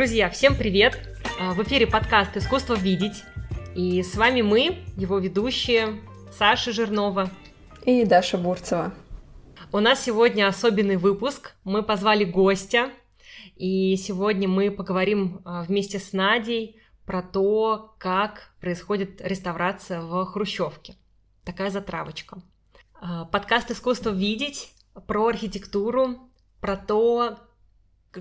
Друзья, 0.00 0.30
всем 0.30 0.56
привет! 0.56 0.98
А, 1.38 1.52
в 1.52 1.62
эфире 1.62 1.86
подкаст 1.86 2.34
«Искусство 2.34 2.72
видеть». 2.72 3.22
И 3.76 4.02
с 4.02 4.14
вами 4.14 4.40
мы, 4.40 4.78
его 4.96 5.18
ведущие, 5.18 6.00
Саша 6.32 6.72
Жирнова 6.72 7.28
и 7.84 8.06
Даша 8.06 8.38
Бурцева. 8.38 8.94
У 9.70 9.78
нас 9.78 10.02
сегодня 10.02 10.48
особенный 10.48 10.96
выпуск. 10.96 11.52
Мы 11.64 11.82
позвали 11.82 12.24
гостя, 12.24 12.92
и 13.56 13.94
сегодня 13.96 14.48
мы 14.48 14.70
поговорим 14.70 15.42
а, 15.44 15.64
вместе 15.64 15.98
с 15.98 16.14
Надей 16.14 16.80
про 17.04 17.20
то, 17.20 17.94
как 17.98 18.54
происходит 18.58 19.20
реставрация 19.20 20.00
в 20.00 20.24
Хрущевке. 20.24 20.94
Такая 21.44 21.68
затравочка. 21.68 22.40
А, 22.94 23.26
подкаст 23.26 23.70
«Искусство 23.70 24.08
видеть» 24.08 24.72
про 25.06 25.26
архитектуру, 25.26 26.30
про 26.62 26.78
то, 26.78 27.36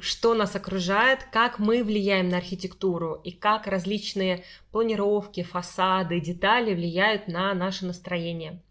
что 0.02 0.34
нас 0.34 0.56
окружает, 0.56 1.24
как 1.32 1.60
мы 1.60 1.84
влияем 1.84 2.30
на 2.30 2.38
архитектуру 2.38 3.20
и 3.24 3.32
как 3.32 3.68
различные 3.68 4.44
планировки, 4.72 5.44
фасады, 5.44 6.20
детали 6.20 6.74
влияют 6.74 7.28
на 7.28 7.54
наше 7.54 7.86
настроение. 7.86 8.62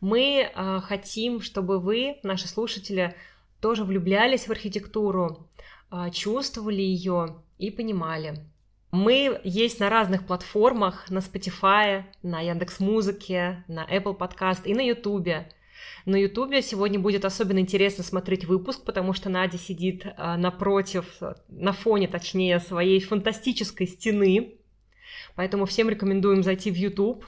Мы 0.00 0.50
э, 0.52 0.80
хотим, 0.82 1.40
чтобы 1.40 1.78
вы, 1.78 2.18
наши 2.22 2.48
слушатели, 2.48 3.14
тоже 3.60 3.84
влюблялись 3.84 4.46
в 4.46 4.50
архитектуру, 4.50 5.48
э, 5.90 6.10
чувствовали 6.10 6.82
ее 6.82 7.36
и 7.58 7.70
понимали. 7.70 8.44
Мы 8.90 9.40
есть 9.44 9.80
на 9.80 9.90
разных 9.90 10.26
платформах, 10.26 11.10
на 11.10 11.18
Spotify, 11.18 12.04
на 12.22 12.40
Яндекс.Музыке, 12.40 13.64
на 13.68 13.84
Apple 13.84 14.16
Podcast 14.16 14.62
и 14.64 14.74
на 14.74 14.80
YouTube. 14.80 15.46
На 16.04 16.16
Ютубе 16.16 16.62
сегодня 16.62 16.98
будет 16.98 17.24
особенно 17.24 17.58
интересно 17.58 18.04
смотреть 18.04 18.44
выпуск, 18.44 18.84
потому 18.84 19.12
что 19.12 19.28
Надя 19.28 19.58
сидит 19.58 20.06
а, 20.16 20.36
напротив, 20.36 21.04
на 21.48 21.72
фоне, 21.72 22.08
точнее, 22.08 22.60
своей 22.60 23.00
фантастической 23.00 23.86
стены. 23.86 24.54
Поэтому 25.34 25.66
всем 25.66 25.88
рекомендуем 25.88 26.42
зайти 26.42 26.70
в 26.70 26.76
YouTube. 26.76 27.24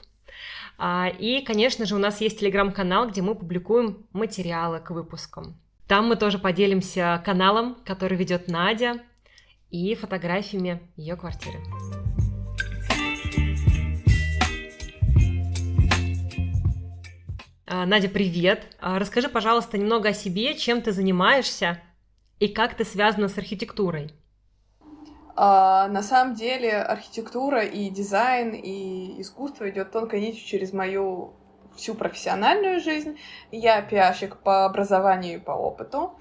А, 0.77 1.11
и, 1.19 1.43
конечно 1.43 1.85
же, 1.85 1.95
у 1.95 1.99
нас 1.99 2.21
есть 2.21 2.39
телеграм-канал, 2.39 3.09
где 3.09 3.21
мы 3.21 3.35
публикуем 3.35 4.07
материалы 4.13 4.79
к 4.79 4.91
выпускам. 4.91 5.59
Там 5.87 6.07
мы 6.07 6.15
тоже 6.15 6.39
поделимся 6.39 7.21
каналом, 7.25 7.77
который 7.83 8.17
ведет 8.17 8.47
Надя, 8.47 9.01
и 9.71 9.95
фотографиями 9.95 10.81
ее 10.95 11.15
квартиры. 11.15 11.59
Надя, 17.71 18.09
привет. 18.09 18.65
А, 18.81 18.97
расскажи, 18.97 19.29
пожалуйста, 19.29 19.77
немного 19.77 20.09
о 20.09 20.13
себе, 20.13 20.55
чем 20.55 20.81
ты 20.81 20.91
занимаешься 20.91 21.79
и 22.39 22.47
как 22.47 22.73
ты 22.73 22.83
связана 22.83 23.27
с 23.27 23.37
архитектурой. 23.37 24.11
А, 25.35 25.87
на 25.87 26.01
самом 26.01 26.33
деле 26.33 26.81
архитектура 26.81 27.63
и 27.63 27.91
дизайн 27.91 28.55
и 28.55 29.21
искусство 29.21 29.69
идет 29.69 29.91
тонкой 29.91 30.21
нитью 30.21 30.47
через 30.47 30.73
мою 30.73 31.35
всю 31.75 31.93
профессиональную 31.93 32.79
жизнь. 32.79 33.19
Я 33.51 33.83
пиарщик 33.83 34.37
по 34.37 34.65
образованию 34.65 35.35
и 35.35 35.39
по 35.39 35.51
опыту. 35.51 36.17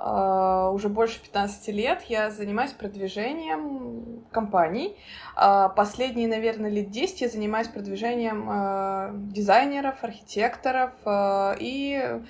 Uh, 0.00 0.72
уже 0.72 0.88
больше 0.88 1.20
15 1.20 1.68
лет 1.68 2.02
я 2.04 2.30
занимаюсь 2.30 2.72
продвижением 2.72 4.24
компаний. 4.30 4.96
Uh, 5.36 5.74
последние, 5.74 6.26
наверное, 6.26 6.70
лет 6.70 6.90
10 6.90 7.20
я 7.20 7.28
занимаюсь 7.28 7.68
продвижением 7.68 8.48
uh, 8.48 9.10
дизайнеров, 9.30 10.02
архитекторов 10.02 10.92
и 11.06 12.20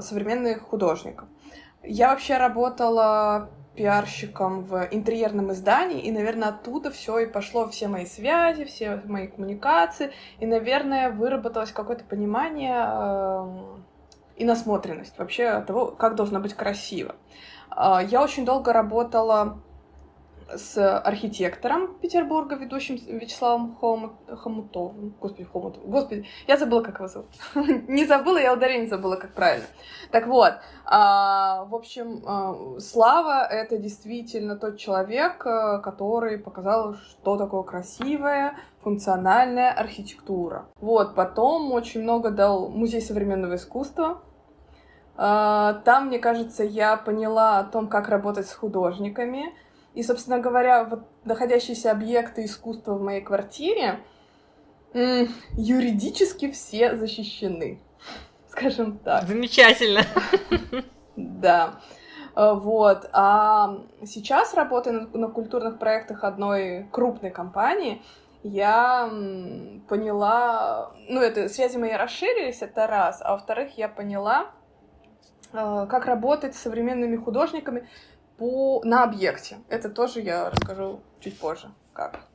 современных 0.00 0.62
художников. 0.62 1.28
Я 1.82 2.10
вообще 2.10 2.36
работала 2.36 3.50
пиарщиком 3.74 4.64
в 4.64 4.86
интерьерном 4.90 5.50
издании, 5.52 6.00
и, 6.00 6.12
наверное, 6.12 6.50
оттуда 6.50 6.90
все 6.90 7.20
и 7.20 7.26
пошло, 7.26 7.68
все 7.68 7.88
мои 7.88 8.06
связи, 8.06 8.64
все 8.64 9.00
мои 9.06 9.26
коммуникации, 9.26 10.12
и, 10.38 10.46
наверное, 10.46 11.10
выработалось 11.10 11.72
какое-то 11.72 12.04
понимание 12.04 13.82
и 14.42 14.44
насмотренность 14.44 15.16
вообще 15.18 15.60
того, 15.60 15.86
как 15.86 16.16
должно 16.16 16.40
быть 16.40 16.54
красиво. 16.54 17.14
А, 17.70 18.02
я 18.02 18.22
очень 18.22 18.44
долго 18.44 18.72
работала 18.72 19.62
с 20.54 20.98
архитектором 20.98 21.94
Петербурга, 22.02 22.56
ведущим 22.56 22.96
Вячеславом 22.96 23.76
Хомут... 23.76 24.12
Хомутовым. 24.28 25.14
Господи, 25.20 25.44
Хомутов. 25.44 25.84
Господи, 25.84 26.26
я 26.48 26.56
забыла, 26.58 26.82
как 26.82 26.96
его 26.96 27.06
зовут. 27.06 27.28
не 27.88 28.04
забыла, 28.04 28.38
я 28.38 28.52
ударение 28.52 28.88
забыла, 28.88 29.14
как 29.16 29.32
правильно. 29.32 29.66
Так 30.10 30.26
вот, 30.26 30.54
а, 30.84 31.64
в 31.66 31.74
общем, 31.74 32.22
а, 32.26 32.80
Слава— 32.80 33.46
это 33.50 33.78
действительно 33.78 34.56
тот 34.56 34.76
человек, 34.76 35.38
который 35.38 36.36
показал, 36.38 36.96
что 36.96 37.36
такое 37.36 37.62
красивая, 37.62 38.56
функциональная 38.82 39.72
архитектура. 39.72 40.66
Вот, 40.80 41.14
потом 41.14 41.72
очень 41.72 42.02
много 42.02 42.30
дал 42.30 42.68
Музей 42.68 43.00
современного 43.00 43.54
искусства, 43.54 44.20
там, 45.16 46.06
мне 46.06 46.18
кажется, 46.18 46.64
я 46.64 46.96
поняла 46.96 47.58
о 47.58 47.64
том, 47.64 47.88
как 47.88 48.08
работать 48.08 48.48
с 48.48 48.54
художниками, 48.54 49.54
и, 49.94 50.02
собственно 50.02 50.38
говоря, 50.38 50.84
вот 50.84 51.04
находящиеся 51.24 51.90
объекты 51.90 52.44
искусства 52.44 52.94
в 52.94 53.02
моей 53.02 53.20
квартире 53.20 54.00
юридически 54.94 56.50
все 56.50 56.96
защищены, 56.96 57.80
скажем 58.48 58.98
так. 58.98 59.24
Замечательно. 59.24 60.02
Да. 61.16 61.80
А, 62.34 62.54
вот. 62.54 63.08
А 63.12 63.78
сейчас, 64.04 64.54
работая 64.54 64.92
на, 64.92 65.18
на 65.18 65.28
культурных 65.28 65.78
проектах 65.78 66.24
одной 66.24 66.88
крупной 66.90 67.30
компании, 67.30 68.02
я 68.42 69.08
поняла... 69.88 70.92
Ну, 71.08 71.20
это 71.20 71.48
связи 71.48 71.76
мои 71.76 71.92
расширились, 71.92 72.62
это 72.62 72.86
раз. 72.86 73.20
А 73.22 73.32
во-вторых, 73.32 73.76
я 73.78 73.88
поняла, 73.88 74.40
а, 74.42 74.52
как 75.52 76.06
работать 76.06 76.54
с 76.54 76.60
современными 76.60 77.16
художниками, 77.16 77.88
по, 78.38 78.82
на 78.84 79.04
объекте. 79.04 79.58
Это 79.68 79.88
тоже 79.88 80.20
я 80.20 80.50
расскажу 80.50 81.00
чуть 81.20 81.38
позже, 81.38 81.70
как. 81.92 82.26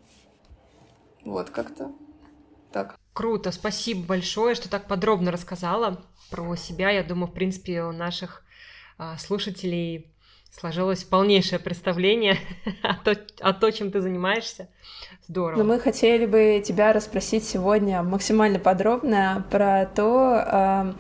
Вот 1.26 1.50
как-то 1.50 1.92
так. 2.72 2.96
Круто, 3.14 3.52
спасибо 3.52 4.06
большое, 4.06 4.56
что 4.56 4.70
так 4.70 4.88
подробно 4.88 5.32
рассказала 5.32 6.06
про 6.30 6.56
себя. 6.56 6.92
Я 6.92 7.04
думаю, 7.04 7.28
в 7.28 7.34
принципе, 7.34 7.82
у 7.84 7.92
наших 7.92 8.44
а, 8.98 9.18
слушателей 9.18 10.14
сложилось 10.52 11.04
полнейшее 11.04 11.60
представление 11.60 12.38
о, 12.84 12.94
то, 12.96 13.18
о 13.42 13.54
том, 13.54 13.72
чем 13.72 13.92
ты 13.92 14.02
занимаешься. 14.02 14.70
Здорово. 15.28 15.58
Но 15.58 15.64
мы 15.66 15.80
хотели 15.80 16.26
бы 16.26 16.64
тебя 16.66 16.94
расспросить 16.94 17.44
сегодня 17.44 18.02
максимально 18.04 18.60
подробно 18.60 19.46
про 19.52 19.86
то, 19.88 20.96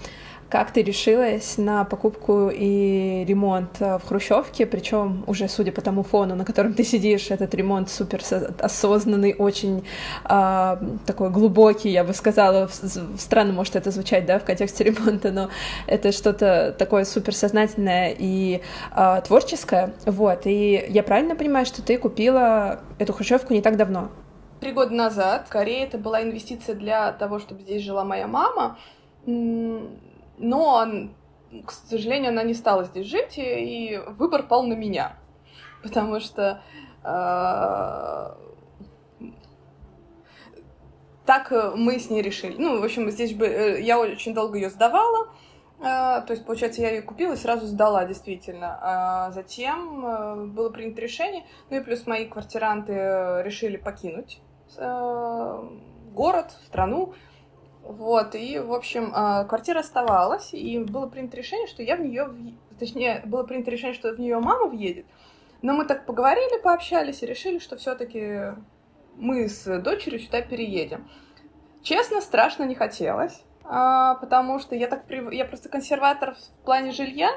как 0.50 0.72
ты 0.72 0.82
решилась 0.82 1.58
на 1.58 1.84
покупку 1.84 2.50
и 2.50 3.26
ремонт 3.28 3.82
э, 3.82 3.98
в 3.98 4.04
Хрущевке, 4.08 4.66
причем 4.66 5.24
уже 5.28 5.48
судя 5.48 5.72
по 5.72 5.82
тому 5.82 6.04
фону, 6.04 6.36
на 6.36 6.46
котором 6.46 6.74
ты 6.74 6.84
сидишь, 6.84 7.32
этот 7.32 7.54
ремонт 7.54 7.90
супер 7.90 8.22
осознанный, 8.60 9.36
очень 9.38 9.86
э, 10.24 10.78
такой 11.06 11.30
глубокий, 11.30 11.90
я 11.90 12.04
бы 12.04 12.14
сказала, 12.14 12.70
странно 13.18 13.54
может 13.54 13.76
это 13.76 13.92
звучать, 13.92 14.26
да, 14.26 14.40
в 14.40 14.46
контексте 14.46 14.84
ремонта, 14.86 15.32
но 15.32 15.50
это 15.86 16.12
что-то 16.12 16.74
такое 16.78 17.04
суперсознательное 17.04 18.16
и 18.18 18.62
э, 18.96 19.22
творческое, 19.26 19.94
вот, 20.06 20.46
и 20.46 20.86
я 20.88 21.04
правильно 21.04 21.36
понимаю, 21.36 21.66
что 21.66 21.82
ты 21.82 21.98
купила 21.98 22.80
эту 23.00 23.12
Хрущевку 23.12 23.54
не 23.54 23.62
так 23.62 23.76
давно? 23.76 24.10
Три 24.62 24.72
года 24.72 24.94
назад, 24.94 25.46
скорее, 25.48 25.84
это 25.84 25.98
была 25.98 26.24
инвестиция 26.24 26.74
для 26.74 27.12
того, 27.12 27.38
чтобы 27.40 27.62
здесь 27.62 27.84
жила 27.84 28.04
моя 28.04 28.28
мама, 28.28 28.78
но, 30.38 30.86
к 31.66 31.72
сожалению, 31.72 32.30
она 32.30 32.44
не 32.44 32.54
стала 32.54 32.84
здесь 32.86 33.08
жить, 33.08 33.34
и 33.38 34.00
выбор 34.08 34.44
пал 34.44 34.64
на 34.64 34.74
меня, 34.74 35.18
потому 35.84 36.20
что 36.20 36.62
э, 37.04 38.36
так 41.26 41.52
мы 41.76 42.00
с 42.00 42.10
ней 42.10 42.22
решили. 42.22 42.56
Ну, 42.58 42.80
в 42.80 42.84
общем, 42.84 43.10
здесь 43.10 43.34
бы 43.34 43.48
э, 43.48 43.82
я 43.82 44.00
очень 44.00 44.34
долго 44.34 44.58
ее 44.58 44.70
сдавала, 44.70 45.30
э, 45.80 45.82
то 45.82 46.28
есть, 46.30 46.46
получается, 46.46 46.82
я 46.82 46.92
ее 46.92 47.02
купила 47.02 47.34
и 47.34 47.38
сразу 47.38 47.66
сдала, 47.66 48.06
действительно. 48.06 48.78
А 48.82 49.32
затем 49.32 50.54
было 50.54 50.70
принято 50.70 51.02
решение, 51.02 51.46
ну 51.70 51.78
и 51.78 51.82
плюс 51.82 52.06
мои 52.06 52.26
квартиранты 52.26 52.94
решили 53.44 53.78
покинуть 53.78 54.42
город, 56.18 56.52
страну, 56.66 57.14
вот, 57.88 58.36
и, 58.36 58.60
в 58.60 58.74
общем, 58.74 59.12
а, 59.14 59.46
квартира 59.46 59.80
оставалась, 59.80 60.54
и 60.54 60.78
было 60.80 61.08
принято 61.08 61.38
решение, 61.38 61.68
что 61.68 61.82
я 61.82 61.96
в 61.96 62.02
нее, 62.02 62.30
точнее, 62.78 63.22
было 63.26 63.44
принято 63.44 63.72
решение, 63.72 63.96
что 63.96 64.14
в 64.14 64.20
нее 64.20 64.40
мама 64.40 64.68
въедет. 64.68 65.06
Но 65.62 65.74
мы 65.74 65.86
так 65.86 66.06
поговорили, 66.06 66.62
пообщались 66.62 67.24
и 67.24 67.26
решили, 67.26 67.60
что 67.60 67.78
все-таки 67.78 68.54
мы 69.16 69.48
с 69.48 69.80
дочерью 69.80 70.20
сюда 70.20 70.42
переедем. 70.42 71.10
Честно, 71.82 72.20
страшно 72.20 72.64
не 72.64 72.76
хотелось, 72.76 73.42
а, 73.64 74.16
потому 74.16 74.60
что 74.60 74.76
я 74.76 74.88
так 74.88 75.06
прив... 75.06 75.32
я 75.32 75.46
просто 75.46 75.70
консерватор 75.70 76.36
в 76.36 76.66
плане 76.66 76.92
жилья. 76.92 77.32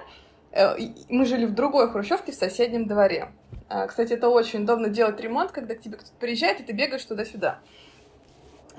Э, 0.50 0.74
мы 1.08 1.26
жили 1.26 1.46
в 1.46 1.54
другой 1.54 1.88
хрущевке 1.90 2.32
в 2.32 2.34
соседнем 2.34 2.88
дворе. 2.88 3.28
А, 3.68 3.86
кстати, 3.86 4.14
это 4.14 4.28
очень 4.28 4.64
удобно 4.64 4.88
делать 4.88 5.20
ремонт, 5.20 5.52
когда 5.52 5.76
к 5.76 5.80
тебе 5.80 5.96
кто-то 5.96 6.12
приезжает, 6.18 6.60
и 6.60 6.64
ты 6.64 6.72
бегаешь 6.72 7.04
туда-сюда. 7.04 7.60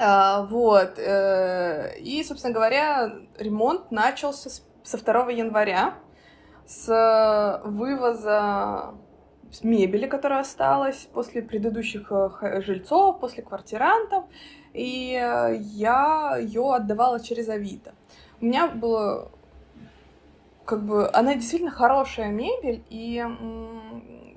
А, 0.04 0.42
вот. 0.44 0.98
Э, 0.98 1.96
и, 2.00 2.24
собственно 2.24 2.54
говоря, 2.54 3.14
ремонт 3.38 3.92
начался 3.92 4.50
со 4.84 4.98
2 4.98 5.30
января, 5.30 5.94
с 6.66 7.62
вывоза 7.64 8.96
мебели, 9.62 10.08
которая 10.08 10.40
осталась 10.40 11.08
после 11.14 11.44
предыдущих 11.44 12.12
э, 12.12 12.62
жильцов, 12.62 13.20
после 13.20 13.44
квартирантов, 13.44 14.24
и 14.74 15.14
э, 15.14 15.58
я 15.60 16.36
ее 16.40 16.74
отдавала 16.74 17.20
через 17.20 17.48
Авито. 17.50 17.94
У 18.40 18.46
меня 18.46 18.70
было 18.70 19.32
как 20.66 20.84
бы 20.84 21.12
она 21.12 21.36
действительно 21.36 21.72
хорошая 21.72 22.30
мебель, 22.30 22.84
и 22.90 23.24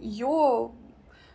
ее, 0.01 0.73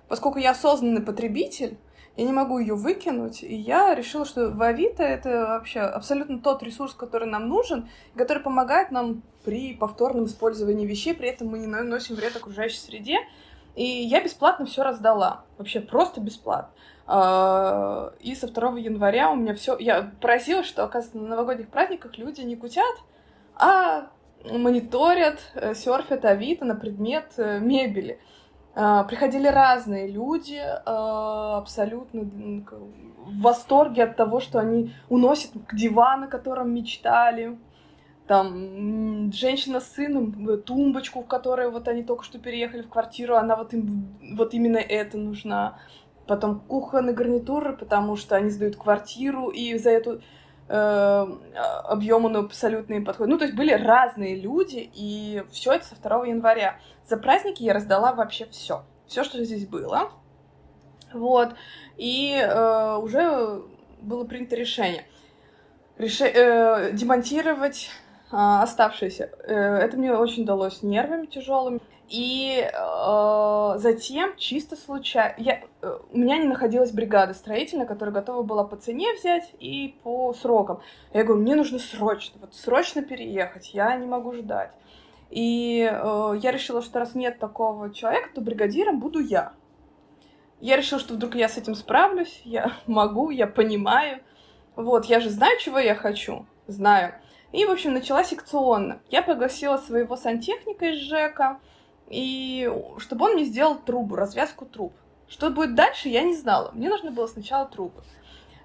поскольку 0.07 0.37
я 0.37 0.51
осознанный 0.51 1.01
потребитель, 1.01 1.79
я 2.19 2.25
не 2.25 2.33
могу 2.33 2.59
ее 2.59 2.75
выкинуть, 2.75 3.43
и 3.43 3.55
я 3.55 3.95
решила, 3.95 4.25
что 4.25 4.53
Авито 4.59 5.03
это 5.03 5.45
вообще 5.47 5.79
абсолютно 5.79 6.39
тот 6.39 6.61
ресурс, 6.63 6.93
который 6.93 7.29
нам 7.29 7.47
нужен, 7.47 7.87
который 8.13 8.43
помогает 8.43 8.91
нам 8.91 9.21
при 9.45 9.73
повторном 9.73 10.25
использовании 10.25 10.85
вещей, 10.85 11.13
при 11.13 11.29
этом 11.29 11.47
мы 11.47 11.59
не 11.59 11.67
наносим 11.67 12.15
вред 12.15 12.35
окружающей 12.35 12.77
среде. 12.77 13.19
И 13.75 13.85
я 13.85 14.21
бесплатно 14.21 14.65
все 14.65 14.83
раздала. 14.83 15.45
Вообще 15.57 15.79
просто 15.79 16.19
бесплатно. 16.19 16.73
А, 17.07 18.11
и 18.19 18.35
со 18.35 18.51
2 18.51 18.79
января 18.79 19.31
у 19.31 19.35
меня 19.35 19.53
все. 19.53 19.77
Я 19.77 20.11
поразилась, 20.19 20.67
что, 20.67 20.83
оказывается, 20.83 21.19
на 21.19 21.29
новогодних 21.29 21.69
праздниках 21.69 22.17
люди 22.17 22.41
не 22.41 22.57
кутят, 22.57 22.95
а 23.55 24.09
мониторят, 24.43 25.39
э, 25.53 25.73
серфят 25.73 26.25
Авито 26.25 26.65
на 26.65 26.75
предмет 26.75 27.31
э, 27.37 27.59
мебели. 27.59 28.19
А, 28.81 29.03
приходили 29.03 29.47
разные 29.47 30.07
люди, 30.07 30.57
а, 30.85 31.57
абсолютно 31.57 32.21
в 32.21 33.41
восторге 33.41 34.05
от 34.05 34.15
того, 34.15 34.39
что 34.39 34.57
они 34.57 34.93
уносят 35.09 35.51
к 35.67 35.75
дивану, 35.75 36.27
о 36.27 36.29
котором 36.29 36.73
мечтали. 36.73 37.59
Там 38.25 39.33
женщина 39.33 39.81
с 39.81 39.91
сыном, 39.91 40.61
тумбочку, 40.61 41.23
в 41.23 41.27
которой 41.27 41.69
вот 41.69 41.89
они 41.89 42.03
только 42.03 42.23
что 42.23 42.39
переехали 42.39 42.83
в 42.83 42.89
квартиру, 42.89 43.35
она 43.35 43.57
вот 43.57 43.73
им 43.73 44.17
вот 44.37 44.53
именно 44.53 44.77
это 44.77 45.17
нужна. 45.17 45.77
Потом 46.25 46.61
кухонные 46.61 47.13
гарнитуры, 47.13 47.75
потому 47.75 48.15
что 48.15 48.37
они 48.37 48.49
сдают 48.49 48.77
квартиру, 48.77 49.49
и 49.49 49.77
за 49.77 49.89
эту 49.89 50.13
э, 50.13 50.21
объем 50.69 52.25
он 52.25 52.37
абсолютно 52.37 52.93
им 52.93 53.05
подходит. 53.05 53.31
Ну, 53.31 53.37
то 53.37 53.45
есть 53.45 53.55
были 53.55 53.71
разные 53.71 54.35
люди, 54.35 54.89
и 54.93 55.43
все 55.51 55.73
это 55.73 55.85
со 55.85 55.95
2 55.95 56.27
января. 56.27 56.77
За 57.07 57.17
праздники 57.17 57.63
я 57.63 57.73
раздала 57.73 58.13
вообще 58.13 58.45
все. 58.51 58.83
Все, 59.07 59.23
что 59.23 59.43
здесь 59.43 59.67
было. 59.67 60.11
Вот. 61.13 61.55
И 61.97 62.35
э, 62.35 62.95
уже 62.97 63.63
было 64.01 64.23
принято 64.25 64.55
решение. 64.55 65.05
Реше... 65.97 66.25
Э, 66.25 66.91
демонтировать 66.93 67.89
э, 68.31 68.35
оставшиеся. 68.35 69.31
Э, 69.43 69.53
это 69.53 69.97
мне 69.97 70.13
очень 70.13 70.45
далось 70.45 70.83
нервами 70.83 71.25
тяжелыми. 71.25 71.79
И 72.09 72.67
э, 72.67 73.73
затем 73.77 74.35
чисто 74.35 74.75
случайно... 74.75 75.35
Я, 75.37 75.61
э, 75.81 75.99
у 76.11 76.17
меня 76.17 76.39
не 76.39 76.47
находилась 76.47 76.91
бригада 76.91 77.35
строительная, 77.35 77.85
которая 77.85 78.13
готова 78.13 78.41
была 78.41 78.63
по 78.63 78.77
цене 78.77 79.13
взять 79.13 79.53
и 79.59 79.95
по 80.01 80.33
срокам. 80.33 80.81
Я 81.13 81.23
говорю, 81.23 81.43
мне 81.43 81.55
нужно 81.55 81.77
срочно, 81.77 82.39
вот 82.41 82.55
срочно 82.55 83.03
переехать, 83.03 83.75
я 83.75 83.95
не 83.95 84.07
могу 84.07 84.33
ждать. 84.33 84.71
И 85.29 85.87
э, 85.87 86.33
я 86.41 86.51
решила, 86.51 86.81
что 86.81 86.97
раз 86.97 87.13
нет 87.13 87.37
такого 87.37 87.93
человека, 87.93 88.29
то 88.33 88.41
бригадиром 88.41 88.99
буду 88.99 89.19
я. 89.19 89.53
Я 90.59 90.77
решила, 90.77 90.99
что 90.99 91.13
вдруг 91.13 91.35
я 91.35 91.47
с 91.47 91.57
этим 91.57 91.75
справлюсь, 91.75 92.41
я 92.43 92.73
могу, 92.87 93.29
я 93.29 93.45
понимаю. 93.45 94.21
Вот, 94.75 95.05
я 95.05 95.19
же 95.19 95.29
знаю, 95.29 95.59
чего 95.59 95.77
я 95.77 95.93
хочу, 95.93 96.47
знаю. 96.65 97.13
И, 97.51 97.65
в 97.65 97.71
общем, 97.71 97.93
начала 97.93 98.23
секционно. 98.23 98.99
Я 99.11 99.21
пригласила 99.21 99.77
своего 99.77 100.15
сантехника 100.15 100.87
из 100.87 100.99
ЖЭКа, 100.99 101.59
и 102.09 102.69
чтобы 102.97 103.25
он 103.25 103.33
мне 103.33 103.45
сделал 103.45 103.75
трубу, 103.75 104.15
развязку 104.15 104.65
труб. 104.65 104.93
Что 105.27 105.51
будет 105.51 105.75
дальше, 105.75 106.09
я 106.09 106.23
не 106.23 106.35
знала. 106.35 106.71
Мне 106.73 106.89
нужно 106.89 107.11
было 107.11 107.27
сначала 107.27 107.67
трубы. 107.67 108.03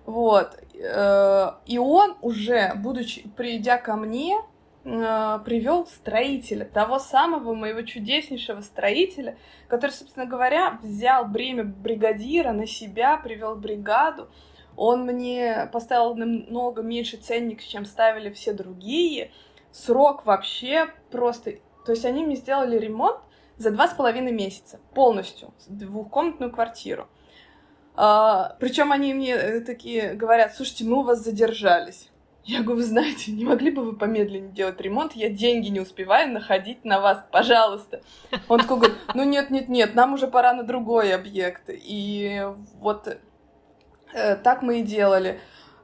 Вот. 0.06 0.58
Э, 0.75 1.52
и 1.67 1.79
он 1.79 2.17
уже, 2.23 2.73
будучи, 2.76 3.29
придя 3.37 3.76
ко 3.76 3.96
мне, 3.96 4.37
э, 4.85 5.38
привел 5.44 5.87
строителя, 5.87 6.64
того 6.64 6.99
самого 6.99 7.55
моего 7.55 7.82
чудеснейшего 7.82 8.62
строителя, 8.62 9.37
который, 9.69 9.91
собственно 9.91 10.25
говоря, 10.25 10.79
взял 10.82 11.26
бремя 11.26 11.64
бригадира 11.64 12.52
на 12.52 12.67
себя, 12.67 13.19
привел 13.19 13.56
бригаду. 13.56 14.29
Он 14.76 15.05
мне 15.05 15.69
поставил 15.73 16.14
намного 16.14 16.82
меньше 16.82 17.19
ценник, 17.19 17.62
чем 17.62 17.85
ставили 17.85 18.31
все 18.32 18.55
другие. 18.55 19.31
Срок 19.70 20.25
вообще 20.25 20.87
просто... 21.11 21.52
То 21.85 21.93
есть 21.93 22.05
они 22.06 22.25
мне 22.25 22.37
сделали 22.37 22.79
ремонт 22.79 23.20
за 23.56 23.71
два 23.71 23.89
с 23.89 23.95
половиной 23.95 24.33
месяца 24.33 24.81
полностью 24.95 25.53
двухкомнатную 25.69 26.53
квартиру. 26.53 27.09
А, 27.97 28.56
причем 28.59 28.91
они 28.93 29.15
мне 29.15 29.33
э, 29.35 29.61
такие 29.61 30.15
говорят, 30.15 30.55
слушайте, 30.55 30.85
мы 30.85 30.99
у 30.99 31.03
вас 31.03 31.23
задержались. 31.23 32.11
Я 32.45 32.62
говорю, 32.62 32.77
вы 32.77 32.83
знаете, 32.83 33.33
не 33.33 33.45
могли 33.45 33.71
бы 33.71 33.85
вы 33.85 33.97
помедленнее 33.97 34.53
делать 34.53 34.81
ремонт? 34.81 35.12
Я 35.15 35.31
деньги 35.31 35.69
не 35.69 35.81
успеваю 35.81 36.31
находить 36.31 36.85
на 36.85 37.01
вас, 37.01 37.25
пожалуйста. 37.31 38.03
Он 38.49 38.61
такой 38.61 38.77
говорит, 38.79 38.97
ну 39.15 39.25
нет, 39.25 39.51
нет, 39.51 39.69
нет, 39.69 39.95
нам 39.95 40.12
уже 40.12 40.27
пора 40.27 40.53
на 40.53 40.62
другой 40.62 41.15
объект. 41.15 41.71
И 41.71 42.43
вот 42.81 43.17
э, 44.12 44.37
так 44.37 44.61
мы 44.61 44.81
и 44.81 44.83
делали. 44.83 45.41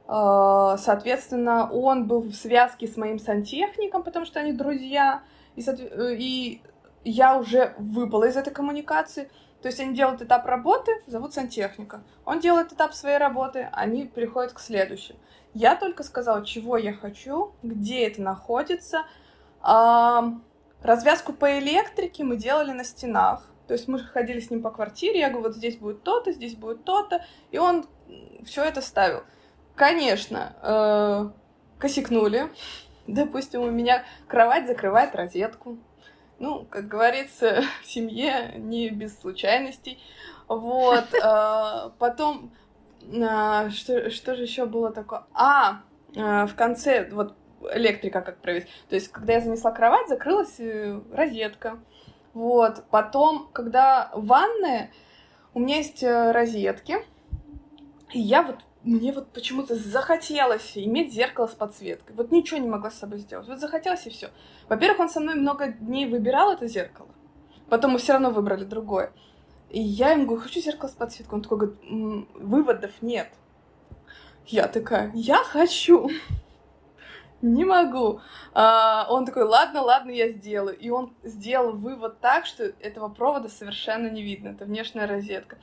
Э, 0.07 0.75
соответственно, 0.77 1.71
он 1.71 2.05
был 2.05 2.21
в 2.21 2.33
связке 2.33 2.87
с 2.87 2.95
моим 2.95 3.17
сантехником, 3.17 4.03
потому 4.03 4.25
что 4.25 4.39
они 4.39 4.53
друзья. 4.53 5.23
И, 5.55 5.63
э, 5.67 6.15
и 6.15 6.61
я 7.03 7.37
уже 7.37 7.73
выпала 7.77 8.25
из 8.25 8.37
этой 8.37 8.53
коммуникации. 8.53 9.29
То 9.61 9.67
есть 9.67 9.79
они 9.79 9.95
делают 9.95 10.21
этап 10.21 10.45
работы, 10.45 10.91
зовут 11.05 11.33
сантехника. 11.33 12.01
Он 12.25 12.39
делает 12.39 12.73
этап 12.73 12.93
своей 12.93 13.17
работы, 13.17 13.69
они 13.71 14.07
переходят 14.07 14.53
к 14.53 14.59
следующему. 14.59 15.19
Я 15.53 15.75
только 15.75 16.03
сказала, 16.03 16.45
чего 16.45 16.77
я 16.77 16.93
хочу, 16.93 17.53
где 17.61 18.07
это 18.07 18.21
находится. 18.21 19.03
А, 19.61 20.33
развязку 20.81 21.33
по 21.33 21.59
электрике 21.59 22.23
мы 22.23 22.37
делали 22.37 22.71
на 22.71 22.83
стенах. 22.83 23.43
То 23.67 23.73
есть 23.75 23.87
мы 23.87 23.99
ходили 23.99 24.39
с 24.39 24.49
ним 24.49 24.61
по 24.61 24.71
квартире, 24.71 25.19
я 25.19 25.29
говорю, 25.29 25.47
вот 25.47 25.55
здесь 25.55 25.77
будет 25.77 26.03
то-то, 26.03 26.31
здесь 26.31 26.55
будет 26.55 26.83
то-то, 26.83 27.23
и 27.51 27.57
он 27.57 27.85
все 28.43 28.63
это 28.63 28.81
ставил. 28.81 29.23
Конечно, 29.75 30.55
э, 30.61 31.29
косякнули. 31.79 32.49
Допустим, 33.07 33.61
у 33.61 33.69
меня 33.69 34.03
кровать 34.27 34.67
закрывает 34.67 35.15
розетку. 35.15 35.77
Ну, 36.41 36.65
как 36.71 36.87
говорится, 36.87 37.61
в 37.83 37.85
семье 37.85 38.53
не 38.57 38.89
без 38.89 39.17
случайностей. 39.19 39.99
Вот. 40.47 41.13
Э, 41.13 41.91
потом, 41.99 42.51
э, 43.03 43.69
что, 43.69 44.09
что 44.09 44.35
же 44.35 44.41
еще 44.41 44.65
было 44.65 44.91
такое? 44.91 45.23
А, 45.33 45.81
э, 46.15 46.47
в 46.47 46.55
конце, 46.55 47.07
вот 47.11 47.35
электрика 47.71 48.21
как 48.21 48.41
провести. 48.41 48.71
То 48.89 48.95
есть, 48.95 49.09
когда 49.09 49.33
я 49.33 49.41
занесла 49.41 49.71
кровать, 49.71 50.09
закрылась 50.09 50.59
розетка. 51.13 51.77
Вот. 52.33 52.85
Потом, 52.89 53.49
когда 53.53 54.09
ванная, 54.15 54.89
у 55.53 55.59
меня 55.59 55.77
есть 55.77 56.03
розетки, 56.03 57.05
и 58.13 58.19
я 58.19 58.41
вот 58.41 58.57
мне 58.83 59.11
вот 59.11 59.31
почему-то 59.31 59.75
захотелось 59.75 60.71
иметь 60.75 61.13
зеркало 61.13 61.47
с 61.47 61.53
подсветкой. 61.53 62.15
Вот 62.15 62.31
ничего 62.31 62.59
не 62.59 62.67
могла 62.67 62.89
с 62.89 62.97
собой 62.97 63.19
сделать. 63.19 63.47
Вот 63.47 63.59
захотелось 63.59 64.05
и 64.07 64.09
все. 64.09 64.29
Во-первых, 64.69 64.99
он 65.01 65.09
со 65.09 65.19
мной 65.19 65.35
много 65.35 65.67
дней 65.67 66.07
выбирал 66.07 66.51
это 66.51 66.67
зеркало. 66.67 67.09
Потом 67.69 67.91
мы 67.91 67.99
все 67.99 68.13
равно 68.13 68.31
выбрали 68.31 68.63
другое. 68.63 69.13
И 69.69 69.79
я 69.79 70.11
ему 70.11 70.25
говорю, 70.25 70.41
хочу 70.41 70.59
зеркало 70.59 70.89
с 70.89 70.93
подсветкой. 70.93 71.35
Он 71.35 71.41
такой 71.43 71.57
говорит, 71.59 72.27
выводов 72.35 72.91
нет. 73.01 73.29
Я 74.45 74.67
такая, 74.67 75.11
я 75.13 75.37
хочу. 75.37 76.09
Не 77.41 77.65
могу. 77.65 78.19
А, 78.53 79.07
он 79.09 79.25
такой, 79.25 79.43
ладно, 79.43 79.81
ладно, 79.81 80.11
я 80.11 80.29
сделаю. 80.29 80.77
И 80.77 80.89
он 80.89 81.13
сделал 81.23 81.71
вывод 81.71 82.19
так, 82.19 82.45
что 82.45 82.63
этого 82.63 83.09
провода 83.09 83.49
совершенно 83.49 84.09
не 84.09 84.21
видно. 84.21 84.49
Это 84.49 84.65
внешняя 84.65 85.05
розетка. 85.05 85.57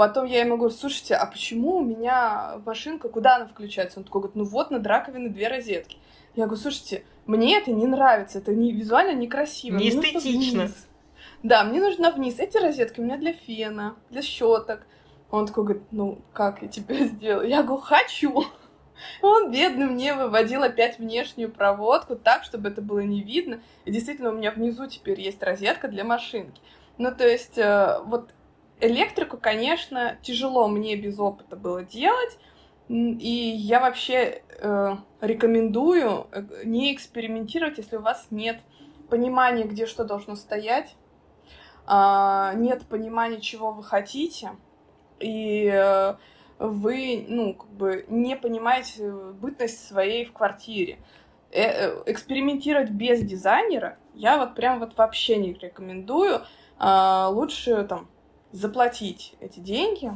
Потом 0.00 0.24
я 0.24 0.40
ему 0.40 0.56
говорю, 0.56 0.74
слушайте, 0.74 1.14
а 1.14 1.26
почему 1.26 1.76
у 1.76 1.84
меня 1.84 2.58
машинка, 2.64 3.10
куда 3.10 3.36
она 3.36 3.46
включается? 3.46 3.98
Он 3.98 4.04
такой 4.04 4.22
говорит, 4.22 4.34
ну 4.34 4.44
вот 4.44 4.70
над 4.70 4.86
раковиной 4.86 5.28
две 5.28 5.48
розетки. 5.48 5.98
Я 6.34 6.46
говорю, 6.46 6.58
слушайте, 6.58 7.04
мне 7.26 7.58
это 7.58 7.70
не 7.70 7.86
нравится, 7.86 8.38
это 8.38 8.54
не, 8.54 8.72
визуально 8.72 9.12
некрасиво. 9.12 9.76
Не 9.76 9.90
эстетично. 9.90 10.70
Да, 11.42 11.64
мне 11.64 11.80
нужно 11.80 12.12
вниз. 12.12 12.38
Эти 12.38 12.56
розетки 12.56 12.98
у 12.98 13.02
меня 13.02 13.18
для 13.18 13.34
фена, 13.34 13.94
для 14.08 14.22
щеток. 14.22 14.86
Он 15.30 15.44
такой 15.44 15.64
говорит, 15.64 15.82
ну 15.90 16.22
как 16.32 16.62
я 16.62 16.68
тебе 16.68 17.04
сделаю? 17.06 17.46
Я 17.46 17.62
говорю, 17.62 17.82
хочу. 17.82 18.46
Он, 19.20 19.50
бедный, 19.50 19.84
мне 19.84 20.14
выводил 20.14 20.62
опять 20.62 20.98
внешнюю 20.98 21.52
проводку 21.52 22.16
так, 22.16 22.44
чтобы 22.44 22.70
это 22.70 22.80
было 22.80 23.00
не 23.00 23.20
видно. 23.20 23.60
И 23.84 23.92
действительно, 23.92 24.30
у 24.30 24.34
меня 24.34 24.50
внизу 24.50 24.86
теперь 24.86 25.20
есть 25.20 25.42
розетка 25.42 25.88
для 25.88 26.04
машинки. 26.04 26.58
Ну, 26.96 27.14
то 27.14 27.28
есть, 27.28 27.58
э, 27.58 28.00
вот 28.06 28.30
электрику, 28.80 29.36
конечно, 29.36 30.18
тяжело 30.22 30.68
мне 30.68 30.96
без 30.96 31.18
опыта 31.18 31.56
было 31.56 31.82
делать, 31.82 32.38
и 32.88 33.52
я 33.56 33.80
вообще 33.80 34.42
э, 34.58 34.96
рекомендую 35.20 36.26
э, 36.32 36.42
не 36.64 36.92
экспериментировать, 36.92 37.78
если 37.78 37.96
у 37.96 38.02
вас 38.02 38.26
нет 38.30 38.60
понимания, 39.08 39.64
где 39.64 39.86
что 39.86 40.04
должно 40.04 40.34
стоять, 40.34 40.96
э, 41.86 42.52
нет 42.56 42.84
понимания, 42.86 43.40
чего 43.40 43.70
вы 43.70 43.84
хотите, 43.84 44.50
и 45.20 45.70
э, 45.72 46.14
вы, 46.58 47.24
ну, 47.28 47.54
как 47.54 47.70
бы 47.70 48.04
не 48.08 48.36
понимаете 48.36 49.10
бытность 49.12 49.86
своей 49.86 50.24
в 50.24 50.32
квартире. 50.32 50.98
Э, 51.52 51.62
э, 51.62 52.02
экспериментировать 52.06 52.90
без 52.90 53.22
дизайнера 53.22 53.98
я 54.14 54.38
вот 54.38 54.54
прям 54.54 54.78
вот 54.78 54.96
вообще 54.96 55.36
не 55.36 55.54
рекомендую. 55.54 56.42
Э, 56.78 57.26
лучше 57.30 57.84
там 57.84 58.08
заплатить 58.52 59.34
эти 59.40 59.60
деньги, 59.60 60.12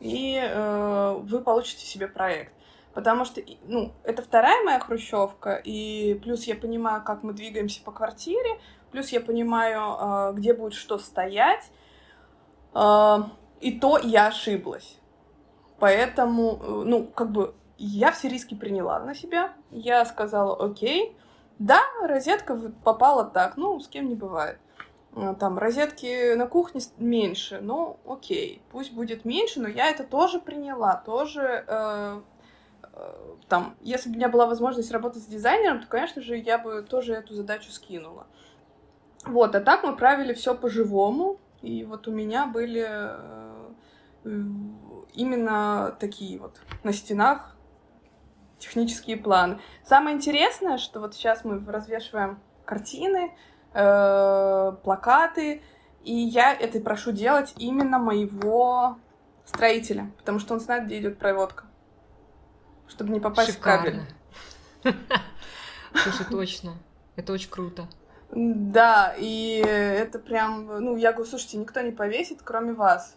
и 0.00 0.38
э, 0.42 1.16
вы 1.22 1.40
получите 1.40 1.84
себе 1.86 2.08
проект. 2.08 2.52
Потому 2.94 3.26
что, 3.26 3.42
ну, 3.64 3.92
это 4.04 4.22
вторая 4.22 4.64
моя 4.64 4.80
хрущевка, 4.80 5.60
и 5.62 6.18
плюс 6.22 6.44
я 6.44 6.54
понимаю, 6.54 7.04
как 7.04 7.22
мы 7.22 7.34
двигаемся 7.34 7.82
по 7.82 7.92
квартире, 7.92 8.58
плюс 8.90 9.10
я 9.10 9.20
понимаю, 9.20 9.80
э, 9.80 10.32
где 10.34 10.54
будет 10.54 10.74
что 10.74 10.98
стоять, 10.98 11.70
э, 12.74 13.16
и 13.60 13.78
то 13.78 13.98
я 13.98 14.28
ошиблась. 14.28 14.98
Поэтому, 15.78 16.58
э, 16.62 16.82
ну, 16.86 17.04
как 17.04 17.32
бы, 17.32 17.54
я 17.76 18.12
все 18.12 18.28
риски 18.28 18.54
приняла 18.54 18.98
на 19.00 19.14
себя. 19.14 19.52
Я 19.70 20.04
сказала, 20.06 20.56
окей, 20.56 21.16
да, 21.58 21.82
розетка 22.02 22.72
попала 22.84 23.24
так, 23.24 23.56
ну, 23.56 23.78
с 23.80 23.88
кем 23.88 24.08
не 24.08 24.14
бывает. 24.14 24.58
Э, 25.16 25.34
там 25.38 25.58
розетки 25.58 26.34
на 26.34 26.46
кухне 26.46 26.82
меньше, 26.98 27.60
ну 27.62 27.98
окей, 28.06 28.62
пусть 28.70 28.92
будет 28.92 29.24
меньше, 29.24 29.60
но 29.60 29.68
я 29.68 29.88
это 29.88 30.04
тоже 30.04 30.38
приняла, 30.38 30.96
тоже 30.96 31.64
э, 31.66 32.20
э, 32.82 33.14
там, 33.48 33.76
если 33.80 34.10
бы 34.10 34.14
у 34.14 34.18
меня 34.18 34.28
была 34.28 34.46
возможность 34.46 34.92
работать 34.92 35.22
с 35.22 35.26
дизайнером, 35.26 35.80
то, 35.80 35.86
конечно 35.88 36.20
же, 36.20 36.36
я 36.36 36.58
бы 36.58 36.82
тоже 36.82 37.14
эту 37.14 37.34
задачу 37.34 37.72
скинула. 37.72 38.26
Вот, 39.24 39.54
а 39.54 39.60
так 39.60 39.84
мы 39.84 39.96
правили 39.96 40.34
все 40.34 40.54
по-живому, 40.54 41.40
и 41.62 41.84
вот 41.84 42.06
у 42.08 42.12
меня 42.12 42.46
были 42.46 42.86
э, 42.86 43.70
именно 45.14 45.96
такие 45.98 46.38
вот 46.38 46.60
на 46.84 46.92
стенах 46.92 47.56
технические 48.58 49.16
планы. 49.16 49.60
Самое 49.82 50.14
интересное, 50.14 50.76
что 50.76 51.00
вот 51.00 51.14
сейчас 51.14 51.42
мы 51.44 51.64
развешиваем 51.66 52.38
картины, 52.66 53.32
э, 53.76 54.72
плакаты, 54.82 55.62
и 56.02 56.14
я 56.14 56.54
это 56.54 56.80
прошу 56.80 57.12
делать 57.12 57.52
именно 57.58 57.98
моего 57.98 58.96
строителя, 59.44 60.10
потому 60.18 60.38
что 60.38 60.54
он 60.54 60.60
знает, 60.60 60.86
где 60.86 60.98
идет 60.98 61.18
проводка, 61.18 61.64
чтобы 62.88 63.12
не 63.12 63.20
попасть 63.20 63.52
Шикарно. 63.52 64.06
в 64.80 64.84
кабель. 64.84 64.96
Слушай, 65.94 66.26
точно. 66.30 66.74
Это 67.16 67.32
очень 67.32 67.50
круто. 67.50 67.88
Да, 68.30 69.14
и 69.16 69.62
это 69.64 70.18
прям, 70.18 70.66
ну, 70.66 70.96
я 70.96 71.12
говорю, 71.12 71.30
слушайте, 71.30 71.58
никто 71.58 71.80
не 71.80 71.92
повесит, 71.92 72.40
кроме 72.42 72.72
вас. 72.72 73.14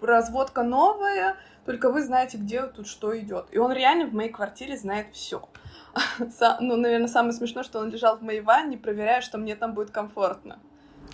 Разводка 0.00 0.62
новая, 0.62 1.36
только 1.64 1.90
вы 1.90 2.02
знаете, 2.02 2.36
где 2.36 2.62
тут 2.66 2.86
что 2.86 3.18
идет. 3.18 3.46
И 3.50 3.58
он 3.58 3.72
реально 3.72 4.06
в 4.06 4.12
моей 4.12 4.30
квартире 4.30 4.76
знает 4.76 5.08
все. 5.12 5.48
Ну, 6.60 6.76
наверное, 6.76 7.08
самое 7.08 7.32
смешное, 7.32 7.62
что 7.62 7.80
он 7.80 7.90
лежал 7.90 8.16
в 8.18 8.22
моей 8.22 8.40
ванне, 8.40 8.76
проверяя, 8.76 9.20
что 9.20 9.38
мне 9.38 9.56
там 9.56 9.74
будет 9.74 9.90
комфортно. 9.90 10.58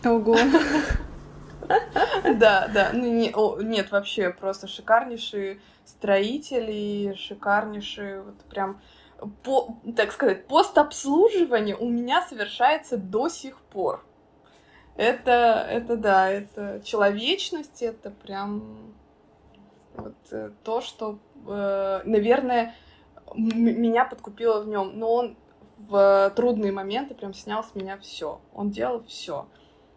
Ого. 0.04 0.36
Да, 2.24 2.68
да. 2.72 2.90
Ну, 2.92 3.06
не, 3.06 3.30
о, 3.32 3.60
нет, 3.60 3.90
вообще 3.92 4.30
просто 4.30 4.66
шикарнейшие 4.66 5.60
строители, 5.84 7.14
шикарнейшие, 7.14 8.22
вот 8.22 8.34
прям, 8.48 8.80
по, 9.42 9.76
так 9.96 10.10
сказать, 10.12 10.46
постобслуживание 10.46 11.76
у 11.76 11.88
меня 11.88 12.22
совершается 12.22 12.96
до 12.96 13.28
сих 13.28 13.60
пор. 13.60 14.04
Это, 14.96 15.66
это 15.68 15.96
да, 15.96 16.30
это 16.30 16.80
человечность, 16.84 17.82
это 17.82 18.10
прям 18.10 18.94
вот 19.94 20.16
э, 20.30 20.50
то, 20.64 20.80
что, 20.80 21.18
э, 21.46 22.00
наверное, 22.04 22.74
меня 23.34 24.04
подкупило 24.04 24.60
в 24.60 24.68
нем. 24.68 24.98
Но 24.98 25.12
он 25.12 25.36
в 25.78 26.32
трудные 26.36 26.72
моменты 26.72 27.14
прям 27.14 27.34
снял 27.34 27.64
с 27.64 27.74
меня 27.74 27.98
все. 27.98 28.40
Он 28.52 28.70
делал 28.70 29.04
все. 29.04 29.48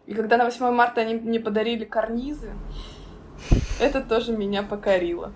И 0.06 0.14
когда 0.14 0.36
на 0.36 0.44
8 0.44 0.70
марта 0.70 1.00
они 1.00 1.14
мне 1.14 1.40
подарили 1.40 1.84
карнизы, 1.84 2.52
это 3.80 4.00
тоже 4.02 4.36
меня 4.36 4.62
покорило. 4.62 5.32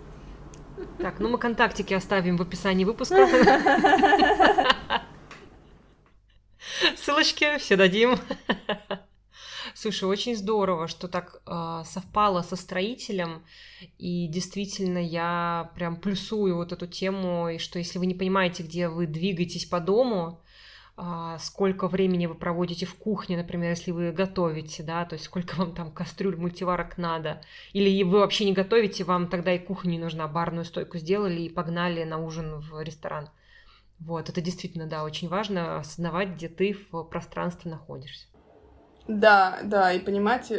Так, 0.99 1.19
ну 1.19 1.29
мы 1.29 1.39
контактики 1.39 1.95
оставим 1.95 2.37
в 2.37 2.43
описании 2.43 2.85
выпуска. 2.85 3.27
Ссылочки 6.97 7.59
все 7.59 7.77
дадим. 7.77 8.17
Слушай, 9.81 10.09
очень 10.09 10.35
здорово, 10.35 10.89
что 10.89 11.07
так 11.07 11.41
э, 11.47 11.83
совпало 11.85 12.43
со 12.43 12.57
строителем, 12.57 13.45
и 13.97 14.27
действительно 14.27 14.99
я 14.99 15.71
прям 15.77 15.95
плюсую 15.95 16.57
вот 16.57 16.73
эту 16.73 16.89
тему, 16.89 17.49
и 17.49 17.59
что 17.59 17.79
если 17.79 18.01
вы 18.01 18.07
не 18.07 18.15
понимаете, 18.15 18.65
где 18.65 18.89
вы 18.89 19.07
двигаетесь 19.07 19.67
по 19.67 19.79
дому, 19.79 20.43
э, 20.97 21.37
сколько 21.39 21.87
времени 21.87 22.27
вы 22.27 22.35
проводите 22.35 22.87
в 22.87 22.97
кухне, 22.97 23.37
например, 23.37 23.71
если 23.71 23.93
вы 23.93 24.11
готовите, 24.11 24.83
да, 24.83 25.05
то 25.05 25.13
есть 25.13 25.27
сколько 25.27 25.55
вам 25.55 25.73
там 25.73 25.93
кастрюль, 25.93 26.35
мультиварок 26.35 26.99
надо, 26.99 27.41
или 27.73 28.03
вы 28.03 28.19
вообще 28.19 28.47
не 28.47 28.55
готовите, 28.55 29.05
вам 29.05 29.29
тогда 29.29 29.53
и 29.55 29.61
кухня 29.61 29.91
не 29.91 29.99
нужна, 30.01 30.27
барную 30.27 30.65
стойку 30.65 30.99
сделали 30.99 31.43
и 31.43 31.49
погнали 31.49 32.03
на 32.03 32.19
ужин 32.19 32.59
в 32.59 32.83
ресторан. 32.83 33.31
Вот, 34.01 34.29
это 34.29 34.41
действительно, 34.41 34.89
да, 34.89 35.05
очень 35.05 35.29
важно 35.29 35.79
осознавать, 35.79 36.31
где 36.31 36.49
ты 36.49 36.77
в 36.91 37.05
пространстве 37.05 37.71
находишься. 37.71 38.28
Да, 39.09 39.59
да, 39.65 39.93
и 39.93 39.99
понимать 39.99 40.53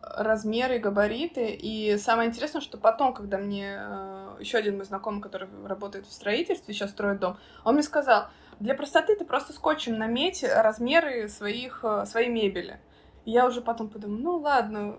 размеры, 0.00 0.78
габариты. 0.78 1.50
И 1.50 1.96
самое 1.98 2.28
интересное, 2.28 2.60
что 2.60 2.78
потом, 2.78 3.14
когда 3.14 3.38
мне 3.38 3.76
э, 3.78 4.36
еще 4.40 4.58
один 4.58 4.76
мой 4.76 4.84
знакомый, 4.84 5.22
который 5.22 5.48
работает 5.64 6.06
в 6.06 6.12
строительстве, 6.12 6.74
сейчас 6.74 6.90
строит 6.90 7.20
дом, 7.20 7.38
он 7.64 7.74
мне 7.74 7.82
сказал, 7.82 8.28
для 8.60 8.74
простоты 8.74 9.16
ты 9.16 9.24
просто 9.24 9.52
скотчем 9.52 9.98
наметь 9.98 10.44
размеры 10.44 11.28
своих, 11.28 11.80
э, 11.82 12.04
своей 12.06 12.28
мебели. 12.28 12.80
И 13.24 13.30
я 13.30 13.46
уже 13.46 13.60
потом 13.60 13.88
подумала, 13.88 14.20
ну 14.20 14.36
ладно, 14.36 14.96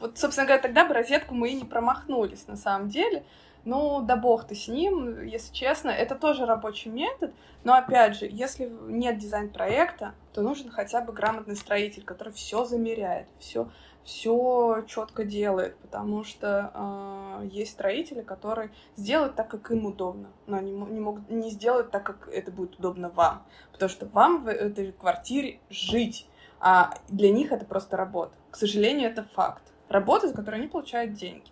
вот, 0.00 0.18
собственно 0.18 0.46
говоря, 0.46 0.62
тогда 0.62 0.84
бы 0.84 0.94
розетку 0.94 1.34
мы 1.34 1.50
и 1.50 1.54
не 1.54 1.64
промахнулись 1.64 2.46
на 2.46 2.56
самом 2.56 2.88
деле. 2.88 3.24
Ну, 3.64 4.00
да 4.00 4.14
бог 4.14 4.44
ты 4.44 4.54
с 4.54 4.68
ним, 4.68 5.24
если 5.24 5.52
честно, 5.52 5.90
это 5.90 6.14
тоже 6.14 6.46
рабочий 6.46 6.88
метод, 6.88 7.34
но 7.64 7.74
опять 7.74 8.16
же, 8.16 8.28
если 8.30 8.72
нет 8.86 9.18
дизайн-проекта, 9.18 10.14
то 10.32 10.42
нужен 10.42 10.70
хотя 10.70 11.00
бы 11.00 11.12
грамотный 11.12 11.56
строитель, 11.56 12.04
который 12.04 12.32
все 12.32 12.64
замеряет, 12.64 13.26
все 13.40 13.68
все 14.06 14.84
четко 14.86 15.24
делает, 15.24 15.76
потому 15.78 16.22
что 16.22 16.70
э, 16.72 17.48
есть 17.48 17.72
строители, 17.72 18.22
которые 18.22 18.70
сделают 18.94 19.34
так, 19.34 19.48
как 19.48 19.72
им 19.72 19.84
удобно, 19.84 20.28
но 20.46 20.58
они 20.58 20.70
не 20.70 21.00
могут 21.00 21.28
не 21.28 21.50
сделать 21.50 21.90
так, 21.90 22.04
как 22.04 22.28
это 22.28 22.52
будет 22.52 22.78
удобно 22.78 23.10
вам, 23.10 23.44
потому 23.72 23.90
что 23.90 24.06
вам 24.06 24.44
в 24.44 24.48
этой 24.48 24.92
квартире 24.92 25.58
жить, 25.70 26.28
а 26.60 26.94
для 27.08 27.32
них 27.32 27.50
это 27.50 27.64
просто 27.64 27.96
работа. 27.96 28.32
К 28.52 28.56
сожалению, 28.56 29.10
это 29.10 29.24
факт. 29.34 29.64
Работа, 29.88 30.28
за 30.28 30.34
которую 30.34 30.60
они 30.60 30.68
получают 30.68 31.14
деньги 31.14 31.50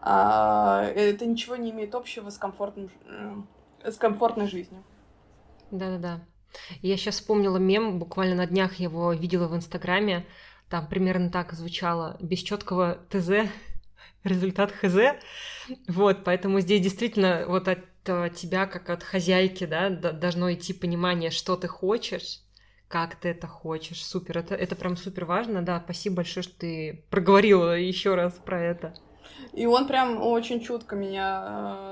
а, 0.00 0.84
это 0.84 1.26
ничего 1.26 1.56
не 1.56 1.70
имеет 1.70 1.94
общего 1.94 2.30
с, 2.30 2.38
комфортным, 2.38 2.90
э, 3.82 3.90
с 3.90 3.96
комфортной 3.96 4.48
жизнью. 4.48 4.82
Да-да-да. 5.70 6.20
Я 6.82 6.96
сейчас 6.96 7.16
вспомнила 7.16 7.58
мем, 7.58 7.98
буквально 7.98 8.34
на 8.34 8.46
днях 8.46 8.76
его 8.76 9.12
видела 9.12 9.46
в 9.46 9.54
Инстаграме. 9.54 10.26
Там 10.68 10.86
примерно 10.88 11.30
так 11.30 11.52
звучало. 11.52 12.16
Без 12.20 12.38
четкого 12.38 12.98
ТЗ 13.10 13.50
результат 14.24 14.72
ХЗ. 14.72 15.16
Вот, 15.86 16.24
поэтому 16.24 16.60
здесь 16.60 16.80
действительно 16.80 17.44
вот 17.46 17.68
от 17.68 17.84
э, 18.06 18.30
тебя, 18.34 18.66
как 18.66 18.88
от 18.88 19.02
хозяйки, 19.02 19.64
да, 19.66 19.90
должно 19.90 20.52
идти 20.52 20.72
понимание, 20.72 21.30
что 21.30 21.56
ты 21.56 21.68
хочешь, 21.68 22.40
как 22.90 23.14
ты 23.14 23.28
это 23.28 23.46
хочешь. 23.46 24.04
Супер, 24.04 24.38
это, 24.38 24.56
это 24.56 24.74
прям 24.74 24.96
супер 24.96 25.24
важно, 25.24 25.62
да. 25.62 25.80
Спасибо 25.82 26.16
большое, 26.16 26.42
что 26.42 26.58
ты 26.58 27.04
проговорила 27.08 27.78
еще 27.78 28.16
раз 28.16 28.32
про 28.44 28.60
это. 28.60 28.94
И 29.52 29.64
он 29.64 29.86
прям 29.86 30.20
очень 30.20 30.60
чутко 30.60 30.96
меня 30.96 31.44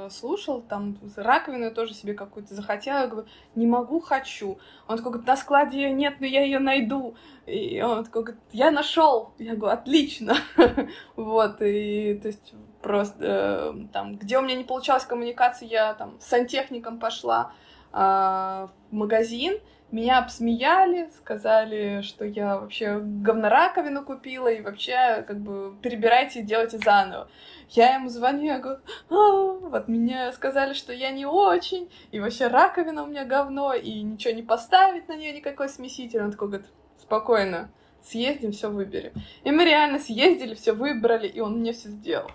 э, 0.07 0.09
слушал, 0.11 0.61
там 0.61 0.99
раковину 1.17 1.71
тоже 1.73 1.95
себе 1.95 2.14
какую-то 2.14 2.55
захотела, 2.55 2.99
я 2.99 3.07
говорю, 3.07 3.28
не 3.55 3.67
могу, 3.67 4.00
хочу. 4.00 4.59
Он 4.88 4.97
такой 4.97 5.12
говорит, 5.12 5.28
на 5.28 5.37
складе 5.37 5.83
ее 5.83 5.93
нет, 5.93 6.17
но 6.19 6.26
я 6.26 6.43
ее 6.43 6.59
найду. 6.59 7.14
И 7.47 7.81
он 7.81 8.05
такой 8.05 8.25
говорит, 8.25 8.43
я 8.52 8.73
нашел. 8.73 9.35
Я 9.38 9.55
говорю, 9.55 9.78
отлично. 9.78 10.37
вот, 11.17 11.62
и 11.62 12.19
то 12.21 12.26
есть 12.26 12.55
просто 12.83 13.19
э, 13.21 13.87
там, 13.93 14.17
где 14.17 14.38
у 14.38 14.43
меня 14.43 14.57
не 14.57 14.64
получалась 14.64 15.05
коммуникация, 15.05 15.69
я 15.69 15.95
там 15.95 16.21
с 16.21 16.26
сантехником 16.26 16.99
пошла 16.99 17.52
э, 17.93 17.97
в 17.97 18.71
магазин, 18.90 19.59
меня 19.90 20.18
обсмеяли, 20.18 21.11
сказали, 21.16 22.02
что 22.02 22.25
я 22.25 22.59
вообще 22.59 22.99
говнораковину 23.00 24.04
купила, 24.04 24.49
и 24.49 24.61
вообще, 24.61 25.25
как 25.26 25.40
бы, 25.40 25.75
перебирайте 25.80 26.40
и 26.40 26.42
делайте 26.42 26.78
заново. 26.78 27.28
Я 27.71 27.95
ему 27.95 28.09
звоню, 28.09 28.45
я 28.45 28.59
говорю, 28.59 28.80
а, 29.11 29.68
вот 29.68 29.88
меня 29.88 30.33
сказали, 30.33 30.75
что 30.75 30.92
я 30.92 31.11
не 31.11 31.26
очень, 31.26 31.90
и 32.12 32.21
вообще 32.21 32.49
раковина 32.49 33.02
у 33.02 33.07
меня 33.07 33.25
говно, 33.25 33.75
и 33.75 34.02
ничего 34.02 34.35
не 34.35 34.42
поставить 34.42 35.09
на 35.09 35.16
нее 35.16 35.33
никакой 35.33 35.68
смеситель. 35.68 36.23
Он 36.23 36.33
такой 36.33 36.49
говорит, 36.49 36.68
спокойно, 37.00 37.71
съездим, 38.02 38.52
все 38.52 38.71
выберем. 38.71 39.12
И 39.45 39.50
мы 39.50 39.64
реально 39.64 39.99
съездили, 39.99 40.54
все 40.54 40.73
выбрали, 40.73 41.28
и 41.28 41.40
он 41.40 41.61
мне 41.61 41.73
все 41.73 41.88
сделал. 41.88 42.30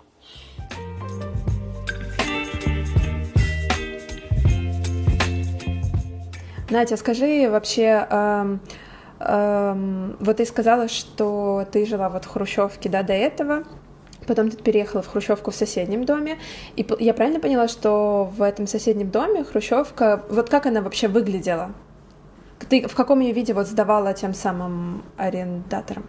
Натя, 6.74 6.96
скажи 6.96 7.48
вообще, 7.48 8.04
эм, 8.10 8.60
эм, 9.20 10.16
вот 10.18 10.38
ты 10.38 10.44
сказала, 10.44 10.88
что 10.88 11.64
ты 11.70 11.86
жила 11.86 12.08
вот 12.08 12.24
в 12.24 12.28
Хрущевке, 12.28 12.88
да, 12.88 13.04
до 13.04 13.12
этого, 13.12 13.62
потом 14.26 14.50
ты 14.50 14.56
переехала 14.56 15.00
в 15.00 15.06
Хрущевку 15.06 15.52
в 15.52 15.54
соседнем 15.54 16.04
доме, 16.04 16.36
и 16.74 16.84
я 16.98 17.14
правильно 17.14 17.38
поняла, 17.38 17.68
что 17.68 18.24
в 18.36 18.42
этом 18.42 18.66
соседнем 18.66 19.12
доме 19.12 19.44
Хрущевка, 19.44 20.24
вот 20.28 20.50
как 20.50 20.66
она 20.66 20.82
вообще 20.82 21.06
выглядела? 21.06 21.74
Ты 22.68 22.88
в 22.88 22.94
каком 22.96 23.20
ее 23.20 23.32
виде 23.32 23.54
вот 23.54 23.68
сдавала 23.68 24.12
тем 24.12 24.34
самым 24.34 25.04
арендаторам? 25.16 26.08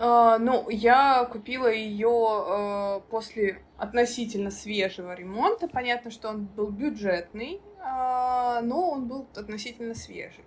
Uh, 0.00 0.38
ну, 0.38 0.68
я 0.70 1.24
купила 1.24 1.72
ее 1.72 2.08
uh, 2.08 3.02
после 3.10 3.58
относительно 3.76 4.50
свежего 4.50 5.14
ремонта. 5.14 5.68
Понятно, 5.68 6.10
что 6.10 6.28
он 6.28 6.46
был 6.46 6.70
бюджетный, 6.70 7.60
но 7.84 8.90
он 8.90 9.06
был 9.06 9.28
относительно 9.36 9.94
свежий. 9.94 10.44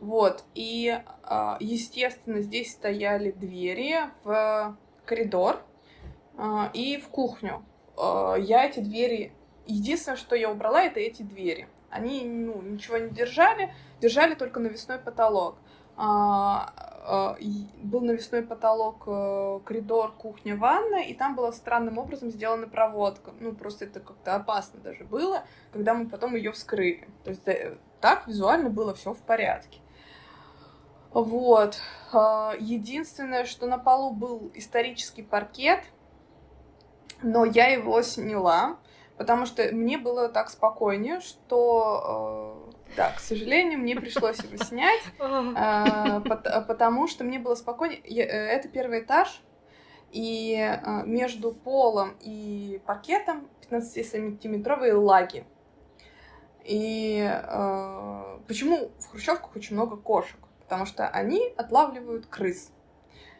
Вот, 0.00 0.44
и, 0.54 0.98
а, 1.22 1.58
естественно, 1.60 2.40
здесь 2.40 2.72
стояли 2.72 3.32
двери 3.32 3.98
в 4.24 4.76
коридор 5.04 5.62
а, 6.36 6.70
и 6.72 6.96
в 6.96 7.08
кухню. 7.08 7.64
Я 7.96 8.64
эти 8.64 8.80
двери... 8.80 9.32
Единственное, 9.66 10.16
что 10.16 10.34
я 10.34 10.50
убрала, 10.50 10.82
это 10.82 11.00
эти 11.00 11.22
двери. 11.22 11.68
Они, 11.90 12.24
ну, 12.24 12.62
ничего 12.62 12.96
не 12.96 13.10
держали, 13.10 13.74
держали 14.00 14.34
только 14.34 14.58
навесной 14.58 14.98
потолок. 14.98 15.58
Был 17.82 18.00
навесной 18.00 18.42
потолок, 18.42 19.02
э, 19.06 19.60
коридор, 19.64 20.12
кухня, 20.12 20.56
ванна, 20.56 21.02
и 21.02 21.12
там 21.12 21.34
была 21.34 21.52
странным 21.52 21.98
образом 21.98 22.30
сделана 22.30 22.68
проводка. 22.68 23.32
Ну, 23.40 23.52
просто 23.52 23.86
это 23.86 24.00
как-то 24.00 24.36
опасно 24.36 24.80
даже 24.80 25.04
было 25.04 25.44
когда 25.72 25.94
мы 25.94 26.08
потом 26.08 26.34
ее 26.34 26.52
вскрыли. 26.52 27.08
То 27.24 27.30
есть 27.30 27.46
э, 27.46 27.76
так 28.00 28.26
визуально 28.26 28.70
было 28.70 28.94
все 28.94 29.12
в 29.12 29.18
порядке. 29.18 29.80
Вот. 31.12 31.78
А, 32.12 32.54
единственное, 32.58 33.44
что 33.44 33.66
на 33.66 33.78
полу 33.78 34.12
был 34.12 34.50
исторический 34.54 35.22
паркет, 35.22 35.80
но 37.22 37.44
я 37.44 37.68
его 37.68 38.00
сняла, 38.02 38.78
потому 39.16 39.46
что 39.46 39.62
мне 39.72 39.98
было 39.98 40.28
так 40.28 40.48
спокойнее, 40.50 41.20
что 41.20 42.66
э, 42.66 42.79
да, 42.96 43.12
к 43.12 43.20
сожалению, 43.20 43.78
мне 43.78 43.96
пришлось 43.96 44.38
его 44.38 44.56
снять, 44.62 45.02
а, 45.18 46.20
потому 46.20 47.08
что 47.08 47.24
мне 47.24 47.38
было 47.38 47.54
спокойнее. 47.54 48.00
Э, 48.00 48.26
это 48.26 48.68
первый 48.68 49.00
этаж, 49.00 49.42
и 50.12 50.78
между 51.06 51.52
полом 51.52 52.16
и 52.20 52.82
паркетом 52.84 53.48
15-сантиметровые 53.70 54.94
лаги. 54.94 55.44
И 56.64 57.20
э, 57.20 58.38
почему 58.46 58.90
в 58.98 59.10
хрущевках 59.10 59.56
очень 59.56 59.76
много 59.76 59.96
кошек? 59.96 60.38
Потому 60.60 60.86
что 60.86 61.08
они 61.08 61.52
отлавливают 61.56 62.26
крыс. 62.26 62.70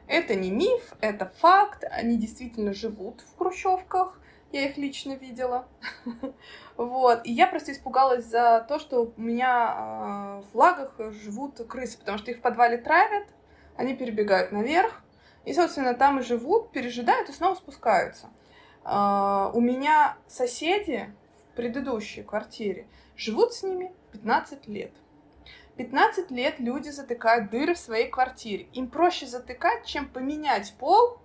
Это 0.07 0.35
не 0.35 0.51
миф, 0.51 0.95
это 1.01 1.27
факт. 1.27 1.85
Они 1.91 2.17
действительно 2.17 2.73
живут 2.73 3.21
в 3.21 3.39
хрущевках. 3.39 4.20
Я 4.53 4.69
их 4.69 4.77
лично 4.77 5.13
видела. 5.13 5.69
вот. 6.77 7.21
И 7.25 7.33
я 7.33 7.47
просто 7.47 7.73
испугалась 7.73 8.25
за 8.25 8.65
то, 8.69 8.79
что 8.79 9.13
у 9.17 9.21
меня 9.21 9.75
э, 9.77 10.43
в 10.53 10.57
лагах 10.57 10.95
живут 11.13 11.61
крысы, 11.69 11.99
потому 11.99 12.19
что 12.19 12.31
их 12.31 12.39
в 12.39 12.41
подвале 12.41 12.79
травят, 12.79 13.29
они 13.77 13.95
перебегают 13.95 14.53
наверх, 14.53 15.03
и, 15.45 15.55
собственно, 15.55 15.95
там 15.95 16.19
и 16.19 16.23
живут, 16.23 16.73
пережидают 16.73 17.29
и 17.29 17.33
снова 17.33 17.55
спускаются. 17.55 18.29
Э, 18.85 19.51
у 19.53 19.61
меня 19.61 20.17
соседи 20.27 21.15
в 21.53 21.57
предыдущей 21.57 22.23
квартире 22.23 22.87
Живут 23.21 23.53
с 23.53 23.63
ними 23.63 23.93
15 24.13 24.67
лет. 24.67 24.93
15 25.77 26.31
лет 26.31 26.59
люди 26.59 26.89
затыкают 26.89 27.51
дыры 27.51 27.75
в 27.75 27.79
своей 27.79 28.09
квартире. 28.09 28.67
Им 28.73 28.89
проще 28.89 29.27
затыкать, 29.27 29.85
чем 29.85 30.09
поменять 30.09 30.73
пол 30.79 31.19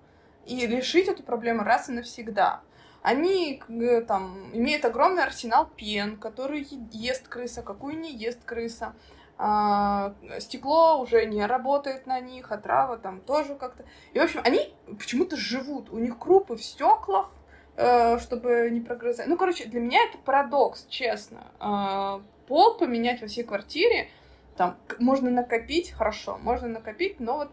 и 0.45 0.67
решить 0.67 1.07
эту 1.07 1.23
проблему 1.23 1.63
раз 1.63 1.87
и 1.87 1.93
навсегда. 1.93 2.61
Они 3.05 3.61
там 4.07 4.49
имеют 4.53 4.85
огромный 4.85 5.23
арсенал 5.23 5.69
пен, 5.75 6.17
который 6.17 6.67
ест 6.91 7.27
крыса, 7.27 7.61
какую 7.61 7.99
не 7.99 8.11
ест 8.13 8.43
крыса. 8.43 8.93
А, 9.37 10.15
стекло 10.39 11.01
уже 11.01 11.25
не 11.25 11.45
работает 11.45 12.07
на 12.07 12.19
них, 12.19 12.51
а 12.51 12.57
трава 12.57 12.97
там 12.97 13.19
тоже 13.21 13.55
как-то. 13.55 13.83
И, 14.13 14.19
в 14.19 14.23
общем, 14.23 14.41
они 14.43 14.73
почему-то 14.97 15.35
живут. 15.35 15.89
У 15.91 15.99
них 15.99 16.17
крупы 16.17 16.55
в 16.55 16.63
стеклах, 16.63 17.29
Э, 17.77 18.17
чтобы 18.19 18.69
не 18.71 18.79
прогрызать. 18.79 19.27
Ну, 19.27 19.35
короче, 19.35 19.65
для 19.65 19.81
меня 19.81 19.99
это 20.07 20.17
парадокс, 20.19 20.85
честно. 20.87 21.43
Э, 21.59 22.21
пол 22.47 22.77
поменять 22.77 23.19
во 23.21 23.27
всей 23.27 23.43
квартире, 23.43 24.07
там, 24.55 24.77
можно 24.97 25.29
накопить, 25.29 25.91
хорошо, 25.91 26.37
можно 26.41 26.69
накопить, 26.69 27.19
но 27.19 27.35
вот 27.35 27.51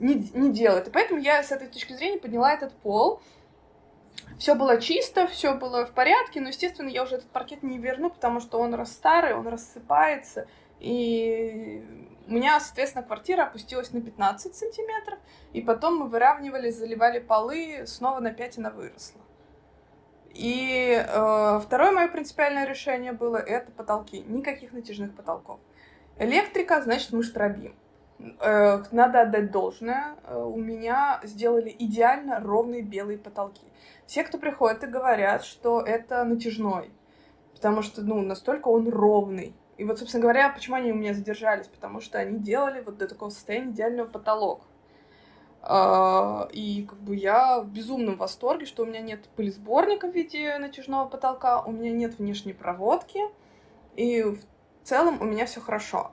не, 0.00 0.30
не 0.34 0.52
делает. 0.52 0.88
И 0.88 0.90
поэтому 0.90 1.18
я 1.18 1.42
с 1.42 1.50
этой 1.50 1.68
точки 1.68 1.94
зрения 1.94 2.18
подняла 2.18 2.52
этот 2.52 2.74
пол. 2.74 3.22
Все 4.38 4.54
было 4.54 4.80
чисто, 4.80 5.26
все 5.26 5.54
было 5.54 5.86
в 5.86 5.92
порядке, 5.92 6.40
но, 6.40 6.48
естественно, 6.48 6.88
я 6.88 7.04
уже 7.04 7.16
этот 7.16 7.30
паркет 7.30 7.62
не 7.62 7.78
верну, 7.78 8.10
потому 8.10 8.40
что 8.40 8.58
он 8.58 8.74
раз 8.74 8.92
старый, 8.92 9.34
он 9.34 9.46
рассыпается, 9.46 10.46
и 10.80 11.82
у 12.26 12.32
меня, 12.32 12.58
соответственно, 12.58 13.04
квартира 13.04 13.44
опустилась 13.44 13.92
на 13.92 14.00
15 14.00 14.54
сантиметров, 14.54 15.18
и 15.52 15.60
потом 15.60 15.98
мы 15.98 16.08
выравнивали, 16.08 16.70
заливали 16.70 17.20
полы, 17.20 17.84
снова 17.86 18.20
на 18.20 18.32
5 18.32 18.58
она 18.58 18.70
выросла. 18.70 19.20
И 20.34 20.92
э, 21.00 21.60
второе 21.62 21.92
мое 21.92 22.08
принципиальное 22.08 22.66
решение 22.66 23.12
было 23.12 23.36
это 23.36 23.70
потолки. 23.70 24.18
Никаких 24.26 24.72
натяжных 24.72 25.14
потолков. 25.14 25.60
Электрика, 26.18 26.82
значит, 26.82 27.12
мы 27.12 27.22
штробим. 27.22 27.76
Э, 28.40 28.82
надо 28.90 29.20
отдать 29.22 29.52
должное. 29.52 30.16
Э, 30.24 30.42
у 30.42 30.56
меня 30.56 31.20
сделали 31.22 31.74
идеально 31.78 32.40
ровные 32.40 32.82
белые 32.82 33.16
потолки. 33.16 33.62
Все, 34.06 34.24
кто 34.24 34.38
приходит 34.38 34.84
и 34.84 34.88
говорят, 34.88 35.44
что 35.44 35.80
это 35.80 36.24
натяжной. 36.24 36.90
Потому 37.54 37.82
что, 37.82 38.02
ну, 38.02 38.20
настолько 38.22 38.68
он 38.68 38.88
ровный. 38.88 39.54
И 39.76 39.84
вот, 39.84 39.98
собственно 39.98 40.22
говоря, 40.22 40.50
почему 40.50 40.76
они 40.76 40.92
у 40.92 40.96
меня 40.96 41.14
задержались? 41.14 41.66
Потому 41.66 42.00
что 42.00 42.18
они 42.18 42.38
делали 42.38 42.80
вот 42.80 42.98
до 42.98 43.08
такого 43.08 43.30
состояния 43.30 43.70
идеального 43.70 44.06
потолок. 44.06 44.62
А, 45.62 46.48
и 46.52 46.84
как 46.84 46.98
бы 46.98 47.16
я 47.16 47.60
в 47.60 47.68
безумном 47.68 48.16
восторге, 48.16 48.66
что 48.66 48.82
у 48.82 48.86
меня 48.86 49.00
нет 49.00 49.28
пылесборника 49.34 50.10
в 50.10 50.14
виде 50.14 50.56
натяжного 50.58 51.08
потолка, 51.08 51.62
у 51.62 51.72
меня 51.72 51.90
нет 51.90 52.18
внешней 52.18 52.52
проводки, 52.52 53.20
и 53.96 54.22
в 54.22 54.38
целом 54.82 55.22
у 55.22 55.24
меня 55.24 55.46
все 55.46 55.60
хорошо. 55.60 56.12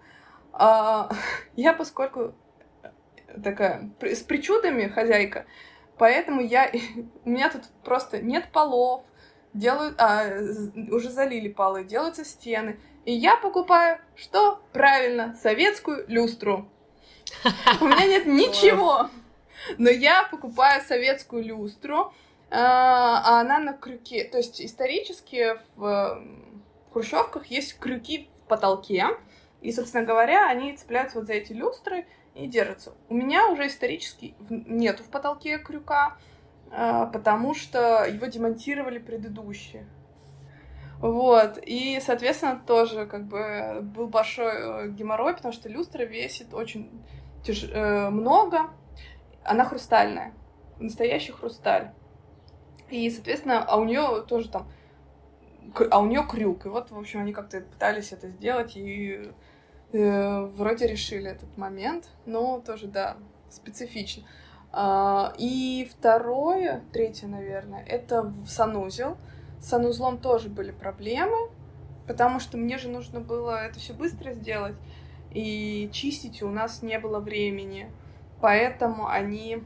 А, 0.53 1.09
я, 1.57 1.73
поскольку 1.73 2.33
такая 3.43 3.91
с 4.01 4.21
причудами 4.21 4.87
хозяйка, 4.87 5.45
поэтому 6.01 6.41
я 6.41 6.71
у 7.25 7.29
меня 7.29 7.51
тут 7.51 7.61
просто 7.83 8.19
нет 8.19 8.51
полов, 8.51 9.03
делают, 9.53 10.01
а, 10.01 10.25
уже 10.89 11.11
залили 11.11 11.47
полы, 11.47 11.83
делаются 11.83 12.25
стены, 12.25 12.79
и 13.05 13.13
я 13.13 13.37
покупаю 13.37 13.99
что 14.15 14.63
правильно 14.73 15.35
советскую 15.39 16.05
люстру. 16.07 16.67
У 17.79 17.85
меня 17.85 18.07
нет 18.07 18.25
ничего. 18.41 19.11
Но 19.77 19.91
я 19.91 20.23
покупаю 20.23 20.81
советскую 20.81 21.43
люстру, 21.43 22.11
а, 22.49 23.21
а 23.23 23.41
она 23.41 23.59
на 23.59 23.73
крюке. 23.73 24.23
То 24.23 24.39
есть 24.39 24.59
исторически 24.59 25.59
в 25.75 26.23
хрущевках 26.91 27.45
есть 27.45 27.77
крюки 27.77 28.27
в 28.43 28.47
потолке, 28.47 29.05
и, 29.61 29.71
собственно 29.71 30.03
говоря, 30.03 30.49
они 30.49 30.75
цепляются 30.75 31.19
вот 31.19 31.27
за 31.27 31.33
эти 31.33 31.53
люстры 31.53 32.07
и 32.35 32.47
держатся. 32.47 32.93
У 33.09 33.13
меня 33.13 33.49
уже 33.49 33.67
исторически 33.67 34.35
нету 34.49 35.03
в 35.03 35.07
потолке 35.07 35.57
крюка, 35.57 36.17
а, 36.71 37.05
потому 37.07 37.53
что 37.53 38.05
его 38.05 38.25
демонтировали 38.27 38.99
предыдущие. 38.99 39.85
Вот, 40.99 41.57
и, 41.63 41.99
соответственно, 41.99 42.61
тоже 42.65 43.07
как 43.07 43.25
бы 43.25 43.79
был 43.81 44.07
большой 44.07 44.51
э, 44.53 44.89
геморрой, 44.89 45.33
потому 45.33 45.51
что 45.51 45.67
люстра 45.67 46.03
весит 46.03 46.53
очень 46.53 46.91
тяж... 47.43 47.63
Э, 47.63 48.09
много, 48.09 48.69
она 49.43 49.65
хрустальная, 49.65 50.35
настоящий 50.79 51.31
хрусталь. 51.31 51.91
И, 52.91 53.09
соответственно, 53.09 53.63
а 53.63 53.77
у 53.77 53.85
нее 53.85 54.23
тоже 54.27 54.49
там, 54.49 54.71
а 55.89 55.99
у 55.99 56.05
нее 56.05 56.23
крюк. 56.29 56.67
И 56.67 56.69
вот, 56.69 56.91
в 56.91 56.97
общем, 56.99 57.21
они 57.21 57.33
как-то 57.33 57.61
пытались 57.61 58.11
это 58.11 58.29
сделать, 58.29 58.73
и 58.75 59.31
э, 59.93 60.45
вроде 60.45 60.87
решили 60.87 61.29
этот 61.29 61.57
момент, 61.57 62.09
но 62.25 62.59
тоже, 62.59 62.87
да, 62.87 63.17
специфично. 63.49 64.23
А, 64.73 65.33
и 65.37 65.89
второе, 65.91 66.83
третье, 66.93 67.27
наверное, 67.27 67.83
это 67.85 68.23
в 68.23 68.47
санузел. 68.47 69.17
С 69.59 69.69
санузлом 69.69 70.17
тоже 70.17 70.49
были 70.49 70.71
проблемы, 70.71 71.49
потому 72.07 72.39
что 72.39 72.57
мне 72.57 72.77
же 72.77 72.89
нужно 72.89 73.19
было 73.19 73.63
это 73.63 73.79
все 73.79 73.93
быстро 73.93 74.31
сделать, 74.33 74.75
и 75.33 75.89
чистить 75.93 76.41
у 76.41 76.49
нас 76.49 76.81
не 76.81 76.97
было 76.99 77.19
времени. 77.19 77.91
Поэтому 78.39 79.07
они 79.07 79.63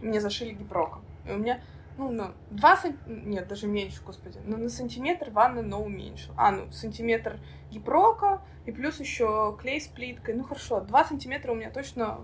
мне 0.00 0.20
зашили 0.20 0.52
гипроком. 0.52 1.02
И 1.26 1.32
у 1.32 1.36
меня, 1.36 1.60
ну, 1.98 2.10
на 2.10 2.34
2 2.50 2.76
сантиметра, 2.76 3.12
нет, 3.12 3.48
даже 3.48 3.66
меньше, 3.66 4.02
господи, 4.04 4.38
ну, 4.44 4.56
на 4.56 4.68
сантиметр 4.68 5.30
ванны, 5.30 5.62
но 5.62 5.82
уменьшил. 5.82 6.34
А, 6.36 6.50
ну, 6.50 6.70
сантиметр 6.72 7.38
гипрока, 7.70 8.42
и 8.66 8.72
плюс 8.72 9.00
еще 9.00 9.56
клей 9.60 9.80
с 9.80 9.86
плиткой. 9.86 10.34
Ну, 10.34 10.44
хорошо, 10.44 10.80
2 10.80 11.04
сантиметра 11.04 11.52
у 11.52 11.54
меня 11.54 11.70
точно 11.70 12.20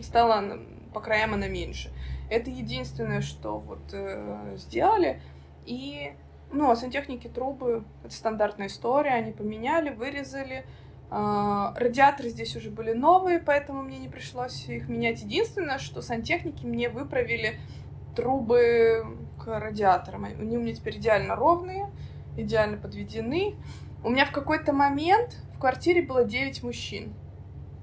стало 0.00 0.60
по 0.92 1.00
краям 1.00 1.34
она 1.34 1.48
меньше. 1.48 1.90
Это 2.30 2.50
единственное, 2.50 3.20
что 3.20 3.58
вот 3.58 3.92
э, 3.92 4.56
сделали. 4.56 5.20
И, 5.64 6.12
ну, 6.52 6.70
а 6.70 6.76
сантехники 6.76 7.28
трубы, 7.28 7.84
это 8.02 8.14
стандартная 8.14 8.68
история, 8.68 9.10
они 9.10 9.32
поменяли, 9.32 9.90
вырезали. 9.90 10.64
Э, 11.10 11.74
радиаторы 11.76 12.30
здесь 12.30 12.56
уже 12.56 12.70
были 12.70 12.92
новые, 12.92 13.40
поэтому 13.40 13.82
мне 13.82 13.98
не 13.98 14.08
пришлось 14.08 14.68
их 14.68 14.88
менять. 14.88 15.20
Единственное, 15.22 15.78
что 15.78 16.00
сантехники 16.02 16.64
мне 16.64 16.88
выправили 16.88 17.60
трубы 18.16 19.04
к 19.38 19.46
радиаторам. 19.46 20.24
Они 20.24 20.56
у 20.56 20.60
меня 20.60 20.74
теперь 20.74 20.96
идеально 20.96 21.36
ровные, 21.36 21.90
идеально 22.36 22.78
подведены. 22.78 23.54
У 24.02 24.10
меня 24.10 24.24
в 24.26 24.32
какой-то 24.32 24.72
момент 24.72 25.36
в 25.54 25.60
квартире 25.60 26.02
было 26.02 26.24
9 26.24 26.62
мужчин 26.62 27.14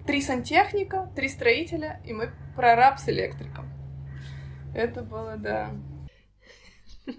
три 0.06 0.22
сантехника, 0.22 1.10
три 1.16 1.30
строителя, 1.30 2.02
и 2.06 2.14
мы 2.14 2.32
прораб 2.56 3.00
с 3.00 3.10
электриком. 3.10 3.70
Это 4.74 5.02
было, 5.02 5.38
да. 5.38 5.72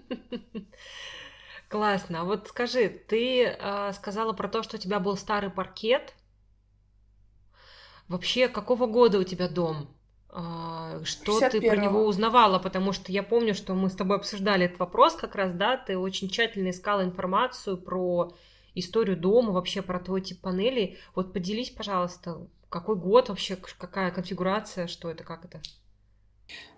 Классно. 1.69 2.21
А 2.21 2.23
вот 2.25 2.47
скажи, 2.47 2.89
ты 2.89 3.45
э, 3.45 3.93
сказала 3.93 4.33
про 4.33 4.47
то, 4.47 4.63
что 4.63 4.77
у 4.77 4.79
тебя 4.79 4.99
был 4.99 5.17
старый 5.17 5.49
паркет. 5.49 6.13
Вообще, 8.07 8.47
какого 8.47 8.85
года 8.85 9.19
у 9.19 9.23
тебя 9.23 9.47
дом? 9.49 9.87
Э, 10.35 11.01
что 11.05 11.39
ты 11.49 11.61
про 11.61 11.77
него 11.77 12.05
узнавала? 12.05 12.59
Потому 12.59 12.91
что 12.91 13.11
я 13.11 13.23
помню, 13.23 13.53
что 13.53 13.73
мы 13.73 13.89
с 13.89 13.95
тобой 13.95 14.17
обсуждали 14.17 14.65
этот 14.65 14.79
вопрос 14.79 15.15
как 15.15 15.35
раз, 15.35 15.53
да, 15.53 15.77
ты 15.77 15.97
очень 15.97 16.29
тщательно 16.29 16.69
искала 16.69 17.03
информацию 17.03 17.77
про 17.77 18.33
историю 18.73 19.15
дома, 19.15 19.53
вообще 19.53 19.81
про 19.81 19.99
твой 19.99 20.21
тип 20.21 20.41
панелей. 20.41 20.97
Вот 21.15 21.31
поделись, 21.31 21.69
пожалуйста, 21.69 22.47
какой 22.69 22.97
год 22.97 23.29
вообще, 23.29 23.55
какая 23.55 24.11
конфигурация, 24.11 24.87
что 24.87 25.09
это, 25.09 25.23
как 25.23 25.45
это? 25.45 25.61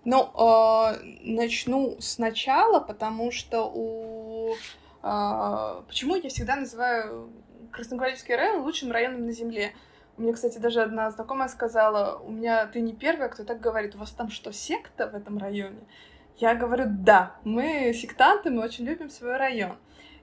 Ну, 0.04 0.22
э, 0.22 1.00
начну 1.22 1.96
сначала, 2.00 2.78
потому 2.78 3.32
что 3.32 3.64
у... 3.64 4.54
Э, 5.02 5.82
почему 5.88 6.14
я 6.14 6.28
всегда 6.28 6.54
называю 6.54 7.32
Красногвардейский 7.72 8.36
район 8.36 8.62
лучшим 8.62 8.92
районом 8.92 9.26
на 9.26 9.32
Земле? 9.32 9.72
Мне, 10.18 10.32
кстати, 10.32 10.58
даже 10.58 10.82
одна 10.82 11.10
знакомая 11.12 11.48
сказала, 11.48 12.18
у 12.18 12.30
меня 12.30 12.66
ты 12.66 12.80
не 12.80 12.92
первая, 12.92 13.28
кто 13.28 13.44
так 13.44 13.60
говорит, 13.60 13.94
у 13.94 13.98
вас 13.98 14.10
там 14.10 14.30
что, 14.30 14.52
секта 14.52 15.06
в 15.06 15.14
этом 15.14 15.38
районе? 15.38 15.78
Я 16.38 16.56
говорю, 16.56 16.86
да, 16.88 17.36
мы 17.44 17.92
сектанты, 17.94 18.50
мы 18.50 18.64
очень 18.64 18.84
любим 18.84 19.10
свой 19.10 19.36
район. 19.36 19.76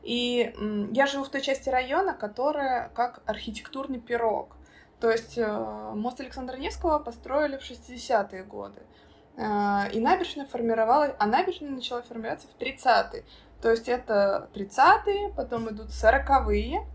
И 0.03 0.53
я 0.91 1.07
живу 1.07 1.23
в 1.23 1.29
той 1.29 1.41
части 1.41 1.69
района, 1.69 2.13
которая 2.13 2.89
как 2.89 3.21
архитектурный 3.25 3.99
пирог. 3.99 4.55
То 4.99 5.09
есть 5.11 5.37
э, 5.37 5.91
мост 5.95 6.19
Александра 6.19 6.57
Невского 6.57 6.99
построили 6.99 7.57
в 7.57 7.61
60-е 7.61 8.43
годы. 8.43 8.81
Э, 9.37 9.89
и 9.91 9.99
набережная 9.99 10.45
формировалась, 10.45 11.13
а 11.19 11.25
набережная 11.25 11.71
начала 11.71 12.01
формироваться 12.01 12.47
в 12.47 12.61
30-е. 12.61 13.23
То 13.61 13.71
есть 13.71 13.89
это 13.89 14.49
30-е, 14.53 15.33
потом 15.35 15.69
идут 15.69 15.87
40-е. 15.87 16.85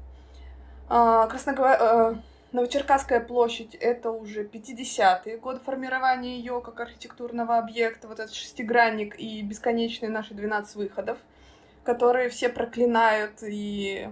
Э, 0.88 1.26
Красногва... 1.28 2.22
Новочеркасская 2.52 3.20
площадь— 3.20 3.74
это 3.80 4.10
уже 4.10 4.44
50-е 4.44 5.38
годы 5.38 5.60
формирования 5.60 6.36
ее 6.36 6.60
как 6.60 6.80
архитектурного 6.80 7.58
объекта, 7.58 8.08
вот 8.08 8.18
этот 8.18 8.34
шестигранник 8.34 9.18
и 9.18 9.42
бесконечные 9.42 10.10
наши 10.10 10.34
12 10.34 10.76
выходов, 10.76 11.18
которые 11.84 12.28
все 12.28 12.48
проклинают. 12.48 13.42
И 13.42 14.08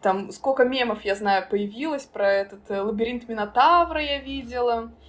там 0.00 0.32
сколько 0.32 0.64
мемов, 0.64 1.04
я 1.04 1.14
знаю, 1.14 1.46
появилось 1.48 2.04
про 2.04 2.30
этот 2.32 2.70
э, 2.70 2.80
лабиринт 2.80 3.28
Минотавра 3.28 4.00
я 4.00 4.20
видела, 4.20 4.84
э, 4.84 4.99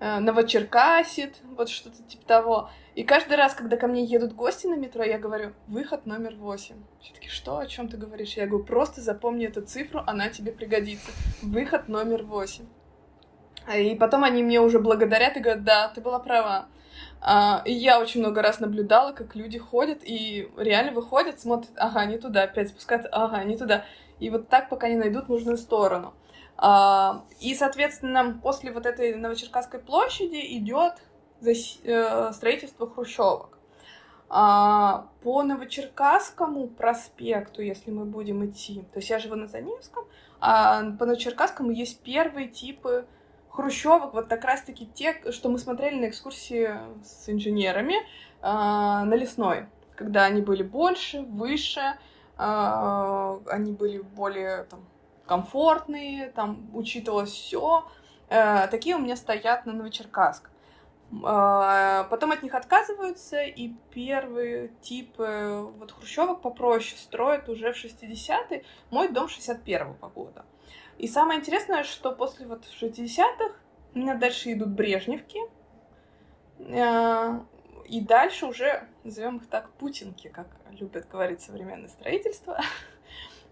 Новочеркасит, 0.00 1.36
вот 1.56 1.68
что-то 1.68 2.02
типа 2.04 2.24
того. 2.24 2.70
И 2.94 3.04
каждый 3.04 3.36
раз, 3.36 3.54
когда 3.54 3.76
ко 3.76 3.86
мне 3.86 4.04
едут 4.04 4.32
гости 4.32 4.66
на 4.66 4.74
метро, 4.74 5.04
я 5.04 5.18
говорю, 5.18 5.52
выход 5.66 6.06
номер 6.06 6.34
восемь. 6.36 6.76
Все 7.00 7.14
таки 7.14 7.28
что, 7.28 7.58
о 7.58 7.66
чем 7.66 7.88
ты 7.88 7.96
говоришь? 7.96 8.34
Я 8.34 8.46
говорю, 8.46 8.64
просто 8.64 9.00
запомни 9.00 9.46
эту 9.46 9.62
цифру, 9.62 10.02
она 10.06 10.28
тебе 10.28 10.52
пригодится. 10.52 11.10
Выход 11.42 11.88
номер 11.88 12.22
восемь. 12.22 12.66
И 13.74 13.94
потом 13.96 14.24
они 14.24 14.42
мне 14.42 14.60
уже 14.60 14.78
благодарят 14.78 15.36
и 15.36 15.40
говорят, 15.40 15.64
да, 15.64 15.88
ты 15.88 16.00
была 16.00 16.18
права. 16.18 16.68
А, 17.20 17.62
и 17.64 17.72
я 17.72 18.00
очень 18.00 18.20
много 18.20 18.42
раз 18.42 18.60
наблюдала, 18.60 19.12
как 19.12 19.34
люди 19.34 19.58
ходят 19.58 20.00
и 20.02 20.50
реально 20.56 20.92
выходят, 20.92 21.40
смотрят, 21.40 21.72
ага, 21.76 22.04
не 22.06 22.18
туда, 22.18 22.44
опять 22.44 22.68
спускаются, 22.68 23.08
ага, 23.10 23.42
не 23.44 23.56
туда. 23.56 23.84
И 24.20 24.30
вот 24.30 24.48
так, 24.48 24.68
пока 24.68 24.88
не 24.88 24.96
найдут 24.96 25.28
нужную 25.28 25.58
сторону. 25.58 26.14
А, 26.60 27.24
и, 27.40 27.54
соответственно, 27.54 28.38
после 28.42 28.72
вот 28.72 28.84
этой 28.84 29.14
Новочеркасской 29.14 29.78
площади 29.78 30.58
идет 30.58 30.94
э, 31.40 32.32
строительство 32.32 32.90
хрущевок. 32.90 33.56
А, 34.28 35.06
по 35.22 35.44
Новочеркасскому 35.44 36.66
проспекту, 36.66 37.62
если 37.62 37.92
мы 37.92 38.04
будем 38.04 38.44
идти, 38.44 38.84
то 38.92 38.98
есть 38.98 39.08
я 39.08 39.20
живу 39.20 39.36
на 39.36 39.46
Заневском, 39.46 40.04
а 40.40 40.82
по 40.98 41.06
Новочеркасскому 41.06 41.70
есть 41.70 42.00
первые 42.00 42.48
типы 42.48 43.06
хрущевок, 43.48 44.12
вот 44.12 44.26
как 44.26 44.44
раз-таки 44.44 44.86
те, 44.86 45.30
что 45.30 45.48
мы 45.48 45.58
смотрели 45.58 45.98
на 45.98 46.08
экскурсии 46.08 46.70
с 47.02 47.28
инженерами 47.28 47.94
на 48.42 49.14
Лесной, 49.14 49.66
когда 49.96 50.24
они 50.26 50.42
были 50.42 50.62
больше, 50.62 51.22
выше, 51.22 51.98
а, 52.36 53.40
они 53.46 53.72
были 53.72 53.98
более 53.98 54.64
там, 54.64 54.80
комфортные, 55.28 56.30
там 56.30 56.68
учитывалось 56.74 57.30
все. 57.30 57.86
Э, 58.28 58.66
такие 58.68 58.96
у 58.96 58.98
меня 58.98 59.16
стоят 59.16 59.66
на 59.66 59.72
Новочеркасск. 59.72 60.50
А, 61.24 62.04
потом 62.10 62.32
от 62.32 62.42
них 62.42 62.54
отказываются, 62.54 63.42
и 63.42 63.72
первый 63.90 64.72
тип 64.82 65.14
вот 65.16 65.92
хрущевок 65.92 66.42
попроще 66.42 66.98
строят 66.98 67.48
уже 67.48 67.72
в 67.72 67.82
60-е. 67.82 68.64
Мой 68.90 69.08
дом 69.08 69.26
61-го 69.26 70.08
года. 70.08 70.44
И 70.98 71.06
самое 71.06 71.38
интересное, 71.38 71.84
что 71.84 72.12
после 72.12 72.46
вот 72.46 72.64
60-х 72.64 73.54
у 73.94 73.98
меня 73.98 74.14
дальше 74.14 74.52
идут 74.52 74.70
Брежневки, 74.70 75.38
э, 76.58 77.40
и 77.86 78.00
дальше 78.00 78.46
уже, 78.46 78.88
назовем 79.04 79.38
их 79.38 79.46
так, 79.48 79.70
путинки, 79.74 80.28
как 80.28 80.48
любят 80.72 81.08
говорить 81.08 81.40
современное 81.40 81.88
строительство. 81.88 82.60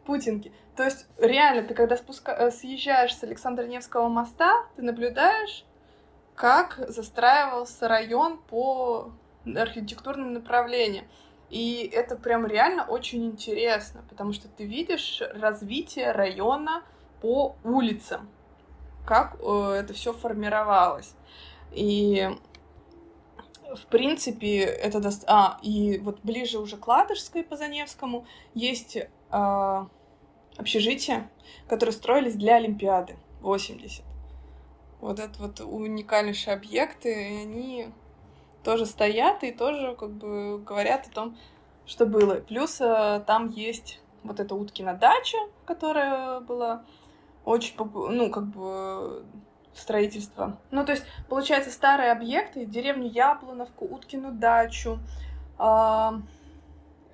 путинки. 0.07 0.53
То 0.77 0.85
есть 0.85 1.07
реально, 1.19 1.62
ты 1.62 1.75
когда 1.75 1.97
спуска... 1.97 2.33
Э, 2.33 2.51
съезжаешь 2.51 3.16
с 3.16 3.23
Александра 3.25 3.64
Невского 3.64 4.09
моста, 4.09 4.66
ты 4.77 4.83
наблюдаешь, 4.83 5.64
как 6.35 6.79
застраивался 6.88 7.88
район 7.88 8.38
по 8.38 9.12
архитектурным 9.45 10.33
направлениям. 10.33 11.07
И 11.51 11.88
это 11.92 12.16
прям 12.16 12.47
реально 12.47 12.85
очень 12.85 13.25
интересно, 13.27 14.03
потому 14.09 14.33
что 14.33 14.49
ты 14.49 14.64
видишь 14.64 15.23
развитие 15.35 16.12
района 16.12 16.83
по 17.21 17.57
улицам, 17.62 18.29
как 19.07 19.37
э, 19.40 19.81
это 19.81 19.95
все 19.95 20.12
формировалось. 20.12 21.14
И 21.73 22.29
в 23.75 23.87
принципе, 23.87 24.61
это 24.61 25.01
даст... 25.01 25.25
А, 25.27 25.59
и 25.62 25.99
вот 25.99 26.21
ближе 26.23 26.59
уже 26.59 26.77
к 26.77 26.87
Ладожской 26.87 27.42
по 27.42 27.57
Заневскому 27.57 28.27
есть 28.55 28.99
э, 29.37 29.87
общежития, 30.57 31.31
которые 31.68 31.92
строились 31.92 32.35
для 32.35 32.57
Олимпиады 32.57 33.16
80. 33.40 34.05
Вот 35.01 35.18
это 35.18 35.38
вот 35.38 35.61
уникальнейшие 35.61 36.55
объекты, 36.55 37.12
и 37.12 37.42
они 37.42 37.88
тоже 38.64 38.87
стоят 38.87 39.44
и 39.44 39.53
тоже 39.53 39.94
как 39.94 40.11
бы 40.11 40.59
говорят 40.59 41.07
о 41.07 41.11
том, 41.11 41.37
что 41.87 42.07
было. 42.07 42.37
Плюс 42.37 42.81
э, 42.81 43.22
там 43.27 43.51
есть 43.51 44.01
вот 44.25 44.40
эта 44.40 44.55
Уткина 44.55 44.94
дача, 44.94 45.38
которая 45.64 46.40
была 46.40 46.85
очень, 47.44 47.75
ну, 47.79 48.31
как 48.31 48.46
бы 48.46 49.25
строительства. 49.72 50.59
Ну, 50.70 50.85
то 50.85 50.92
есть, 50.92 51.05
получается, 51.29 51.70
старые 51.70 52.11
объекты, 52.11 52.64
деревню 52.64 53.09
Яблоновку, 53.09 53.85
Уткину 53.85 54.33
дачу, 54.33 54.99
э, 55.59 56.11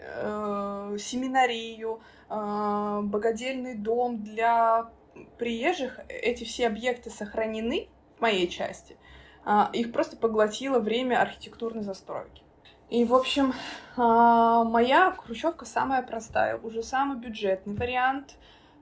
э, 0.05 0.97
семинарию, 0.99 2.01
э, 2.29 3.01
богадельный 3.03 3.75
дом 3.75 4.23
для 4.23 4.91
приезжих 5.39 6.01
эти 6.09 6.45
все 6.45 6.67
объекты 6.67 7.11
сохранены 7.11 7.89
в 8.17 8.21
моей 8.21 8.49
части. 8.49 8.97
А, 9.45 9.71
их 9.73 9.93
просто 9.93 10.17
поглотило 10.17 10.79
время 10.79 11.21
архитектурной 11.21 11.83
застройки. 11.83 12.43
И, 12.91 13.05
в 13.05 13.15
общем, 13.15 13.55
а, 13.97 14.65
моя 14.65 15.13
хрущевка 15.13 15.65
самая 15.65 16.03
простая, 16.03 16.59
уже 16.59 16.83
самый 16.83 17.19
бюджетный 17.19 17.75
вариант 17.75 18.37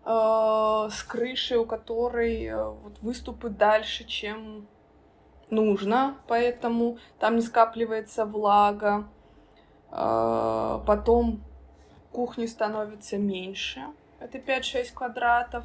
а, 0.04 0.88
с 0.90 1.02
крышей, 1.02 1.59
у 1.59 1.64
которой 1.64 2.48
а, 2.48 2.70
вот, 2.70 2.98
выступы 3.00 3.48
дальше, 3.48 4.04
чем 4.04 4.66
нужно, 5.48 6.16
поэтому 6.26 6.98
там 7.18 7.37
не 7.37 7.42
скапливается 7.42 8.24
влага. 8.24 9.09
Потом 9.90 11.42
кухни 12.12 12.46
становится 12.46 13.18
меньше, 13.18 13.83
это 14.20 14.38
5-6 14.38 14.92
квадратов 14.94 15.64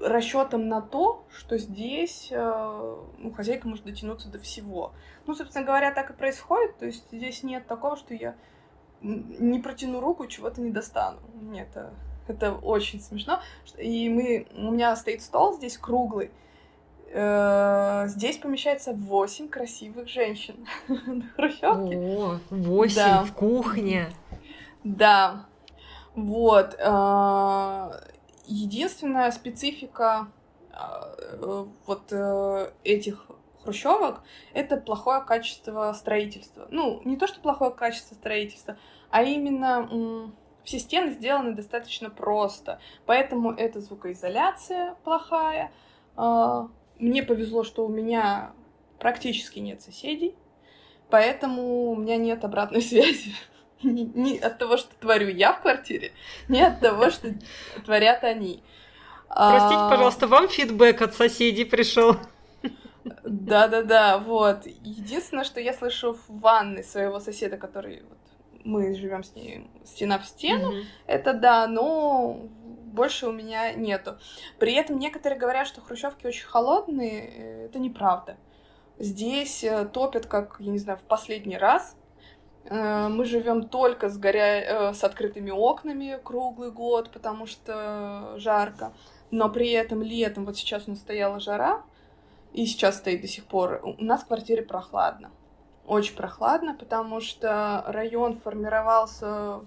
расчетом 0.00 0.68
на 0.68 0.80
то, 0.80 1.24
что 1.30 1.58
здесь 1.58 2.28
э, 2.30 2.96
ну, 3.18 3.32
хозяйка 3.32 3.68
может 3.68 3.84
дотянуться 3.84 4.28
до 4.28 4.38
всего. 4.38 4.92
Ну, 5.26 5.34
собственно 5.34 5.64
говоря, 5.64 5.92
так 5.92 6.10
и 6.10 6.12
происходит. 6.12 6.78
То 6.78 6.86
есть 6.86 7.04
здесь 7.10 7.42
нет 7.42 7.66
такого, 7.66 7.96
что 7.96 8.14
я 8.14 8.36
не 9.00 9.60
протяну 9.60 10.00
руку, 10.00 10.26
чего-то 10.26 10.60
не 10.60 10.70
достану. 10.70 11.18
Нет, 11.40 11.68
это, 11.70 11.92
это 12.26 12.52
очень 12.52 13.00
смешно. 13.00 13.40
И 13.76 14.08
мы, 14.08 14.46
у 14.56 14.70
меня 14.70 14.94
стоит 14.96 15.22
стол 15.22 15.54
здесь 15.54 15.76
круглый. 15.78 16.30
Э, 17.10 18.04
здесь 18.08 18.36
помещается 18.36 18.92
8 18.92 19.48
красивых 19.48 20.08
женщин 20.08 20.66
на 20.88 21.22
хрущевке. 21.36 21.96
О, 21.96 22.38
8 22.50 22.96
да. 22.96 23.22
в 23.24 23.32
кухне. 23.32 24.10
Да. 24.84 25.46
Вот. 26.14 26.76
Э, 26.78 27.90
единственная 28.46 29.30
специфика 29.30 30.28
э, 30.70 31.66
вот 31.86 32.12
этих 32.84 33.26
хрущевок 33.62 34.22
это 34.52 34.76
плохое 34.76 35.22
качество 35.22 35.92
строительства. 35.94 36.68
Ну, 36.70 37.00
не 37.04 37.16
то, 37.16 37.26
что 37.26 37.40
плохое 37.40 37.70
качество 37.70 38.14
строительства, 38.14 38.76
а 39.10 39.22
именно 39.22 40.30
все 40.64 40.78
стены 40.78 41.12
сделаны 41.12 41.54
достаточно 41.54 42.10
просто. 42.10 42.80
Поэтому 43.06 43.52
это 43.52 43.80
звукоизоляция 43.80 44.94
плохая. 45.04 45.72
Мне 46.98 47.22
повезло, 47.22 47.64
что 47.64 47.86
у 47.86 47.88
меня 47.88 48.52
практически 48.98 49.58
нет 49.58 49.82
соседей, 49.82 50.34
поэтому 51.10 51.90
у 51.90 51.96
меня 51.96 52.16
нет 52.16 52.44
обратной 52.44 52.82
связи 52.82 53.34
не, 53.82 54.04
не 54.04 54.38
от 54.38 54.58
того, 54.58 54.76
что 54.76 54.94
творю 54.96 55.28
я 55.28 55.52
в 55.52 55.62
квартире, 55.62 56.12
не 56.48 56.62
от 56.62 56.80
того, 56.80 57.10
что 57.10 57.34
творят 57.84 58.24
они. 58.24 58.62
Простите, 59.28 59.80
а... 59.80 59.90
пожалуйста, 59.90 60.26
вам 60.26 60.48
фидбэк 60.48 61.02
от 61.02 61.14
соседей 61.14 61.64
пришел? 61.64 62.16
Да-да-да, 63.24 64.18
вот. 64.18 64.66
Единственное, 64.82 65.44
что 65.44 65.60
я 65.60 65.72
слышу 65.72 66.14
в 66.14 66.40
ванной 66.40 66.84
своего 66.84 67.20
соседа, 67.20 67.56
который 67.56 68.02
вот, 68.08 68.18
мы 68.64 68.94
живем 68.94 69.22
с 69.22 69.34
ним 69.34 69.70
стена 69.84 70.18
в 70.18 70.26
стену, 70.26 70.72
mm-hmm. 70.72 70.84
это 71.06 71.32
да, 71.34 71.66
но 71.66 72.48
больше 72.98 73.28
у 73.28 73.32
меня 73.32 73.72
нету. 73.74 74.18
При 74.58 74.74
этом 74.74 74.98
некоторые 74.98 75.38
говорят, 75.38 75.68
что 75.68 75.80
хрущевки 75.80 76.26
очень 76.26 76.46
холодные, 76.46 77.30
э, 77.30 77.64
это 77.66 77.78
неправда. 77.78 78.36
Здесь 78.98 79.62
э, 79.62 79.84
топят, 79.86 80.26
как, 80.26 80.56
я 80.58 80.72
не 80.72 80.78
знаю, 80.78 80.98
в 80.98 81.02
последний 81.02 81.56
раз. 81.56 81.96
Э, 82.64 83.06
мы 83.06 83.24
живем 83.24 83.68
только 83.68 84.08
с, 84.08 84.18
горя... 84.18 84.92
с 84.92 85.04
открытыми 85.04 85.52
окнами 85.52 86.18
круглый 86.24 86.72
год, 86.72 87.10
потому 87.12 87.46
что 87.46 88.34
жарко. 88.36 88.92
Но 89.30 89.48
при 89.48 89.70
этом 89.70 90.02
летом, 90.02 90.44
вот 90.44 90.56
сейчас 90.56 90.88
у 90.88 90.90
нас 90.90 90.98
стояла 90.98 91.38
жара, 91.38 91.84
и 92.52 92.66
сейчас 92.66 92.96
стоит 92.96 93.20
до 93.20 93.28
сих 93.28 93.44
пор, 93.44 93.80
у 93.84 94.02
нас 94.02 94.22
в 94.22 94.26
квартире 94.26 94.62
прохладно. 94.62 95.30
Очень 95.86 96.16
прохладно, 96.16 96.74
потому 96.74 97.20
что 97.20 97.84
район 97.86 98.40
формировался, 98.40 99.60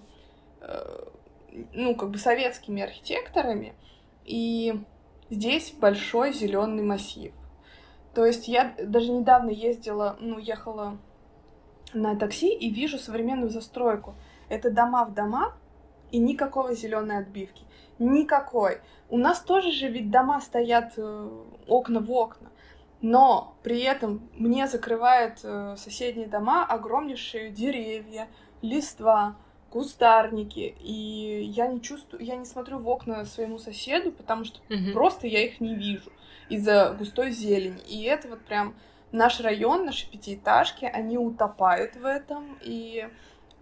ну, 1.72 1.94
как 1.94 2.10
бы 2.10 2.18
советскими 2.18 2.82
архитекторами, 2.82 3.74
и 4.24 4.82
здесь 5.30 5.72
большой 5.72 6.32
зеленый 6.32 6.82
массив. 6.82 7.32
То 8.14 8.24
есть 8.26 8.48
я 8.48 8.74
даже 8.78 9.10
недавно 9.10 9.50
ездила, 9.50 10.16
ну, 10.20 10.38
ехала 10.38 10.98
на 11.94 12.16
такси 12.16 12.54
и 12.54 12.70
вижу 12.70 12.98
современную 12.98 13.50
застройку. 13.50 14.14
Это 14.48 14.70
дома 14.70 15.04
в 15.04 15.14
дома 15.14 15.54
и 16.10 16.18
никакого 16.18 16.74
зеленой 16.74 17.18
отбивки. 17.18 17.64
Никакой. 17.98 18.80
У 19.08 19.16
нас 19.16 19.40
тоже 19.40 19.70
же 19.72 19.88
ведь 19.88 20.10
дома 20.10 20.40
стоят 20.40 20.92
э, 20.96 21.30
окна 21.66 22.00
в 22.00 22.10
окна 22.10 22.50
но 23.02 23.56
при 23.64 23.80
этом 23.80 24.30
мне 24.32 24.68
закрывают 24.68 25.40
э, 25.42 25.74
соседние 25.76 26.28
дома 26.28 26.64
огромнейшие 26.64 27.50
деревья, 27.50 28.28
листва, 28.62 29.36
кустарники, 29.72 30.74
и 30.80 31.42
я 31.44 31.66
не 31.66 31.80
чувствую, 31.80 32.22
я 32.22 32.36
не 32.36 32.44
смотрю 32.44 32.78
в 32.78 32.88
окна 32.88 33.24
своему 33.24 33.58
соседу, 33.58 34.12
потому 34.12 34.44
что 34.44 34.60
mm-hmm. 34.68 34.92
просто 34.92 35.26
я 35.26 35.44
их 35.44 35.60
не 35.60 35.74
вижу 35.74 36.12
из-за 36.50 36.94
густой 36.98 37.30
зелени. 37.30 37.80
И 37.88 38.02
это 38.02 38.28
вот 38.28 38.40
прям 38.42 38.74
наш 39.12 39.40
район, 39.40 39.86
наши 39.86 40.10
пятиэтажки, 40.10 40.84
они 40.84 41.16
утопают 41.16 41.96
в 41.96 42.04
этом, 42.04 42.58
и 42.60 43.08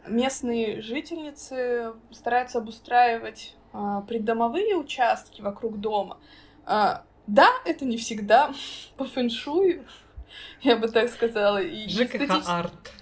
местные 0.09 0.83
жительницы 0.83 1.93
стараются 2.11 2.59
обустраивать 2.59 3.55
э, 3.73 4.03
придомовые 4.09 4.75
участки 4.77 5.43
вокруг 5.43 5.79
дома, 5.79 6.19
э, 6.67 6.97
да, 7.29 7.49
это 7.65 7.85
не 7.85 7.97
всегда 7.97 8.53
по 8.97 9.05
фэншую, 9.05 9.85
я 10.63 10.77
бы 10.77 10.89
так 10.89 11.09
сказала. 11.09 11.63
И 11.63 11.89
ЖКХ-арт. 11.89 13.00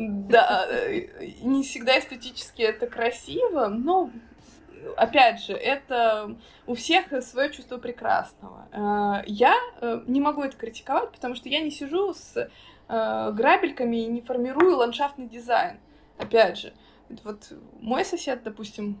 Да, 0.00 0.66
не 1.42 1.62
всегда 1.62 1.98
эстетически 1.98 2.62
это 2.62 2.86
красиво, 2.86 3.66
но 3.66 4.10
опять 4.96 5.42
же, 5.42 5.52
это 5.52 6.36
у 6.66 6.74
всех 6.74 7.22
свое 7.22 7.52
чувство 7.52 7.78
прекрасного. 7.78 8.68
Э, 8.72 9.22
я 9.26 9.54
э, 9.80 10.02
не 10.06 10.20
могу 10.20 10.42
это 10.42 10.56
критиковать, 10.56 11.12
потому 11.12 11.34
что 11.34 11.48
я 11.48 11.60
не 11.60 11.70
сижу 11.70 12.14
с 12.14 12.34
э, 12.88 13.32
грабельками 13.32 13.96
и 13.96 14.06
не 14.06 14.22
формирую 14.22 14.76
ландшафтный 14.76 15.26
дизайн. 15.26 15.78
Опять 16.18 16.58
же, 16.58 16.72
вот 17.24 17.52
мой 17.80 18.04
сосед, 18.04 18.42
допустим, 18.42 19.00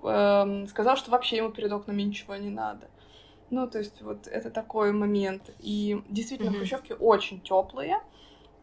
сказал, 0.00 0.96
что 0.96 1.12
вообще 1.12 1.36
ему 1.36 1.50
перед 1.50 1.70
окнами 1.70 2.02
ничего 2.02 2.34
не 2.34 2.50
надо. 2.50 2.88
Ну, 3.50 3.68
то 3.68 3.78
есть 3.78 4.02
вот 4.02 4.26
это 4.26 4.50
такой 4.50 4.90
момент. 4.92 5.50
И 5.60 6.02
действительно, 6.08 6.50
mm-hmm. 6.50 6.56
хрущевки 6.56 6.92
очень 6.98 7.40
теплые. 7.40 8.00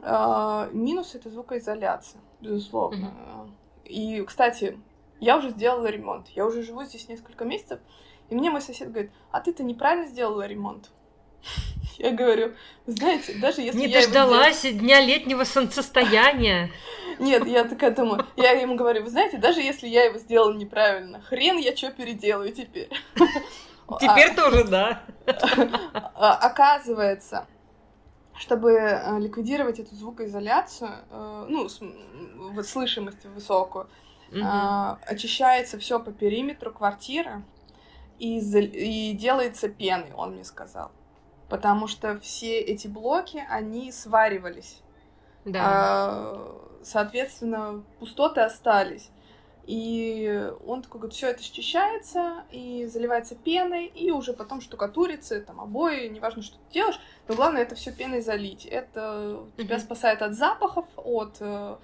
А, 0.01 0.69
минус 0.71 1.15
это 1.15 1.29
звукоизоляция, 1.29 2.21
безусловно. 2.41 3.13
Mm-hmm. 3.13 3.87
И, 3.89 4.21
кстати, 4.23 4.79
я 5.19 5.37
уже 5.37 5.49
сделала 5.49 5.87
ремонт. 5.87 6.27
Я 6.29 6.45
уже 6.45 6.63
живу 6.63 6.83
здесь 6.83 7.07
несколько 7.09 7.45
месяцев. 7.45 7.79
И 8.29 8.35
мне 8.35 8.49
мой 8.49 8.61
сосед 8.61 8.91
говорит, 8.91 9.11
а 9.31 9.41
ты-то 9.41 9.63
неправильно 9.63 10.07
сделала 10.07 10.45
ремонт. 10.45 10.89
Я 11.97 12.11
говорю, 12.11 12.53
знаете, 12.85 13.33
даже 13.41 13.61
если 13.61 13.77
Не 13.77 13.87
я 13.87 13.99
дождалась 13.99 14.63
его... 14.63 14.79
дня 14.79 15.01
летнего 15.01 15.43
солнцестояния. 15.43 16.71
Нет, 17.19 17.45
я 17.45 17.65
такая 17.65 17.91
думаю, 17.91 18.25
я 18.37 18.51
ему 18.51 18.75
говорю, 18.75 19.03
вы 19.03 19.09
знаете, 19.09 19.37
даже 19.37 19.59
если 19.59 19.85
я 19.85 20.05
его 20.05 20.17
сделала 20.17 20.53
неправильно, 20.53 21.19
хрен 21.19 21.57
я 21.57 21.75
что 21.75 21.91
переделаю 21.91 22.53
теперь. 22.53 22.89
Теперь 23.99 24.31
а, 24.31 24.35
тоже, 24.35 24.63
да. 24.65 25.01
А, 26.15 26.35
оказывается, 26.35 27.47
чтобы 28.39 28.71
э, 28.71 29.19
ликвидировать 29.19 29.79
эту 29.79 29.93
звукоизоляцию, 29.95 30.91
э, 31.11 31.45
ну, 31.49 31.67
слышимость 32.63 33.25
высокую, 33.25 33.89
угу. 34.31 34.41
очищается 35.05 35.77
все 35.77 35.99
по 35.99 36.11
периметру 36.11 36.71
квартиры 36.71 37.43
и, 38.17 38.39
и 38.39 39.13
делается 39.13 39.67
пеной, 39.67 40.13
он 40.15 40.33
мне 40.33 40.45
сказал. 40.45 40.91
Потому 41.49 41.87
что 41.87 42.17
все 42.19 42.59
эти 42.59 42.87
блоки, 42.87 43.43
они 43.49 43.91
сваривались. 43.91 44.81
Да. 45.45 46.37
Соответственно, 46.81 47.83
пустоты 47.99 48.41
остались. 48.41 49.09
И 49.69 50.51
он 50.65 50.81
такой 50.81 50.99
говорит, 50.99 51.15
все 51.15 51.27
это 51.27 51.43
счищается 51.43 52.43
и 52.49 52.87
заливается 52.91 53.35
пеной, 53.35 53.85
и 53.85 54.09
уже 54.09 54.33
потом 54.33 54.61
штукатурится, 54.61 55.39
там 55.41 55.61
обои, 55.61 56.07
неважно, 56.07 56.41
что 56.41 56.55
ты 56.55 56.73
делаешь, 56.73 56.99
но 57.27 57.35
главное 57.35 57.61
это 57.61 57.75
все 57.75 57.91
пеной 57.91 58.21
залить. 58.21 58.65
Это 58.65 59.43
тебя 59.57 59.77
спасает 59.77 60.23
от 60.23 60.33
запахов, 60.33 60.87
от 60.95 61.37
э, 61.39 61.75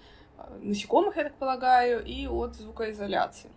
насекомых, 0.61 1.15
я 1.15 1.25
так 1.25 1.35
полагаю, 1.35 2.03
и 2.03 2.25
от 2.25 2.55
звукоизоляции. 2.55 3.51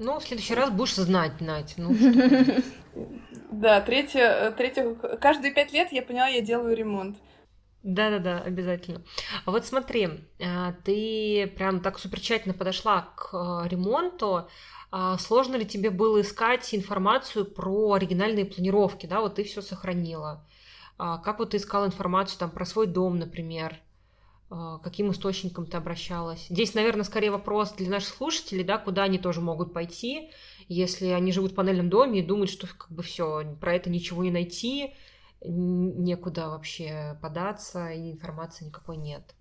Ну, 0.00 0.18
в 0.18 0.24
следующий 0.24 0.56
раз 0.56 0.70
будешь 0.70 0.96
знать, 0.96 1.40
Надь. 1.40 1.74
Ну, 1.76 1.94
да, 3.52 3.80
третье, 3.80 4.52
третье, 4.58 4.92
каждые 5.20 5.54
пять 5.54 5.72
лет 5.72 5.92
я 5.92 6.02
поняла, 6.02 6.26
я 6.26 6.40
делаю 6.40 6.76
ремонт. 6.76 7.16
Да-да-да, 7.82 8.40
обязательно. 8.40 9.02
А 9.44 9.50
вот 9.50 9.66
смотри, 9.66 10.08
а, 10.40 10.74
ты 10.84 11.52
прям 11.56 11.80
так 11.80 11.98
супер 11.98 12.20
тщательно 12.20 12.54
подошла 12.54 13.08
к 13.16 13.30
э, 13.32 13.68
ремонту. 13.68 14.46
А 14.92 15.16
сложно 15.18 15.56
ли 15.56 15.64
тебе 15.64 15.90
было 15.90 16.20
искать 16.20 16.74
информацию 16.74 17.46
про 17.46 17.94
оригинальные 17.94 18.44
планировки, 18.44 19.06
да, 19.06 19.20
вот 19.20 19.36
ты 19.36 19.44
все 19.44 19.62
сохранила. 19.62 20.46
А 20.98 21.16
как 21.18 21.38
вот 21.38 21.50
ты 21.50 21.56
искала 21.56 21.86
информацию 21.86 22.38
там 22.38 22.50
про 22.50 22.66
свой 22.66 22.86
дом, 22.86 23.18
например? 23.18 23.80
Каким 24.82 25.10
источником 25.10 25.64
ты 25.64 25.78
обращалась? 25.78 26.46
Здесь, 26.50 26.74
наверное, 26.74 27.04
скорее 27.04 27.30
вопрос 27.30 27.72
для 27.72 27.88
наших 27.88 28.10
слушателей, 28.10 28.64
да, 28.64 28.76
куда 28.76 29.04
они 29.04 29.16
тоже 29.16 29.40
могут 29.40 29.72
пойти, 29.72 30.30
если 30.68 31.06
они 31.06 31.32
живут 31.32 31.52
в 31.52 31.54
панельном 31.54 31.88
доме 31.88 32.20
и 32.20 32.26
думают, 32.26 32.50
что 32.50 32.66
как 32.66 32.92
бы 32.92 33.02
все, 33.02 33.56
про 33.62 33.74
это 33.74 33.88
ничего 33.88 34.22
не 34.22 34.30
найти, 34.30 34.92
некуда 35.44 36.48
вообще 36.48 37.16
податься, 37.20 37.90
и 37.90 38.12
информации 38.12 38.66
никакой 38.66 38.96
нет. 38.96 39.34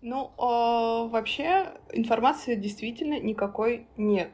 Ну, 0.00 0.30
э, 0.38 1.08
вообще 1.08 1.72
информации 1.92 2.54
действительно 2.54 3.18
никакой 3.18 3.88
нет. 3.96 4.30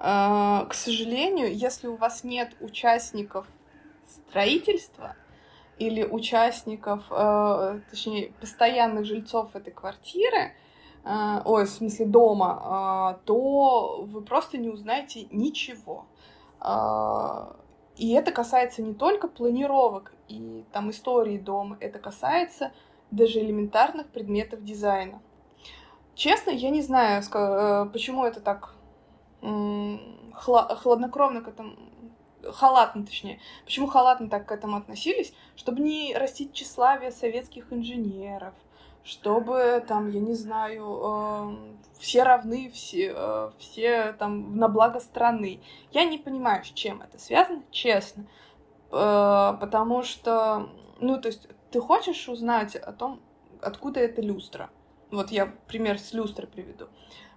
Э, 0.00 0.66
к 0.68 0.74
сожалению, 0.74 1.54
если 1.54 1.86
у 1.86 1.96
вас 1.96 2.24
нет 2.24 2.56
участников 2.60 3.46
строительства 4.06 5.14
или 5.78 6.02
участников, 6.02 7.04
э, 7.10 7.80
точнее, 7.90 8.32
постоянных 8.40 9.04
жильцов 9.04 9.54
этой 9.54 9.72
квартиры, 9.72 10.52
э, 11.04 11.42
ой, 11.44 11.64
в 11.64 11.70
смысле 11.70 12.06
дома, 12.06 13.14
э, 13.20 13.24
то 13.24 14.02
вы 14.02 14.22
просто 14.22 14.58
не 14.58 14.68
узнаете 14.68 15.28
ничего. 15.30 16.06
Э, 16.60 17.52
и 17.98 18.12
это 18.12 18.30
касается 18.32 18.82
не 18.82 18.94
только 18.94 19.28
планировок 19.28 20.12
и 20.28 20.64
там 20.72 20.90
истории 20.90 21.36
дома, 21.36 21.76
это 21.80 21.98
касается 21.98 22.72
даже 23.10 23.40
элементарных 23.40 24.06
предметов 24.06 24.62
дизайна. 24.64 25.20
Честно, 26.14 26.50
я 26.50 26.70
не 26.70 26.82
знаю, 26.82 27.22
э, 27.22 27.86
почему 27.92 28.24
это 28.24 28.40
так 28.40 28.74
хладнокровно 30.32 31.42
к 31.42 31.48
этому, 31.48 31.76
халатно 32.42 33.04
точнее, 33.04 33.40
почему 33.64 33.86
халатно 33.86 34.28
так 34.28 34.46
к 34.46 34.52
этому 34.52 34.76
относились, 34.76 35.32
чтобы 35.54 35.80
не 35.80 36.16
растить 36.16 36.52
тщеславие 36.52 37.12
советских 37.12 37.72
инженеров, 37.72 38.54
чтобы 39.08 39.82
там, 39.88 40.10
я 40.10 40.20
не 40.20 40.34
знаю, 40.34 41.00
э, 41.02 41.56
все 41.98 42.24
равны, 42.24 42.70
все, 42.70 43.14
э, 43.16 43.50
все 43.58 44.12
там 44.12 44.56
на 44.56 44.68
благо 44.68 45.00
страны. 45.00 45.60
Я 45.92 46.04
не 46.04 46.18
понимаю, 46.18 46.62
с 46.62 46.68
чем 46.68 47.00
это 47.00 47.18
связано, 47.18 47.62
честно. 47.70 48.26
Э, 48.92 49.56
потому 49.58 50.02
что, 50.02 50.68
ну, 51.00 51.18
то 51.18 51.28
есть, 51.28 51.48
ты 51.70 51.80
хочешь 51.80 52.28
узнать 52.28 52.76
о 52.76 52.92
том, 52.92 53.20
откуда 53.62 54.00
эта 54.00 54.20
люстра. 54.20 54.68
Вот 55.10 55.30
я 55.30 55.46
пример 55.68 55.98
с 55.98 56.12
люстры 56.12 56.46
приведу. 56.46 56.88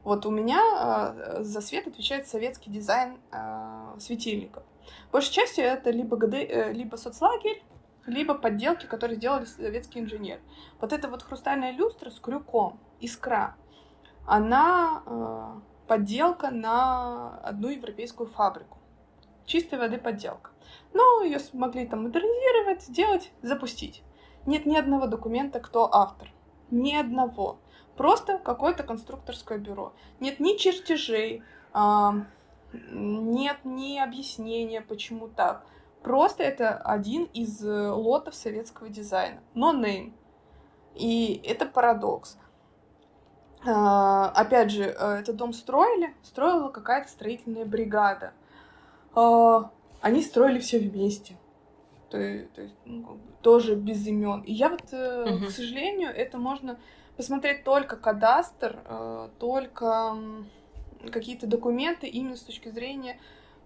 Вот 0.03 0.25
у 0.25 0.29
меня 0.29 0.60
э, 0.60 1.43
за 1.43 1.62
свет 1.62 1.88
отвечает 1.88 2.27
советский 2.27 2.69
дизайн 2.69 3.17
э, 3.31 3.95
светильников. 3.97 4.63
Большей 5.13 5.31
частью 5.31 5.63
это 5.63 5.89
либо, 5.89 6.17
ГД, 6.17 6.34
э, 6.34 6.73
либо 6.73 6.97
соцлагерь, 6.97 7.63
либо 8.05 8.33
подделки, 8.33 8.85
которые 8.85 9.17
сделали 9.17 9.45
советские 9.45 10.03
инженеры. 10.03 10.41
Вот 10.79 10.93
эта 10.93 11.07
вот 11.07 11.23
хрустальная 11.23 11.71
люстра 11.71 12.09
с 12.09 12.19
крюком, 12.19 12.79
искра, 12.99 13.55
она 14.25 15.03
э, 15.05 15.59
подделка 15.87 16.51
на 16.51 17.39
одну 17.39 17.69
европейскую 17.69 18.29
фабрику. 18.29 18.77
Чистой 19.45 19.79
воды 19.79 19.97
подделка. 19.97 20.51
Но 20.93 21.23
ее 21.23 21.39
смогли 21.39 21.87
там 21.87 22.03
модернизировать, 22.03 22.83
сделать, 22.83 23.31
запустить. 23.41 24.03
Нет 24.45 24.65
ни 24.65 24.77
одного 24.77 25.07
документа, 25.07 25.59
кто 25.59 25.93
автор. 25.93 26.31
Ни 26.69 26.95
одного. 26.95 27.59
Просто 27.97 28.37
какое-то 28.37 28.83
конструкторское 28.83 29.57
бюро. 29.57 29.93
Нет 30.19 30.39
ни 30.39 30.57
чертежей, 30.57 31.43
э, 31.73 32.09
нет 32.73 33.57
ни 33.63 33.99
объяснения, 33.99 34.81
почему 34.81 35.27
так. 35.27 35.65
Просто 36.01 36.43
это 36.43 36.77
один 36.77 37.25
из 37.25 37.63
э, 37.63 37.89
лотов 37.89 38.33
советского 38.33 38.89
дизайна. 38.89 39.41
Но 39.53 39.73
name. 39.73 40.13
И 40.95 41.41
это 41.45 41.67
парадокс. 41.67 42.37
А, 43.65 44.29
опять 44.29 44.71
же, 44.71 44.83
э, 44.83 45.19
этот 45.19 45.35
дом 45.35 45.53
строили, 45.53 46.15
строила 46.23 46.69
какая-то 46.69 47.07
строительная 47.07 47.65
бригада. 47.65 48.33
А, 49.13 49.71
они 50.01 50.23
строили 50.23 50.57
все 50.57 50.79
вместе. 50.79 51.37
То, 52.09 52.17
то 52.55 52.61
есть, 52.63 52.75
ну, 52.85 53.19
тоже 53.41 53.75
без 53.75 54.05
имен. 54.07 54.41
И 54.41 54.53
я 54.53 54.69
вот, 54.69 54.81
uh-huh. 54.91 55.45
к 55.45 55.51
сожалению, 55.51 56.09
это 56.09 56.37
можно 56.39 56.79
посмотреть 57.15 57.63
только 57.63 57.95
кадастр, 57.95 58.79
только 59.39 60.17
какие-то 61.09 61.47
документы 61.47 62.07
именно 62.07 62.35
с 62.35 62.41
точки 62.41 62.67
зрения 62.67 63.17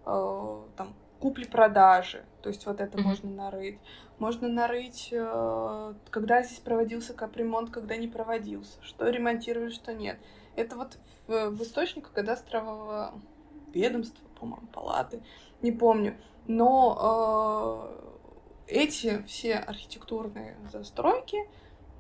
там, 0.04 0.94
купли-продажи. 1.26 2.24
То 2.44 2.50
есть 2.50 2.68
вот 2.68 2.80
это 2.80 3.00
mm-hmm. 3.00 3.02
можно 3.02 3.30
нарыть. 3.32 3.80
Можно 4.20 4.48
нарыть, 4.48 5.10
э, 5.12 5.94
когда 6.12 6.44
здесь 6.44 6.60
проводился 6.60 7.16
капремонт, 7.16 7.72
когда 7.72 7.98
не 7.98 8.08
проводился. 8.08 8.78
Что 8.84 9.10
ремонтировали, 9.10 9.72
что 9.72 9.92
нет. 9.92 10.20
Это 10.56 10.76
вот 10.76 11.00
в, 11.26 11.50
в 11.50 11.64
источниках 11.64 12.14
кадастрового 12.14 13.20
ведомства, 13.74 14.24
по-моему, 14.40 14.68
палаты, 14.68 15.24
не 15.64 15.72
помню. 15.72 16.16
Но 16.46 17.90
э, 18.68 18.76
эти 18.76 19.24
все 19.24 19.56
архитектурные 19.56 20.58
застройки 20.72 21.40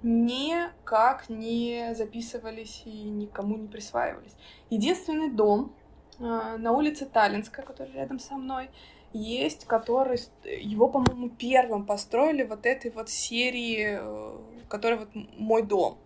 никак 0.03 1.29
не 1.29 1.95
записывались 1.95 2.83
и 2.85 3.09
никому 3.09 3.57
не 3.57 3.67
присваивались. 3.67 4.35
Единственный 4.69 5.31
дом 5.31 5.73
э, 6.19 6.57
на 6.59 6.73
улице 6.73 7.07
Таллинская, 7.07 7.65
который 7.65 7.93
рядом 7.93 8.19
со 8.19 8.35
мной, 8.35 8.69
есть, 9.13 9.65
который 9.65 10.19
его, 10.43 10.87
по-моему, 10.87 11.29
первым 11.29 11.85
построили 11.85 12.43
вот 12.43 12.65
этой 12.65 12.91
вот 12.91 13.09
серии, 13.09 13.99
э, 13.99 14.37
которая 14.67 14.99
вот 14.99 15.09
мой 15.37 15.63
дом. 15.63 15.97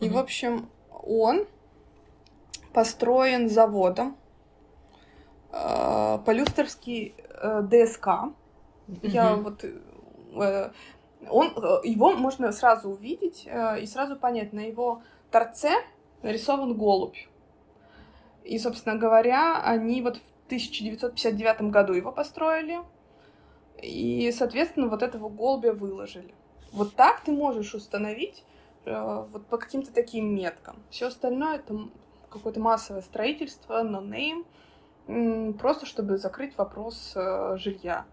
И, 0.00 0.06
mm-hmm. 0.06 0.12
в 0.12 0.18
общем, 0.18 0.68
он 0.90 1.46
построен 2.72 3.48
заводом 3.48 4.16
э, 5.52 6.18
Полюстерский 6.24 7.14
э, 7.18 7.62
ДСК. 7.62 8.06
Mm-hmm. 8.06 9.08
Я 9.08 9.36
вот 9.36 9.64
э, 9.64 10.70
он 11.30 11.46
его 11.84 12.12
можно 12.12 12.52
сразу 12.52 12.90
увидеть 12.90 13.44
э, 13.46 13.80
и 13.80 13.86
сразу 13.86 14.16
понять 14.16 14.52
на 14.52 14.60
его 14.60 15.02
торце 15.30 15.70
нарисован 16.22 16.74
голубь. 16.76 17.16
И, 18.44 18.58
собственно 18.58 18.96
говоря, 18.96 19.62
они 19.62 20.02
вот 20.02 20.18
в 20.18 20.33
1959 20.46 21.70
году 21.70 21.92
его 21.94 22.12
построили. 22.12 22.80
И, 23.82 24.32
соответственно, 24.32 24.88
вот 24.88 25.02
этого 25.02 25.28
голубя 25.28 25.72
выложили. 25.72 26.34
Вот 26.72 26.94
так 26.94 27.20
ты 27.20 27.32
можешь 27.32 27.74
установить 27.74 28.44
э, 28.84 29.26
вот 29.30 29.46
по 29.46 29.58
каким-то 29.58 29.92
таким 29.92 30.34
меткам. 30.34 30.76
Все 30.90 31.08
остальное 31.08 31.56
это 31.56 31.88
какое-то 32.30 32.60
массовое 32.60 33.02
строительство, 33.02 33.84
no 33.84 34.02
name, 34.02 35.52
просто 35.58 35.86
чтобы 35.86 36.18
закрыть 36.18 36.56
вопрос 36.56 37.12
э, 37.14 37.56
жилья. 37.58 38.06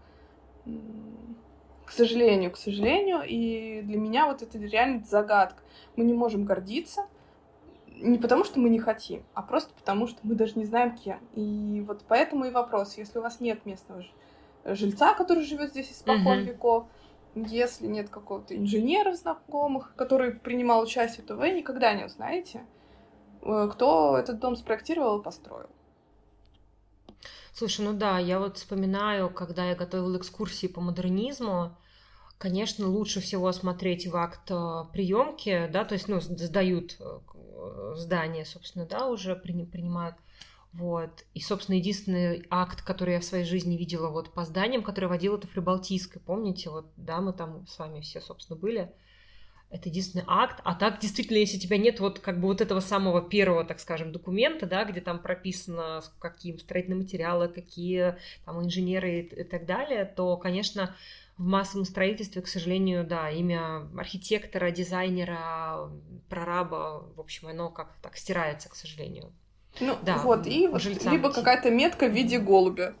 К 1.84 1.90
сожалению, 1.90 2.50
к 2.52 2.56
сожалению, 2.56 3.22
и 3.26 3.82
для 3.82 3.98
меня 3.98 4.26
вот 4.26 4.42
это 4.42 4.58
реально 4.58 5.04
загадка. 5.04 5.62
Мы 5.96 6.04
не 6.04 6.14
можем 6.14 6.44
гордиться, 6.44 7.06
не 8.02 8.18
потому, 8.18 8.44
что 8.44 8.58
мы 8.60 8.68
не 8.68 8.78
хотим, 8.78 9.24
а 9.34 9.42
просто 9.42 9.72
потому, 9.74 10.06
что 10.06 10.18
мы 10.22 10.34
даже 10.34 10.58
не 10.58 10.64
знаем 10.64 10.96
кем. 10.96 11.20
И 11.34 11.82
вот 11.86 12.02
поэтому 12.08 12.44
и 12.44 12.50
вопрос, 12.50 12.96
если 12.98 13.18
у 13.18 13.22
вас 13.22 13.40
нет 13.40 13.64
местного 13.64 14.04
жильца, 14.64 15.14
который 15.14 15.44
живет 15.44 15.70
здесь 15.70 15.92
испокон 15.92 16.40
uh-huh. 16.40 16.44
веков, 16.44 16.86
если 17.34 17.86
нет 17.86 18.10
какого-то 18.10 18.56
инженера 18.56 19.14
знакомых, 19.14 19.94
который 19.96 20.32
принимал 20.32 20.82
участие, 20.82 21.24
то 21.24 21.36
вы 21.36 21.50
никогда 21.50 21.94
не 21.94 22.04
узнаете, 22.04 22.64
э, 23.42 23.68
кто 23.72 24.18
этот 24.18 24.38
дом 24.38 24.56
спроектировал 24.56 25.20
и 25.20 25.22
построил. 25.22 25.70
Слушай, 27.54 27.86
ну 27.86 27.92
да, 27.92 28.18
я 28.18 28.38
вот 28.38 28.58
вспоминаю, 28.58 29.30
когда 29.30 29.66
я 29.66 29.74
готовила 29.74 30.18
экскурсии 30.18 30.66
по 30.66 30.80
модернизму, 30.80 31.76
конечно, 32.38 32.88
лучше 32.88 33.20
всего 33.20 33.50
смотреть 33.52 34.06
в 34.06 34.16
акт 34.16 34.50
э, 34.50 34.84
приемки, 34.92 35.68
да, 35.72 35.84
то 35.84 35.94
есть, 35.94 36.08
ну, 36.08 36.20
сдают 36.20 36.96
э, 37.00 37.20
Э, 37.34 37.38
здание, 37.94 38.44
собственно, 38.44 38.86
да, 38.86 39.08
уже 39.08 39.36
принимают. 39.36 40.16
Вот. 40.72 41.24
И, 41.34 41.40
собственно, 41.40 41.76
единственный 41.76 42.46
акт, 42.48 42.82
который 42.82 43.14
я 43.14 43.20
в 43.20 43.24
своей 43.24 43.44
жизни 43.44 43.76
видела 43.76 44.08
вот 44.08 44.32
по 44.32 44.44
зданиям, 44.44 44.82
который 44.82 45.06
водил, 45.06 45.36
это 45.36 45.46
в 45.46 45.50
Прибалтийской. 45.50 46.22
Помните, 46.22 46.70
вот, 46.70 46.86
да, 46.96 47.20
мы 47.20 47.32
там 47.32 47.66
с 47.66 47.78
вами 47.78 48.00
все, 48.00 48.20
собственно, 48.20 48.58
были. 48.58 48.90
Это 49.68 49.88
единственный 49.88 50.24
акт. 50.26 50.60
А 50.64 50.74
так, 50.74 51.00
действительно, 51.00 51.38
если 51.38 51.56
у 51.56 51.60
тебя 51.60 51.78
нет 51.78 52.00
вот 52.00 52.18
как 52.18 52.40
бы 52.40 52.48
вот 52.48 52.60
этого 52.60 52.80
самого 52.80 53.22
первого, 53.22 53.64
так 53.64 53.80
скажем, 53.80 54.12
документа, 54.12 54.66
да, 54.66 54.84
где 54.84 55.00
там 55.00 55.18
прописано, 55.18 56.02
какие 56.18 56.56
строительные 56.56 56.98
материалы, 56.98 57.48
какие 57.48 58.16
там 58.44 58.62
инженеры 58.62 59.20
и 59.20 59.44
так 59.44 59.64
далее, 59.64 60.04
то, 60.04 60.36
конечно, 60.36 60.94
в 61.38 61.44
массовом 61.44 61.84
строительстве, 61.84 62.42
к 62.42 62.48
сожалению, 62.48 63.04
да, 63.04 63.30
имя 63.30 63.88
архитектора, 63.96 64.70
дизайнера, 64.70 65.90
прораба, 66.28 67.10
в 67.16 67.20
общем, 67.20 67.48
оно 67.48 67.70
как-то 67.70 68.00
так 68.02 68.16
стирается, 68.16 68.68
к 68.68 68.74
сожалению. 68.74 69.32
Ну, 69.80 69.96
да, 70.02 70.18
вот, 70.18 70.46
и 70.46 70.68
вот 70.68 70.84
либо 70.84 71.32
какая-то 71.32 71.70
метка 71.70 72.06
в 72.06 72.12
виде 72.12 72.38
голубя. 72.38 72.94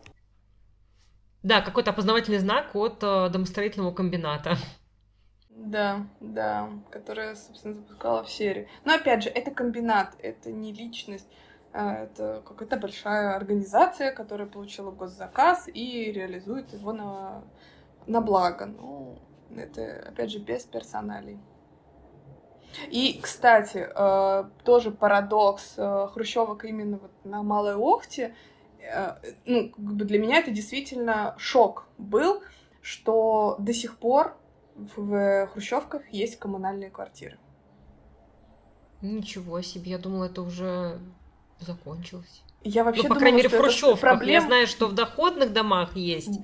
Да, 1.42 1.60
какой-то 1.60 1.90
опознавательный 1.90 2.38
знак 2.38 2.74
от 2.74 3.02
э, 3.02 3.28
домостроительного 3.28 3.92
комбината. 3.92 4.56
Да, 5.50 6.06
да, 6.20 6.70
которая, 6.90 7.34
собственно, 7.34 7.74
запускала 7.74 8.22
в 8.22 8.30
серию. 8.30 8.68
Но 8.84 8.94
опять 8.94 9.24
же, 9.24 9.28
это 9.28 9.50
комбинат, 9.50 10.16
это 10.20 10.50
не 10.50 10.72
личность, 10.72 11.26
а 11.72 12.04
это 12.04 12.42
какая-то 12.46 12.76
большая 12.76 13.34
организация, 13.34 14.12
которая 14.12 14.46
получила 14.46 14.90
госзаказ 14.90 15.68
и 15.72 16.10
реализует 16.12 16.72
его 16.72 16.92
на, 16.92 17.44
на 18.06 18.20
благо. 18.20 18.66
Ну, 18.66 19.18
это, 19.56 20.04
опять 20.08 20.30
же, 20.30 20.38
без 20.38 20.64
персоналей. 20.64 21.38
И, 22.90 23.20
кстати, 23.22 23.86
э, 23.94 24.44
тоже 24.64 24.90
парадокс 24.90 25.74
э, 25.76 26.08
хрущевок 26.12 26.64
именно 26.64 26.98
вот 26.98 27.12
на 27.24 27.42
Малой 27.42 27.74
Охте. 27.74 28.34
Э, 28.80 29.16
ну, 29.44 29.70
как 29.70 29.78
бы 29.78 30.04
для 30.04 30.18
меня 30.18 30.38
это 30.38 30.50
действительно 30.50 31.34
шок 31.38 31.86
был, 31.98 32.42
что 32.80 33.56
до 33.58 33.74
сих 33.74 33.98
пор 33.98 34.36
в 34.74 35.46
хрущевках 35.48 36.08
есть 36.10 36.38
коммунальные 36.38 36.90
квартиры. 36.90 37.38
Ничего 39.02 39.60
себе, 39.60 39.90
я 39.90 39.98
думала, 39.98 40.24
это 40.24 40.42
уже 40.42 41.00
закончилось. 41.62 42.42
Я 42.64 42.84
вообще 42.84 43.02
ну, 43.02 43.08
по 43.08 43.14
думала, 43.14 43.20
крайней 43.20 43.36
мере, 43.38 43.48
что 43.48 43.58
в 43.58 43.60
хрущевках. 43.62 44.00
проблем... 44.00 44.30
Я 44.30 44.40
знаю, 44.40 44.66
что 44.66 44.86
в 44.86 44.94
доходных 44.94 45.52
домах 45.52 45.96
есть. 45.96 46.38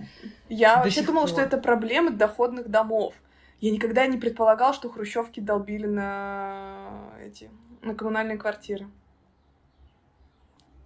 Я 0.49 0.79
вообще 0.79 1.03
думала, 1.03 1.27
пор. 1.27 1.31
что 1.31 1.41
это 1.43 1.59
проблемы 1.59 2.11
доходных 2.11 2.69
домов. 2.69 3.14
Я 3.61 3.71
никогда 3.71 4.07
не 4.07 4.19
предполагал, 4.19 4.75
что 4.75 4.91
хрущевки 4.91 5.41
долбили 5.41 5.87
на 5.87 7.11
эти 7.21 7.51
на 7.83 7.95
коммунальные 7.95 8.39
квартиры. 8.39 8.89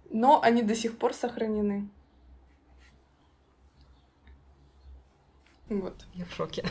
Но 0.09 0.41
они 0.41 0.61
до 0.61 0.75
сих 0.75 0.97
пор 0.97 1.13
сохранены. 1.13 1.89
Вот. 5.69 6.05
Я 6.13 6.25
в 6.25 6.33
шоке. 6.33 6.63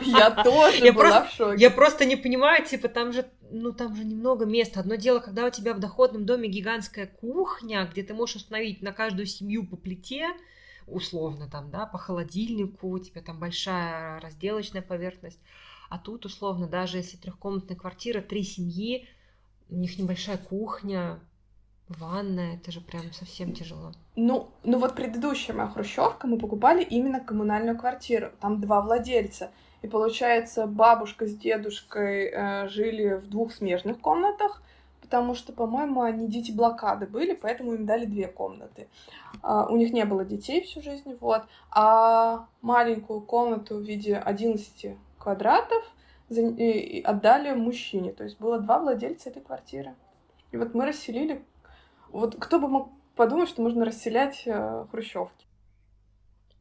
Я 0.00 0.30
тоже 0.42 0.84
я 0.84 0.92
была 0.92 1.10
просто, 1.10 1.24
в 1.24 1.30
шоке. 1.32 1.62
Я 1.62 1.70
просто 1.70 2.04
не 2.04 2.16
понимаю, 2.16 2.64
типа, 2.66 2.88
там 2.88 3.12
же, 3.12 3.24
ну, 3.50 3.72
там 3.72 3.94
же 3.94 4.04
немного 4.04 4.44
места. 4.46 4.80
Одно 4.80 4.96
дело, 4.96 5.20
когда 5.20 5.46
у 5.46 5.50
тебя 5.50 5.74
в 5.74 5.80
доходном 5.80 6.26
доме 6.26 6.48
гигантская 6.48 7.06
кухня, 7.06 7.88
где 7.90 8.02
ты 8.02 8.14
можешь 8.14 8.36
установить 8.36 8.82
на 8.82 8.92
каждую 8.92 9.26
семью 9.26 9.64
по 9.66 9.76
плите, 9.76 10.28
условно 10.86 11.48
там, 11.48 11.70
да, 11.70 11.86
по 11.86 11.98
холодильнику, 11.98 12.88
у 12.88 12.98
тебя 12.98 13.22
там 13.22 13.38
большая 13.38 14.20
разделочная 14.20 14.82
поверхность. 14.82 15.40
А 15.88 15.98
тут, 15.98 16.26
условно, 16.26 16.66
даже 16.66 16.98
если 16.98 17.16
трехкомнатная 17.16 17.76
квартира, 17.76 18.20
три 18.20 18.42
семьи, 18.42 19.08
у 19.68 19.76
них 19.76 19.98
небольшая 19.98 20.38
кухня, 20.38 21.20
Ванная, 21.98 22.56
это 22.56 22.72
же 22.72 22.80
прям 22.80 23.12
совсем 23.12 23.52
тяжело. 23.52 23.92
Ну, 24.16 24.50
ну 24.64 24.78
вот 24.78 24.94
предыдущая 24.94 25.54
моя 25.54 25.68
хрущевка, 25.68 26.26
мы 26.26 26.38
покупали 26.38 26.82
именно 26.82 27.20
коммунальную 27.20 27.78
квартиру. 27.78 28.30
Там 28.40 28.60
два 28.60 28.80
владельца. 28.80 29.50
И 29.82 29.88
получается, 29.88 30.66
бабушка 30.66 31.26
с 31.26 31.34
дедушкой 31.34 32.30
э, 32.30 32.68
жили 32.68 33.14
в 33.14 33.28
двух 33.28 33.52
смежных 33.52 34.00
комнатах, 34.00 34.62
потому 35.00 35.34
что, 35.34 35.52
по-моему, 35.52 36.02
они 36.02 36.28
дети 36.28 36.52
блокады 36.52 37.06
были, 37.06 37.34
поэтому 37.34 37.74
им 37.74 37.84
дали 37.84 38.06
две 38.06 38.28
комнаты. 38.28 38.88
А, 39.42 39.66
у 39.66 39.76
них 39.76 39.92
не 39.92 40.04
было 40.04 40.24
детей 40.24 40.62
всю 40.62 40.80
жизнь, 40.80 41.16
вот. 41.20 41.42
А 41.70 42.46
маленькую 42.62 43.20
комнату 43.20 43.76
в 43.76 43.82
виде 43.82 44.16
11 44.16 44.96
квадратов 45.18 45.84
отдали 46.30 47.52
мужчине. 47.54 48.12
То 48.12 48.24
есть 48.24 48.40
было 48.40 48.58
два 48.58 48.78
владельца 48.78 49.28
этой 49.28 49.42
квартиры. 49.42 49.94
И 50.50 50.56
вот 50.56 50.74
мы 50.74 50.86
расселили 50.86 51.44
вот 52.12 52.36
кто 52.38 52.58
бы 52.58 52.68
мог 52.68 52.92
подумать, 53.16 53.48
что 53.48 53.62
можно 53.62 53.84
расселять 53.84 54.42
э, 54.46 54.86
хрущевки. 54.90 55.46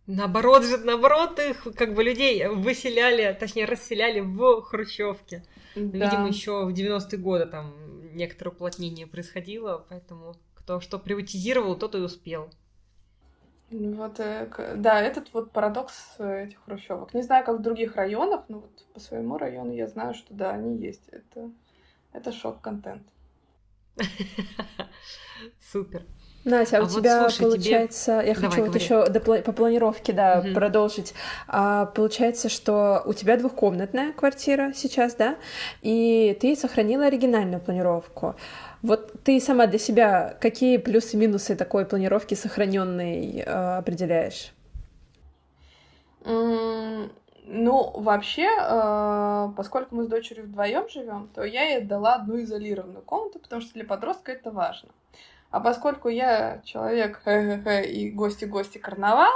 Наоборот 0.07 0.63
же, 0.63 0.77
наоборот, 0.77 1.39
их 1.39 1.67
как 1.75 1.93
бы 1.93 2.03
людей 2.03 2.47
выселяли, 2.47 3.35
точнее, 3.39 3.65
расселяли 3.65 4.19
в 4.19 4.61
хрущевке. 4.63 5.43
Да. 5.75 5.81
Видимо, 5.81 6.27
еще 6.27 6.65
в 6.65 6.69
90-е 6.69 7.17
годы 7.19 7.45
там 7.45 7.73
некоторое 8.13 8.51
уплотнение 8.51 9.07
происходило, 9.07 9.85
поэтому 9.87 10.35
кто 10.55 10.79
что 10.79 10.99
приватизировал, 10.99 11.75
тот 11.75 11.95
и 11.95 11.99
успел. 11.99 12.49
Вот, 13.69 14.19
э, 14.19 14.75
да, 14.75 15.01
этот 15.01 15.33
вот 15.33 15.51
парадокс 15.51 16.15
э, 16.17 16.45
этих 16.45 16.61
хрущевок. 16.65 17.13
Не 17.13 17.21
знаю, 17.21 17.45
как 17.45 17.59
в 17.59 17.61
других 17.61 17.95
районах, 17.95 18.43
но 18.49 18.59
вот 18.59 18.85
по 18.93 18.99
своему 18.99 19.37
району 19.37 19.71
я 19.71 19.87
знаю, 19.87 20.13
что 20.13 20.33
да, 20.33 20.51
они 20.51 20.77
есть. 20.77 21.07
Это, 21.09 21.49
это 22.11 22.33
шок-контент. 22.33 23.03
Супер. 25.71 26.03
Настя, 26.43 26.77
а, 26.77 26.79
а 26.79 26.83
у 26.83 26.87
вот, 26.87 26.99
тебя 26.99 27.29
слушай, 27.29 27.41
получается, 27.43 28.19
тебе... 28.19 28.29
я 28.29 28.33
хочу 28.33 28.49
Давай, 28.49 28.67
вот 28.67 28.75
еще 28.75 29.41
по 29.43 29.51
планировке, 29.51 30.11
да, 30.11 30.39
угу. 30.39 30.53
продолжить. 30.53 31.13
А, 31.47 31.85
получается, 31.85 32.49
что 32.49 33.03
у 33.05 33.13
тебя 33.13 33.37
двухкомнатная 33.37 34.11
квартира 34.13 34.73
сейчас, 34.73 35.15
да, 35.15 35.35
и 35.81 36.35
ты 36.41 36.55
сохранила 36.55 37.05
оригинальную 37.05 37.61
планировку. 37.61 38.35
Вот 38.81 39.23
ты 39.23 39.39
сама 39.39 39.67
для 39.67 39.77
себя 39.77 40.35
какие 40.41 40.77
плюсы 40.77 41.15
и 41.15 41.19
минусы 41.19 41.55
такой 41.55 41.85
планировки 41.85 42.33
сохраненной 42.33 43.43
э, 43.45 43.77
определяешь? 43.77 44.51
Ну, 47.53 47.91
вообще, 47.95 48.47
э, 48.47 49.49
поскольку 49.57 49.95
мы 49.95 50.05
с 50.05 50.07
дочерью 50.07 50.45
вдвоем 50.45 50.87
живем, 50.87 51.29
то 51.35 51.43
я 51.43 51.63
ей 51.63 51.81
дала 51.81 52.15
одну 52.15 52.41
изолированную 52.41 53.01
комнату, 53.01 53.39
потому 53.39 53.61
что 53.61 53.73
для 53.73 53.83
подростка 53.83 54.31
это 54.31 54.51
важно. 54.51 54.87
А 55.49 55.59
поскольку 55.59 56.07
я 56.07 56.61
человек 56.63 57.21
и 57.27 58.09
гости-гости 58.09 58.77
карнавал, 58.77 59.33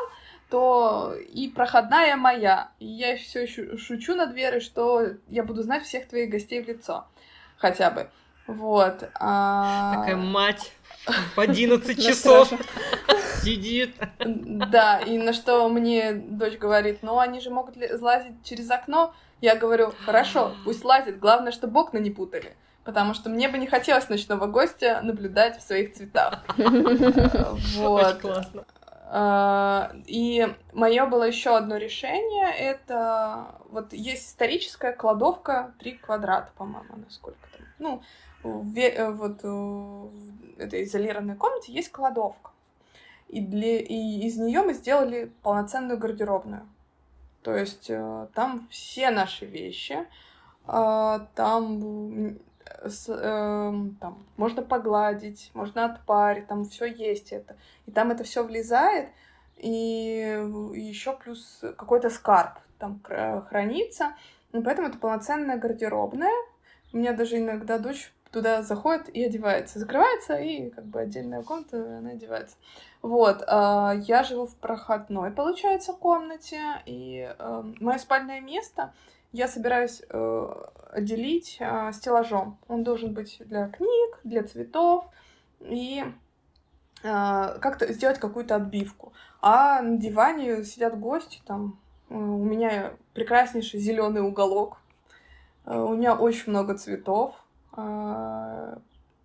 то 0.50 1.14
и 1.14 1.50
проходная 1.50 2.16
моя. 2.16 2.70
И 2.80 2.86
я 2.86 3.18
все 3.18 3.44
еще 3.44 3.76
шучу 3.76 4.16
над 4.16 4.34
Верой, 4.34 4.62
что 4.62 5.08
я 5.28 5.44
буду 5.44 5.62
знать 5.64 5.84
всех 5.84 6.08
твоих 6.08 6.30
гостей 6.30 6.64
в 6.64 6.68
лицо. 6.70 7.06
Хотя 7.58 7.92
бы. 7.92 8.10
Вот. 8.48 9.10
А... 9.16 9.94
Такая 9.94 10.16
мать 10.16 10.72
в 11.36 11.40
11 11.40 12.04
часов 12.04 12.52
сидит. 13.42 13.96
Да, 14.20 15.00
и 15.00 15.18
на 15.18 15.34
что 15.34 15.68
мне 15.70 16.14
дочь 16.14 16.58
говорит, 16.58 17.00
ну 17.02 17.20
они 17.20 17.40
же 17.40 17.50
могут 17.50 17.76
лазить 18.02 18.44
через 18.44 18.70
окно. 18.72 19.14
Я 19.42 19.56
говорю, 19.56 19.94
хорошо, 20.06 20.56
пусть 20.64 20.84
лазит, 20.84 21.20
главное, 21.20 21.52
чтобы 21.52 21.80
окна 21.80 21.98
не 21.98 22.10
путали. 22.10 22.56
Потому 22.84 23.14
что 23.14 23.30
мне 23.30 23.50
бы 23.50 23.58
не 23.58 23.68
хотелось 23.68 24.10
ночного 24.10 24.46
гостя 24.46 25.00
наблюдать 25.04 25.58
в 25.58 25.62
своих 25.62 25.94
цветах. 25.94 26.44
Вот. 27.78 28.20
классно. 28.20 28.66
А, 29.08 29.92
и 30.08 30.48
мое 30.74 31.06
было 31.06 31.24
еще 31.24 31.56
одно 31.56 31.78
решение. 31.78 32.54
Это 32.56 33.56
вот 33.70 33.94
есть 33.94 34.30
историческая 34.30 34.94
кладовка 34.94 35.74
3 35.80 35.92
квадрата, 35.98 36.52
по-моему, 36.58 36.98
насколько 36.98 37.40
там. 37.52 37.66
Ну, 37.80 38.04
в, 38.46 39.12
вот 39.12 39.44
в 39.44 40.60
этой 40.60 40.84
изолированной 40.84 41.36
комнате 41.36 41.74
есть 41.74 41.92
кладовка. 41.92 42.52
И, 43.28 43.42
для, 43.42 43.80
и 43.80 44.26
из 44.28 44.38
нее 44.38 44.62
мы 44.62 44.74
сделали 44.74 45.32
полноценную 45.42 45.98
гардеробную. 45.98 46.68
То 47.42 47.56
есть 47.56 47.90
э, 47.90 48.28
там 48.34 48.68
все 48.70 49.12
наши 49.12 49.46
вещи, 49.46 49.98
э, 50.68 51.20
там, 51.36 52.38
с, 52.84 53.06
э, 53.08 53.74
там 54.00 54.26
можно 54.38 54.62
погладить, 54.62 55.52
можно 55.54 55.86
отпарить, 55.86 56.48
там 56.48 56.66
все 56.66 56.86
есть 56.86 57.32
это. 57.32 57.56
И 57.88 57.92
там 57.92 58.12
это 58.12 58.24
все 58.24 58.44
влезает, 58.44 59.10
и 59.58 60.44
еще 60.74 61.16
плюс 61.16 61.62
какой-то 61.78 62.10
скарб 62.10 62.58
там 62.78 63.02
хранится. 63.04 64.16
И 64.52 64.60
поэтому 64.60 64.88
это 64.88 64.98
полноценная 64.98 65.58
гардеробная. 65.58 66.34
У 66.94 66.98
меня 66.98 67.14
даже 67.14 67.38
иногда 67.38 67.78
дочь 67.78 68.12
туда 68.36 68.64
заходит 68.64 69.08
и 69.16 69.24
одевается. 69.24 69.80
Закрывается, 69.80 70.36
и 70.36 70.70
как 70.70 70.84
бы 70.86 71.00
отдельная 71.00 71.42
комната, 71.42 71.78
она 72.00 72.12
одевается. 72.12 72.58
Вот, 73.02 73.42
э, 73.42 74.02
я 74.08 74.24
живу 74.24 74.46
в 74.46 74.56
проходной, 74.58 75.32
получается, 75.32 75.94
комнате, 75.94 76.60
и 76.86 77.34
э, 77.38 77.64
мое 77.80 77.98
спальное 77.98 78.42
место 78.42 78.94
я 79.32 79.48
собираюсь 79.48 80.02
э, 80.10 80.48
отделить 80.92 81.58
э, 81.62 81.92
стеллажом. 81.94 82.58
Он 82.68 82.84
должен 82.84 83.14
быть 83.14 83.38
для 83.40 83.70
книг, 83.70 84.20
для 84.26 84.44
цветов, 84.44 85.06
и 85.62 86.04
э, 87.04 87.58
как-то 87.62 87.94
сделать 87.94 88.20
какую-то 88.20 88.56
отбивку. 88.56 89.14
А 89.42 89.82
на 89.82 89.98
диване 89.98 90.66
сидят 90.66 91.00
гости, 91.00 91.42
там 91.46 91.80
э, 92.10 92.16
у 92.16 92.44
меня 92.44 92.92
прекраснейший 93.14 93.80
зеленый 93.80 94.22
уголок, 94.22 94.78
у 95.68 95.94
меня 95.94 96.16
очень 96.16 96.52
много 96.52 96.78
цветов, 96.78 97.34
а, 97.34 97.45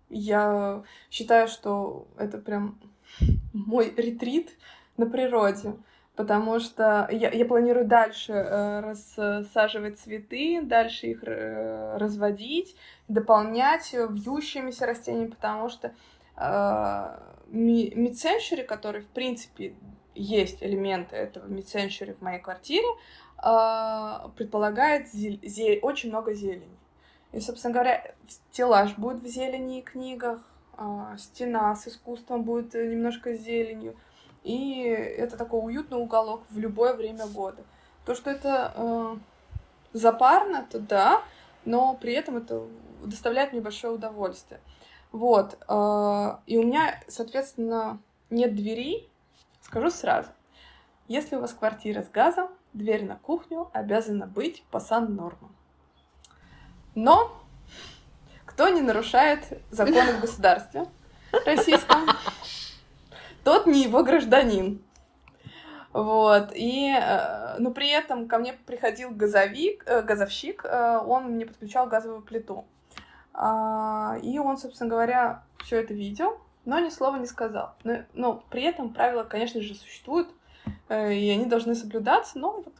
я 0.09 0.83
считаю, 1.09 1.47
что 1.47 2.07
это 2.17 2.37
прям 2.37 2.79
мой 3.53 3.93
ретрит 3.95 4.57
на 4.97 5.05
природе. 5.05 5.73
потому 6.15 6.59
что 6.59 7.07
я, 7.11 7.31
я 7.31 7.45
планирую 7.45 7.87
дальше 7.87 8.33
э, 8.33 8.79
рассаживать 8.81 9.99
цветы, 9.99 10.61
дальше 10.61 11.07
их 11.07 11.23
э, 11.23 11.97
разводить, 11.97 12.75
дополнять 13.07 13.93
вьющимися 13.93 14.85
растениями, 14.85 15.29
потому 15.31 15.69
что 15.69 15.95
э, 16.37 17.19
мид-сенчури, 17.47 18.63
который, 18.63 19.01
в 19.01 19.07
принципе, 19.07 19.73
есть 20.13 20.61
элементы 20.61 21.15
этого 21.15 21.47
мид-сенчури 21.47 22.13
в 22.13 22.21
моей 22.21 22.39
квартире, 22.39 22.87
э, 23.43 24.29
предполагает 24.35 25.07
зель, 25.09 25.39
зель, 25.43 25.79
очень 25.81 26.09
много 26.09 26.33
зелени. 26.33 26.77
И, 27.31 27.39
собственно 27.39 27.73
говоря, 27.73 28.13
стеллаж 28.27 28.95
будет 28.97 29.21
в 29.21 29.27
зелени 29.27 29.79
и 29.79 29.83
книгах, 29.83 30.39
э, 30.77 31.15
стена 31.17 31.75
с 31.75 31.87
искусством 31.87 32.43
будет 32.43 32.73
немножко 32.73 33.33
зеленью, 33.35 33.95
и 34.43 34.81
это 34.83 35.37
такой 35.37 35.63
уютный 35.65 36.01
уголок 36.01 36.43
в 36.49 36.57
любое 36.57 36.93
время 36.93 37.27
года. 37.27 37.63
То, 38.05 38.15
что 38.15 38.29
это 38.31 38.73
э, 38.75 39.15
запарно, 39.93 40.67
то 40.69 40.79
да, 40.79 41.21
но 41.63 41.93
при 41.93 42.13
этом 42.13 42.37
это 42.37 42.63
доставляет 43.03 43.53
мне 43.53 43.61
большое 43.61 43.93
удовольствие. 43.93 44.59
Вот. 45.11 45.57
Э, 45.67 46.37
и 46.47 46.57
у 46.57 46.63
меня, 46.63 46.99
соответственно, 47.07 47.99
нет 48.29 48.55
двери. 48.55 49.07
Скажу 49.61 49.89
сразу. 49.91 50.29
Если 51.07 51.35
у 51.35 51.41
вас 51.41 51.53
квартира 51.53 52.01
с 52.01 52.09
газом, 52.09 52.49
дверь 52.73 53.05
на 53.05 53.15
кухню 53.15 53.69
обязана 53.73 54.25
быть 54.25 54.63
по 54.71 54.79
сан-нормам. 54.79 55.55
Но 56.95 57.37
кто 58.45 58.69
не 58.69 58.81
нарушает 58.81 59.45
законы 59.71 60.13
в 60.13 60.21
государстве 60.21 60.85
российском, 61.45 62.07
тот 63.43 63.65
не 63.65 63.83
его 63.83 64.03
гражданин. 64.03 64.81
Вот, 65.93 66.51
и, 66.55 66.93
но 67.59 67.71
при 67.71 67.89
этом 67.89 68.27
ко 68.27 68.37
мне 68.37 68.53
приходил 68.53 69.11
газовик, 69.11 69.83
э, 69.85 70.01
газовщик, 70.01 70.63
э, 70.63 71.01
он 71.05 71.31
мне 71.31 71.45
подключал 71.45 71.87
газовую 71.87 72.21
плиту. 72.21 72.63
А, 73.33 74.17
и 74.23 74.39
он, 74.39 74.57
собственно 74.57 74.89
говоря, 74.89 75.43
все 75.63 75.81
это 75.81 75.93
видел, 75.93 76.39
но 76.63 76.79
ни 76.79 76.89
слова 76.89 77.17
не 77.17 77.25
сказал. 77.25 77.75
Но, 77.83 78.03
но 78.13 78.43
при 78.49 78.63
этом 78.63 78.93
правила, 78.93 79.23
конечно 79.23 79.61
же, 79.61 79.75
существуют, 79.75 80.29
и 80.89 80.93
они 80.93 81.45
должны 81.45 81.75
соблюдаться, 81.75 82.37
но 82.37 82.61
вот 82.61 82.73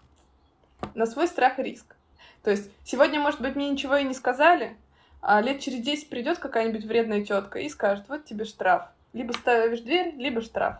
на 0.96 1.06
свой 1.06 1.28
страх 1.28 1.60
и 1.60 1.64
риск. 1.64 1.96
То 2.44 2.52
есть 2.52 2.72
сегодня, 2.84 3.20
может 3.20 3.42
быть, 3.42 3.56
мне 3.56 3.70
ничего 3.70 3.98
и 3.98 4.04
не 4.04 4.14
сказали, 4.14 4.76
а 5.22 5.42
лет 5.42 5.60
через 5.60 5.82
10 5.82 6.10
придет 6.10 6.40
какая-нибудь 6.40 6.86
вредная 6.86 7.24
тетка 7.24 7.60
и 7.60 7.70
скажет, 7.70 8.06
вот 8.10 8.26
тебе 8.26 8.46
штраф. 8.46 8.90
Либо 9.14 9.34
ставишь 9.34 9.82
дверь, 9.82 10.16
либо 10.16 10.42
штраф. 10.42 10.78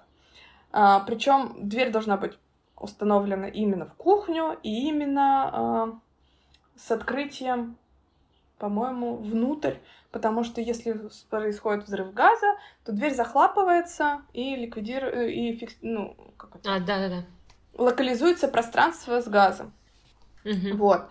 А, 0.72 1.02
причем 1.02 1.56
дверь 1.68 1.92
должна 1.92 2.18
быть 2.18 2.38
установлена 2.78 3.48
именно 3.48 3.86
в 3.86 3.94
кухню 3.94 4.58
и 4.64 4.88
именно 4.88 5.50
а, 5.54 6.00
с 6.76 6.90
открытием, 6.92 7.78
по-моему, 8.58 9.18
внутрь, 9.18 9.76
потому 10.12 10.44
что 10.44 10.62
если 10.62 11.00
происходит 11.30 11.86
взрыв 11.86 12.14
газа, 12.14 12.56
то 12.84 12.92
дверь 12.92 13.14
захлапывается 13.14 14.22
и 14.34 14.56
ликвидирует 14.56 15.32
и 15.32 15.54
фикс... 15.54 15.76
ну 15.82 16.16
как 16.38 16.56
это? 16.56 16.76
А, 16.76 16.80
да, 16.80 16.98
да, 16.98 17.10
да. 17.10 17.24
Локализуется 17.78 18.48
пространство 18.48 19.22
с 19.22 19.28
газом. 19.28 19.74
Угу. 20.44 20.78
Вот. 20.78 21.10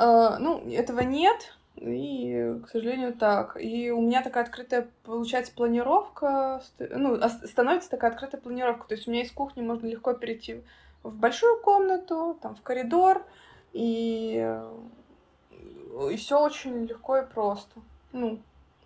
А, 0.00 0.38
ну 0.38 0.66
этого 0.70 1.00
нет. 1.00 1.54
И, 1.76 2.54
к 2.64 2.70
сожалению, 2.70 3.12
так. 3.12 3.56
И 3.60 3.90
у 3.90 4.00
меня 4.00 4.22
такая 4.22 4.44
открытая, 4.44 4.88
получается, 5.04 5.52
планировка, 5.54 6.62
ну, 6.78 7.20
становится 7.44 7.90
такая 7.90 8.10
открытая 8.10 8.40
планировка. 8.40 8.88
То 8.88 8.94
есть 8.94 9.06
у 9.06 9.10
меня 9.10 9.22
из 9.22 9.30
кухни 9.30 9.60
можно 9.60 9.86
легко 9.86 10.14
перейти 10.14 10.62
в 11.02 11.14
большую 11.14 11.60
комнату, 11.60 12.38
там, 12.40 12.54
в 12.54 12.62
коридор, 12.62 13.24
и, 13.74 14.58
и 16.10 16.16
все 16.16 16.40
очень 16.40 16.86
легко 16.86 17.18
и 17.18 17.26
просто. 17.26 17.80
Ну, 18.12 18.40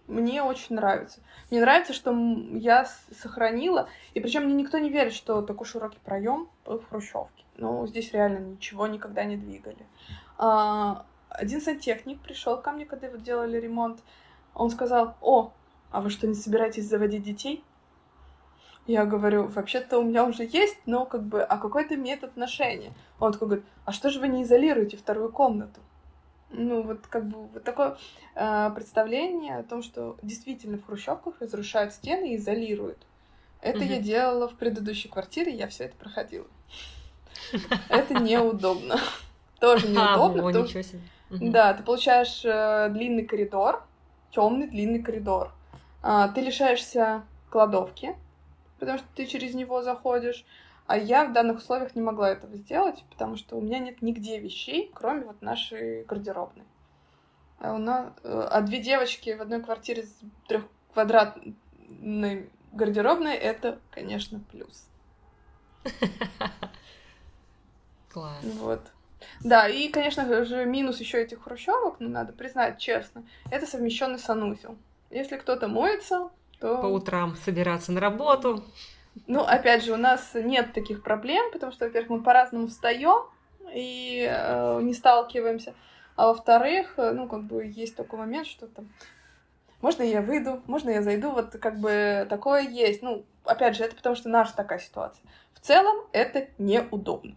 мне 0.09 0.43
очень 0.43 0.75
нравится. 0.75 1.21
Мне 1.51 1.61
нравится, 1.61 1.93
что 1.93 2.13
я 2.53 2.87
сохранила, 3.21 3.89
и 4.15 4.21
причем 4.21 4.45
мне 4.45 4.55
никто 4.55 4.79
не 4.79 4.91
верит, 4.91 5.13
что 5.13 5.43
такой 5.43 5.67
широкий 5.67 5.99
проем 6.05 6.49
в 6.65 6.83
хрущевке. 6.89 7.45
Ну, 7.57 7.87
здесь 7.87 8.13
реально 8.13 8.39
ничего 8.39 8.89
никогда 8.89 9.25
не 9.25 9.37
двигали. 9.37 9.87
А, 10.39 11.05
один 11.29 11.61
сантехник 11.61 12.21
пришел 12.21 12.57
ко 12.61 12.73
мне, 12.73 12.87
когда 12.87 13.09
делали 13.09 13.59
ремонт. 13.59 14.01
Он 14.55 14.71
сказал, 14.71 15.17
о, 15.21 15.53
а 15.91 16.01
вы 16.01 16.11
что, 16.11 16.27
не 16.27 16.35
собираетесь 16.35 16.89
заводить 16.89 17.23
детей? 17.23 17.65
Я 18.87 19.07
говорю, 19.07 19.47
вообще-то 19.47 19.99
у 19.99 20.03
меня 20.03 20.25
уже 20.25 20.45
есть, 20.45 20.77
но 20.85 21.07
как 21.07 21.23
бы, 21.23 21.43
а 21.43 21.57
какой-то 21.57 21.97
метод 21.97 22.37
ношения? 22.37 22.93
Он 23.19 23.33
такой 23.33 23.49
говорит, 23.49 23.67
а 23.85 23.93
что 23.93 24.11
же 24.11 24.21
вы 24.21 24.29
не 24.29 24.43
изолируете 24.43 24.97
вторую 24.97 25.33
комнату? 25.33 25.81
Ну, 26.51 26.83
вот 26.83 27.07
как 27.09 27.27
бы 27.27 27.47
вот 27.47 27.65
такое 27.65 27.97
э, 28.35 28.71
представление 28.75 29.57
о 29.57 29.63
том, 29.63 29.83
что 29.83 30.17
действительно 30.23 30.79
в 30.79 30.87
хрущевках 30.87 31.41
разрушают 31.41 31.95
стены 31.95 32.35
и 32.35 32.37
изолируют. 32.37 32.99
Это 33.61 33.79
угу. 33.79 33.87
я 33.87 33.99
делала 33.99 34.49
в 34.49 34.55
предыдущей 34.55 35.09
квартире, 35.09 35.55
я 35.55 35.67
все 35.67 35.85
это 35.85 35.97
проходила. 35.97 36.47
Это 37.89 38.15
неудобно. 38.15 38.99
Тоже 39.65 39.89
неудобно. 39.93 40.51
ничего 40.51 40.83
себе. 40.83 41.01
Да, 41.31 41.73
ты 41.73 41.83
получаешь 41.83 42.45
э, 42.45 42.91
длинный 42.91 43.25
коридор, 43.25 43.83
темный 44.31 44.69
длинный 44.69 45.03
коридор. 45.03 45.53
А, 46.03 46.29
ты 46.29 46.43
лишаешься 46.43 47.23
кладовки, 47.51 48.15
потому 48.79 48.99
что 48.99 49.07
ты 49.15 49.27
через 49.27 49.55
него 49.55 49.83
заходишь. 49.83 50.45
А 50.87 50.99
я 50.99 51.25
в 51.25 51.33
данных 51.33 51.59
условиях 51.59 51.97
не 51.97 52.03
могла 52.03 52.31
этого 52.31 52.55
сделать, 52.57 53.03
потому 53.11 53.37
что 53.37 53.57
у 53.57 53.63
меня 53.63 53.79
нет 53.79 54.03
нигде 54.03 54.39
вещей, 54.39 54.93
кроме 54.95 55.25
вот 55.25 55.41
нашей 55.41 56.05
гардеробной. 56.05 56.67
А, 57.59 57.73
у 57.73 57.79
нас, 57.79 58.13
э, 58.23 58.49
а 58.51 58.61
две 58.61 58.81
девочки 58.81 59.35
в 59.35 59.41
одной 59.41 59.63
квартире 59.63 60.03
с 60.03 60.15
трехквадратной 60.47 62.51
гардеробной 62.73 63.35
это, 63.35 63.79
конечно, 63.91 64.41
плюс. 64.51 64.89
Класс. 68.13 68.45
Вот. 68.45 68.94
Да, 69.41 69.69
и, 69.69 69.89
конечно 69.89 70.45
же, 70.45 70.65
минус 70.65 71.01
еще 71.01 71.23
этих 71.23 71.43
хрущевок, 71.43 71.97
ну, 71.99 72.09
надо 72.09 72.33
признать 72.33 72.79
честно, 72.79 73.25
это 73.51 73.67
совмещенный 73.67 74.19
санузел. 74.19 74.77
Если 75.11 75.37
кто-то 75.37 75.69
моется, 75.69 76.31
то... 76.59 76.79
По 76.79 76.87
утрам 76.87 77.37
собираться 77.37 77.93
на 77.93 78.01
работу. 78.01 78.65
Ну, 79.27 79.41
опять 79.41 79.85
же, 79.85 79.93
у 79.93 79.97
нас 79.97 80.31
нет 80.35 80.73
таких 80.73 81.03
проблем, 81.03 81.53
потому 81.53 81.73
что, 81.73 81.85
во-первых, 81.85 82.11
мы 82.11 82.23
по-разному 82.23 82.67
встаем 82.67 83.29
и 83.73 84.29
э, 84.29 84.81
не 84.83 84.93
сталкиваемся. 84.93 85.75
А 86.17 86.29
во-вторых, 86.29 86.95
э, 86.97 87.13
ну, 87.13 87.29
как 87.29 87.45
бы 87.45 87.65
есть 87.65 87.97
такой 87.97 88.19
момент, 88.19 88.47
что 88.47 88.67
там 88.67 88.89
можно 89.81 90.03
я 90.03 90.23
выйду, 90.23 90.63
можно 90.67 90.91
я 90.91 91.03
зайду, 91.03 91.31
вот 91.31 91.51
как 91.61 91.79
бы 91.79 92.27
такое 92.31 92.63
есть. 92.63 93.03
Ну, 93.03 93.27
опять 93.45 93.77
же, 93.77 93.85
это 93.85 93.95
потому 93.95 94.17
что 94.17 94.31
наша 94.31 94.57
такая 94.57 94.79
ситуация. 94.79 95.23
В 95.53 95.61
целом 95.61 96.07
это 96.13 96.49
неудобно. 96.57 97.37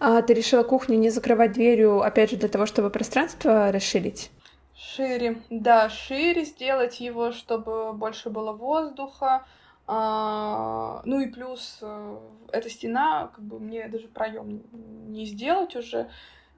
А 0.00 0.22
ты 0.22 0.34
решила 0.34 0.62
кухню 0.62 0.98
не 0.98 1.10
закрывать 1.10 1.52
дверью, 1.52 2.02
опять 2.02 2.30
же, 2.30 2.36
для 2.36 2.48
того, 2.48 2.66
чтобы 2.66 2.90
пространство 2.90 3.72
расширить? 3.72 4.30
Шире, 4.76 5.42
да, 5.50 5.88
шире 5.88 6.44
сделать 6.44 7.00
его, 7.00 7.32
чтобы 7.32 7.92
больше 7.92 8.30
было 8.30 8.52
воздуха. 8.52 9.44
А, 9.86 11.02
ну 11.04 11.20
и 11.20 11.26
плюс 11.26 11.78
э, 11.82 12.18
эта 12.52 12.70
стена, 12.70 13.30
как 13.34 13.44
бы 13.44 13.60
мне 13.60 13.86
даже 13.88 14.08
проем 14.08 14.62
не 15.08 15.26
сделать 15.26 15.76
уже. 15.76 16.08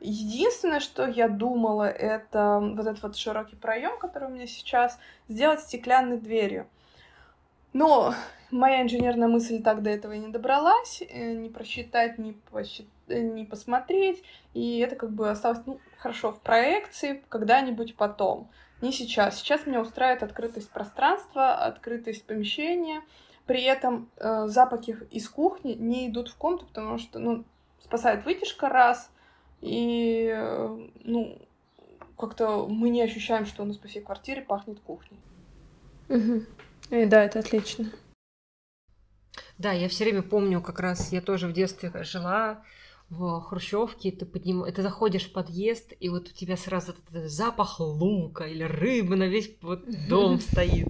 Единственное, 0.01 0.81
что 0.81 1.07
я 1.07 1.29
думала, 1.29 1.89
это 1.89 2.61
вот 2.61 2.87
этот 2.87 3.03
вот 3.03 3.17
широкий 3.17 3.57
проем, 3.57 3.99
который 3.99 4.29
у 4.29 4.33
меня 4.33 4.47
сейчас, 4.47 4.99
сделать 5.29 5.61
стеклянной 5.61 6.19
дверью. 6.19 6.69
Но 7.73 8.15
моя 8.51 8.83
инженерная 8.83 9.29
мысль 9.29 9.63
так 9.63 9.83
до 9.83 9.91
этого 9.91 10.13
и 10.13 10.19
не 10.19 10.29
добралась, 10.29 11.03
э, 11.03 11.33
не 11.33 11.49
просчитать, 11.49 12.19
не, 12.19 12.33
посчитать, 12.51 12.91
не 13.09 13.45
посмотреть, 13.45 14.23
и 14.55 14.79
это 14.79 14.97
как 14.97 15.13
бы 15.13 15.31
осталось, 15.31 15.61
ну, 15.67 15.81
хорошо, 15.99 16.33
в 16.33 16.41
проекции, 16.41 17.23
когда-нибудь 17.29 17.97
потом, 17.97 18.51
не 18.81 18.93
сейчас. 18.93 19.39
Сейчас 19.39 19.67
меня 19.67 19.81
устраивает 19.81 20.23
открытость 20.23 20.71
пространства, 20.71 21.55
открытость 21.55 22.25
помещения, 22.25 23.03
при 23.47 23.63
этом 23.63 24.11
э, 24.17 24.47
запахи 24.49 24.99
из 25.11 25.29
кухни 25.29 25.75
не 25.75 26.09
идут 26.09 26.29
в 26.29 26.37
комнату, 26.37 26.67
потому 26.67 26.99
что, 26.99 27.19
ну, 27.19 27.45
спасает 27.83 28.25
вытяжка 28.25 28.69
раз, 28.69 29.11
и, 29.61 30.31
э, 30.35 30.89
ну, 31.05 31.39
как-то 32.19 32.67
мы 32.67 32.89
не 32.89 33.03
ощущаем, 33.03 33.47
что 33.47 33.63
у 33.63 33.67
нас 33.67 33.77
по 33.77 33.89
всей 33.89 34.03
квартире 34.03 34.43
пахнет 34.43 34.81
кухней. 34.81 35.21
Угу. 36.09 36.43
И 36.91 37.07
да, 37.07 37.25
это 37.25 37.39
отлично. 37.39 37.91
Да, 39.59 39.73
я 39.73 39.89
все 39.89 40.05
время 40.05 40.23
помню, 40.23 40.61
как 40.61 40.81
раз 40.81 41.13
я 41.13 41.21
тоже 41.21 41.47
в 41.47 41.53
детстве 41.53 41.91
жила 42.03 42.63
в 43.09 43.41
Хрущевке, 43.41 44.11
ты, 44.11 44.27
подним... 44.27 44.65
ты 44.65 44.83
заходишь 44.83 45.27
в 45.27 45.33
подъезд, 45.33 45.93
и 46.01 46.09
вот 46.09 46.29
у 46.29 46.33
тебя 46.33 46.57
сразу 46.57 46.93
этот 46.93 47.31
запах 47.31 47.79
лука 47.79 48.45
или 48.47 48.65
рыбы 48.65 49.17
на 49.17 49.29
весь 49.29 49.51
вот 49.63 49.85
дом 50.09 50.41
стоит. 50.51 50.89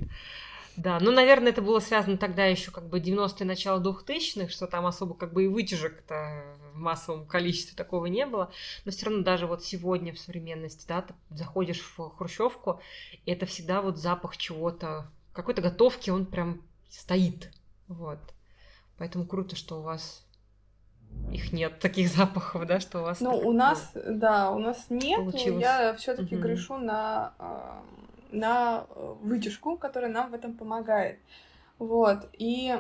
Да, 0.76 0.98
ну, 1.00 1.10
наверное, 1.10 1.52
это 1.52 1.62
было 1.62 1.78
связано 1.80 2.18
тогда 2.18 2.44
еще 2.44 2.70
как 2.70 2.88
бы 2.88 3.00
90-е, 3.00 3.46
начало 3.46 3.80
2000-х, 3.80 4.50
что 4.50 4.66
там 4.66 4.84
особо 4.84 5.14
как 5.14 5.32
бы 5.32 5.44
и 5.44 5.48
вытяжек-то 5.48 6.58
в 6.74 6.76
массовом 6.76 7.26
количестве 7.26 7.74
такого 7.74 8.06
не 8.06 8.26
было. 8.26 8.50
Но 8.84 8.92
все 8.92 9.06
равно 9.06 9.22
даже 9.22 9.46
вот 9.46 9.64
сегодня 9.64 10.12
в 10.12 10.18
современности, 10.18 10.86
да, 10.86 11.02
ты 11.02 11.14
заходишь 11.30 11.80
в 11.80 12.10
хрущевку, 12.16 12.80
и 13.24 13.30
это 13.30 13.46
всегда 13.46 13.80
вот 13.80 13.96
запах 13.96 14.36
чего-то, 14.36 15.10
какой-то 15.32 15.62
готовки, 15.62 16.10
он 16.10 16.26
прям 16.26 16.60
стоит. 16.90 17.50
Вот. 17.88 18.18
Поэтому 18.98 19.26
круто, 19.26 19.56
что 19.56 19.78
у 19.78 19.82
вас 19.82 20.25
их 21.30 21.52
нет 21.52 21.78
таких 21.80 22.08
запахов, 22.08 22.66
да, 22.66 22.80
что 22.80 23.00
у 23.00 23.02
вас. 23.02 23.20
Ну, 23.20 23.36
у 23.36 23.52
нас, 23.52 23.92
да, 23.94 24.50
у 24.50 24.58
нас 24.58 24.86
нет. 24.90 25.20
Получилось. 25.20 25.62
Я 25.62 25.94
все-таки 25.94 26.34
Мгм. 26.34 26.42
грешу 26.44 26.78
на, 26.78 27.34
а, 27.38 27.82
на 28.30 28.86
э, 28.88 29.14
вытяжку, 29.22 29.76
которая 29.76 30.10
нам 30.10 30.30
в 30.30 30.34
этом 30.34 30.54
помогает. 30.54 31.18
Вот. 31.78 32.28
И 32.32 32.74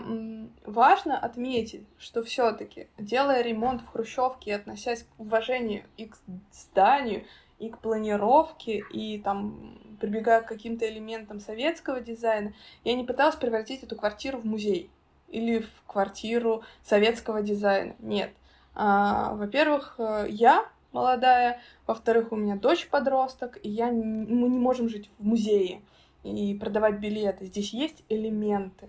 важно 0.64 1.18
отметить, 1.18 1.86
что 1.98 2.22
все-таки, 2.22 2.88
делая 2.98 3.42
ремонт 3.42 3.82
в 3.82 3.88
Хрущевке 3.88 4.50
и 4.50 4.54
относясь 4.54 5.02
к 5.02 5.20
уважению 5.20 5.84
и 5.98 6.06
к 6.06 6.16
зданию, 6.50 7.24
и 7.58 7.68
к 7.68 7.78
планировке, 7.78 8.82
и 8.90 9.18
там 9.18 9.78
прибегая 10.00 10.42
к 10.42 10.46
каким-то 10.46 10.88
элементам 10.88 11.40
советского 11.40 12.00
дизайна, 12.00 12.54
я 12.84 12.94
не 12.94 13.04
пыталась 13.04 13.36
превратить 13.36 13.82
эту 13.82 13.96
квартиру 13.96 14.38
в 14.38 14.46
музей 14.46 14.90
или 15.28 15.60
в 15.60 15.82
квартиру 15.86 16.62
советского 16.82 17.42
дизайна. 17.42 17.94
Нет. 17.98 18.30
А, 18.74 19.34
во-первых, 19.34 19.94
э, 19.98 20.26
я 20.28 20.66
молодая, 20.92 21.60
во-вторых, 21.86 22.32
у 22.32 22.36
меня 22.36 22.56
дочь 22.56 22.88
подросток, 22.88 23.58
и 23.62 23.68
я, 23.68 23.86
мы 23.86 24.48
не 24.48 24.58
можем 24.58 24.88
жить 24.88 25.10
в 25.18 25.26
музее 25.26 25.82
и 26.22 26.54
продавать 26.54 26.98
билеты. 26.98 27.46
Здесь 27.46 27.72
есть 27.72 28.02
элементы. 28.08 28.88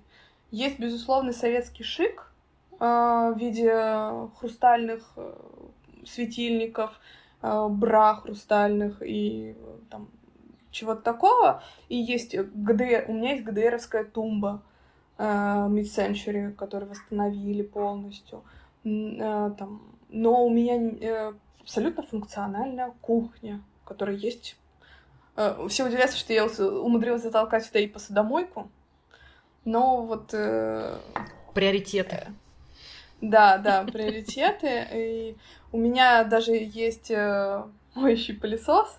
Есть, 0.51 0.79
безусловно, 0.79 1.33
советский 1.33 1.83
шик 1.83 2.31
а, 2.79 3.31
в 3.31 3.37
виде 3.37 3.73
хрустальных 4.39 5.11
э, 5.17 5.33
светильников, 6.05 6.99
э, 7.41 7.67
бра 7.69 8.15
хрустальных 8.15 9.01
и 9.01 9.55
э, 9.57 9.77
там 9.89 10.09
чего-то 10.71 11.01
такого. 11.01 11.63
И 11.89 11.97
есть 11.97 12.37
ГДР, 12.37 13.05
у 13.07 13.13
меня 13.13 13.33
есть 13.33 13.43
ГДРовская 13.43 14.05
тумба 14.05 14.61
э, 14.61 14.76
Mid-Century, 15.23 16.53
которую 16.53 16.89
восстановили 16.89 17.61
полностью. 17.63 18.43
Э, 18.85 19.51
там. 19.57 19.81
Но 20.09 20.45
у 20.45 20.49
меня 20.49 20.75
э, 20.77 21.33
абсолютно 21.61 22.03
функциональная 22.03 22.93
кухня, 23.01 23.61
в 23.83 23.87
которой 23.87 24.15
есть... 24.17 24.55
э, 25.35 25.67
Все 25.69 25.85
удивляются, 25.85 26.17
что 26.17 26.33
я 26.33 26.45
умудрилась 26.45 27.23
затолкать 27.23 27.65
сюда 27.65 27.79
и 27.79 27.87
посудомойку. 27.87 28.69
Но 29.65 30.03
вот... 30.05 30.33
э, 30.33 30.97
Приоритеты. 31.53 32.27
да, 33.19 33.57
да, 33.57 33.83
приоритеты. 33.83 34.87
И 34.93 35.35
у 35.71 35.77
меня 35.77 36.23
даже 36.23 36.51
есть 36.53 37.09
э, 37.11 37.63
моющий 37.95 38.35
пылесос, 38.35 38.97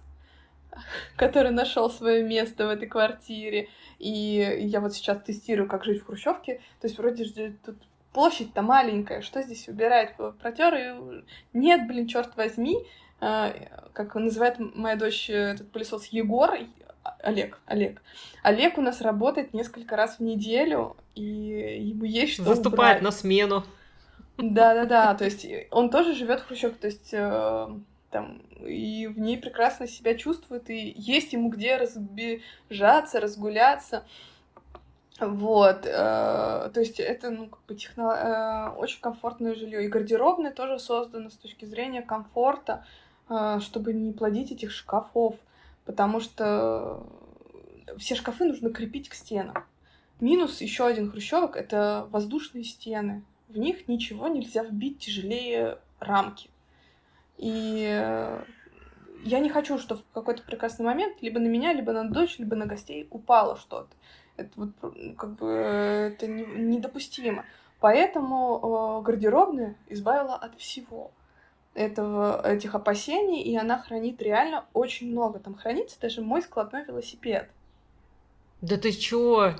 который 1.16 1.50
нашел 1.50 1.90
свое 1.90 2.22
место 2.22 2.66
в 2.66 2.70
этой 2.70 2.88
квартире. 2.88 3.68
И 3.98 4.58
я 4.60 4.80
вот 4.80 4.94
сейчас 4.94 5.18
тестирую, 5.22 5.68
как 5.68 5.84
жить 5.84 6.02
в 6.02 6.06
Хрущевке. 6.06 6.60
То 6.80 6.86
есть 6.86 6.98
вроде 6.98 7.24
же 7.24 7.54
тут 7.64 7.76
площадь-то 8.12 8.62
маленькая, 8.62 9.22
что 9.22 9.42
здесь 9.42 9.68
убирать? 9.68 10.14
Протер 10.40 10.74
и 10.74 11.24
нет, 11.52 11.86
блин, 11.86 12.06
черт 12.06 12.36
возьми. 12.36 12.78
Э, 13.20 13.52
Как 13.92 14.14
называет 14.14 14.56
моя 14.58 14.96
дочь 14.96 15.28
этот 15.30 15.70
пылесос 15.72 16.06
Егор, 16.06 16.56
Олег, 17.20 17.58
Олег. 17.66 18.02
Олег 18.42 18.78
у 18.78 18.80
нас 18.82 19.00
работает 19.00 19.54
несколько 19.54 19.96
раз 19.96 20.18
в 20.18 20.20
неделю, 20.22 20.96
и 21.14 21.22
ему 21.22 22.04
есть 22.04 22.34
что 22.34 22.44
Заступает 22.44 22.98
убрать. 22.98 23.02
на 23.02 23.10
смену. 23.10 23.64
Да, 24.36 24.74
да, 24.74 24.84
да. 24.84 25.14
То 25.14 25.24
есть 25.24 25.46
он 25.70 25.90
тоже 25.90 26.14
живет 26.14 26.40
в 26.40 26.46
Хрущевке, 26.46 26.78
то 26.78 26.86
есть 26.86 27.10
э, 27.12 27.68
там 28.11 28.38
и 28.64 29.06
в 29.06 29.18
ней 29.18 29.38
прекрасно 29.38 29.86
себя 29.86 30.14
чувствует, 30.14 30.70
и 30.70 30.94
есть 30.96 31.32
ему 31.32 31.50
где 31.50 31.76
разбежаться, 31.76 33.20
разгуляться. 33.20 34.04
Вот, 35.20 35.84
э, 35.84 35.90
то 36.72 36.74
есть 36.76 37.00
это, 37.00 37.30
ну, 37.30 37.48
как 37.48 37.61
бы 37.66 37.74
техно... 37.74 38.72
э, 38.74 38.78
очень 38.78 39.00
комфортное 39.00 39.54
жилье. 39.54 39.84
И 39.84 39.88
гардеробное 39.88 40.52
тоже 40.52 40.78
создано 40.78 41.28
с 41.30 41.34
точки 41.34 41.64
зрения 41.64 42.02
комфорта, 42.02 42.86
э, 43.28 43.59
чтобы 43.61 43.92
не 43.92 44.12
плодить 44.12 44.52
этих 44.52 44.70
шкафов, 44.70 45.34
потому 45.84 46.20
что 46.20 47.04
все 47.96 48.14
шкафы 48.14 48.44
нужно 48.44 48.70
крепить 48.70 49.09
к 49.09 49.14
стенам. 49.14 49.64
Минус 50.20 50.61
еще 50.61 50.86
один 50.86 51.11
хрущевок— 51.11 51.56
это 51.59 52.06
воздушные 52.11 52.62
стены. 52.64 53.24
В 53.48 53.59
них 53.59 53.88
ничего 53.88 54.28
нельзя 54.28 54.62
вбить 54.62 55.00
тяжелее 55.00 55.78
рамки. 55.98 56.48
И 57.39 57.86
э, 57.89 58.43
я 59.24 59.39
не 59.39 59.49
хочу, 59.49 59.78
чтобы 59.78 60.03
в 60.03 60.14
какой-то 60.14 60.43
прекрасный 60.43 60.84
момент 60.84 61.22
либо 61.22 61.39
на 61.39 61.47
меня, 61.47 61.72
либо 61.72 61.93
на 61.93 62.11
дочь, 62.11 62.39
либо 62.39 62.57
на 62.57 62.66
гостей 62.66 63.07
упало 63.11 63.57
что-то. 63.57 63.89
Это 64.36 64.51
вот 64.57 64.70
ну, 64.82 65.14
как 65.14 65.30
бы 65.36 65.47
э, 65.49 66.09
это 66.09 66.26
не- 66.26 66.45
недопустимо. 66.45 67.45
Поэтому 67.80 69.01
э, 69.01 69.05
гардеробная 69.05 69.76
избавила 69.89 70.34
от 70.34 70.57
всего 70.59 71.12
этого, 71.74 72.45
этих 72.45 72.74
опасений, 72.74 73.41
и 73.43 73.57
она 73.57 73.78
хранит 73.78 74.20
реально 74.20 74.64
очень 74.72 75.12
много. 75.12 75.39
Там 75.39 75.55
хранится 75.55 75.99
даже 76.01 76.22
мой 76.22 76.43
складной 76.43 76.84
велосипед. 76.84 77.49
Да 78.61 78.76
ты 78.76 78.91
чё? 78.91 79.55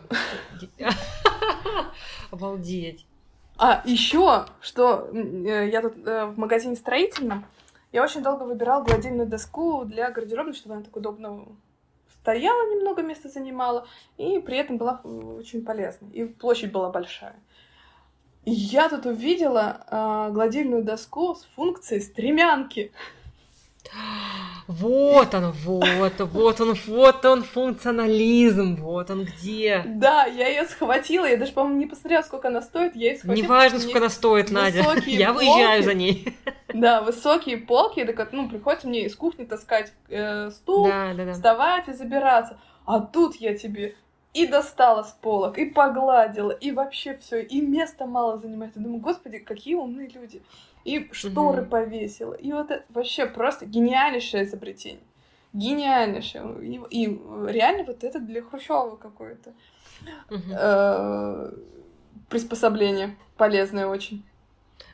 Обалдеть. 2.33 3.07
А 3.57 3.83
еще, 3.85 4.47
что 4.61 5.09
э, 5.13 5.69
я 5.71 5.81
тут 5.83 5.97
в 5.97 6.35
магазине 6.37 6.75
строительном, 6.77 7.45
я 7.93 8.03
очень 8.03 8.23
долго 8.23 8.45
выбирала 8.45 8.85
гладильную 8.85 9.29
доску 9.29 9.85
для 9.85 10.11
гардеробной, 10.11 10.55
чтобы 10.55 10.75
она 10.75 10.85
так 10.85 10.97
удобно 10.97 11.47
стояла, 12.21 12.71
немного 12.75 13.03
места 13.03 13.29
занимала, 13.29 13.87
и 14.17 14.39
при 14.41 14.59
этом 14.59 14.77
была 14.77 15.01
очень 15.05 15.65
полезной. 15.65 16.11
И 16.13 16.25
площадь 16.25 16.73
была 16.73 16.91
большая. 16.91 17.37
И 18.45 18.51
я 18.51 18.89
тут 18.89 19.07
увидела 19.07 19.81
э, 19.91 20.33
гладильную 20.33 20.83
доску 20.83 21.35
с 21.35 21.45
функцией 21.55 22.01
стремянки. 22.01 22.93
Вот 24.69 25.35
он, 25.35 25.51
вот, 25.53 26.21
вот 26.21 26.61
он, 26.61 26.75
вот 26.87 27.25
он 27.25 27.43
функционализм, 27.43 28.77
вот 28.77 29.11
он 29.11 29.25
где. 29.25 29.83
Да, 29.87 30.27
я 30.27 30.47
ее 30.49 30.65
схватила, 30.67 31.25
я 31.25 31.39
даже, 31.39 31.53
по-моему, 31.53 31.79
не 31.79 31.87
посмотрела, 31.87 32.21
сколько 32.21 32.49
она 32.49 32.61
стоит, 32.61 32.95
я 32.95 33.13
ее 33.13 33.19
схватила. 33.19 33.45
Неважно, 33.45 33.79
сколько 33.81 33.99
она 33.99 34.11
стоит, 34.11 34.51
Надя. 34.51 34.85
Я 35.07 35.33
выезжаю 35.33 35.83
полки. 35.83 35.85
за 35.85 35.95
ней. 35.95 36.37
Да, 36.75 37.01
высокие 37.01 37.57
полки, 37.57 38.05
так 38.05 38.33
ну, 38.33 38.47
приходится 38.47 38.87
мне 38.89 39.07
из 39.07 39.17
кухни 39.17 39.45
таскать 39.45 39.91
э, 40.11 40.51
стул, 40.51 40.87
Да, 40.87 41.15
да, 41.15 41.25
да. 41.25 41.33
вставать 41.33 41.89
и 41.89 41.95
забираться. 41.95 42.59
А 42.85 43.01
тут 43.01 43.37
я 43.37 43.57
тебе 43.57 43.97
и 44.35 44.47
достала 44.47 45.03
с 45.03 45.17
полок, 45.23 45.59
и 45.59 45.65
погладила, 45.65 46.51
и 46.51 46.71
вообще 46.73 47.17
все, 47.17 47.41
и 47.43 47.61
места 47.63 48.07
мало 48.07 48.39
занимает. 48.39 48.77
Я 48.77 48.83
думаю, 48.83 49.01
господи, 49.01 49.39
какие 49.39 49.75
умные 49.75 50.09
люди. 50.09 50.43
И 50.85 51.09
шторы 51.13 51.63
Мгм. 51.63 51.71
повесила. 51.71 52.35
И 52.35 52.53
вот 52.53 52.71
это 52.71 52.85
вообще 52.89 53.27
просто 53.27 53.67
гениальнейшее 53.67 54.45
изобретение. 54.45 55.03
Гениальнейшее. 55.53 56.65
И, 56.65 56.81
и 56.91 57.21
реально 57.47 57.85
вот 57.85 58.05
это 58.05 58.21
для 58.21 58.43
Хрущева 58.43 58.97
какое-то 58.97 59.53
Мгм. 60.31 60.53
э, 60.53 61.53
приспособление. 62.29 63.17
Полезное 63.37 63.87
очень. 63.87 64.25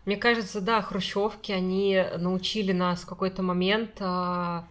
Мне 0.04 0.16
кажется, 0.16 0.60
да, 0.60 0.82
хрущевки, 0.82 1.50
они 1.52 2.04
научили 2.18 2.72
нас 2.72 3.00
в 3.02 3.06
какой-то 3.06 3.42
момент, 3.42 3.96
а, 4.00 4.66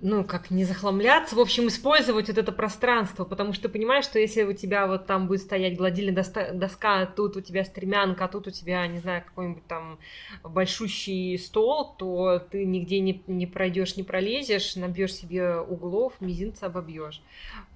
ну, 0.00 0.24
как 0.24 0.50
не 0.50 0.64
захламляться, 0.64 1.36
в 1.36 1.40
общем, 1.40 1.68
использовать 1.68 2.28
вот 2.28 2.38
это 2.38 2.52
пространство, 2.52 3.24
потому 3.24 3.52
что 3.52 3.68
понимаешь, 3.68 4.04
что 4.04 4.18
если 4.18 4.42
у 4.42 4.52
тебя 4.52 4.86
вот 4.86 5.06
там 5.06 5.26
будет 5.26 5.42
стоять 5.42 5.76
гладильная 5.76 6.14
доска, 6.14 7.00
а 7.00 7.06
тут 7.06 7.36
у 7.36 7.40
тебя 7.40 7.64
стремянка, 7.64 8.24
а 8.24 8.28
тут 8.28 8.46
у 8.46 8.50
тебя, 8.50 8.86
не 8.86 8.98
знаю, 8.98 9.24
какой-нибудь 9.24 9.66
там 9.66 9.98
большущий 10.42 11.38
стол, 11.38 11.94
то 11.96 12.38
ты 12.38 12.64
нигде 12.64 13.00
не, 13.00 13.22
не 13.26 13.46
пройдешь, 13.46 13.96
не 13.96 14.02
пролезешь, 14.02 14.76
набьешь 14.76 15.14
себе 15.14 15.56
углов, 15.58 16.14
мизинца 16.20 16.66
обобьешь. 16.66 17.22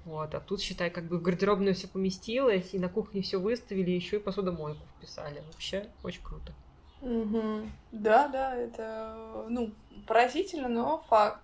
Вот, 0.05 0.35
а 0.35 0.41
тут, 0.41 0.61
считай, 0.61 0.91
как 0.91 1.05
бы 1.05 1.19
в 1.19 1.23
гардеробную 1.23 1.75
все 1.75 1.89
поместилось, 1.89 2.71
и 2.73 2.79
на 2.79 2.89
кухне 2.89 3.23
все 3.23 3.39
выставили, 3.39 3.91
еще 3.91 4.17
и 4.17 4.21
посудомойку 4.21 4.81
вписали. 4.99 5.43
Вообще 5.53 5.87
очень 6.03 6.23
круто. 6.23 6.53
Мгм. 7.03 7.71
Да, 7.93 8.29
да, 8.29 8.55
это, 8.57 9.47
ну, 9.49 9.71
поразительно, 10.07 10.69
но 10.69 11.05
факт. 11.09 11.41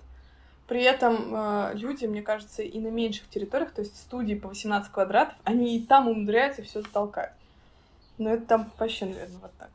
При 0.67 0.83
этом 0.83 1.33
э, 1.35 1.71
люди, 1.75 2.07
мне 2.07 2.23
кажется, 2.23 2.63
и 2.63 2.81
на 2.81 2.89
меньших 2.89 3.29
территориях, 3.29 3.73
то 3.73 3.83
есть 3.83 3.97
студии 3.97 4.35
по 4.35 4.49
18 4.49 4.91
квадратов, 4.91 5.35
они 5.45 5.77
и 5.77 5.87
там 5.87 6.09
умудряются 6.09 6.63
все 6.63 6.83
затолкать. 6.83 7.33
Но 8.19 8.31
это 8.31 8.47
там 8.47 8.73
вообще, 8.79 9.07
наверное, 9.07 9.39
вот 9.43 9.53
так 9.59 9.71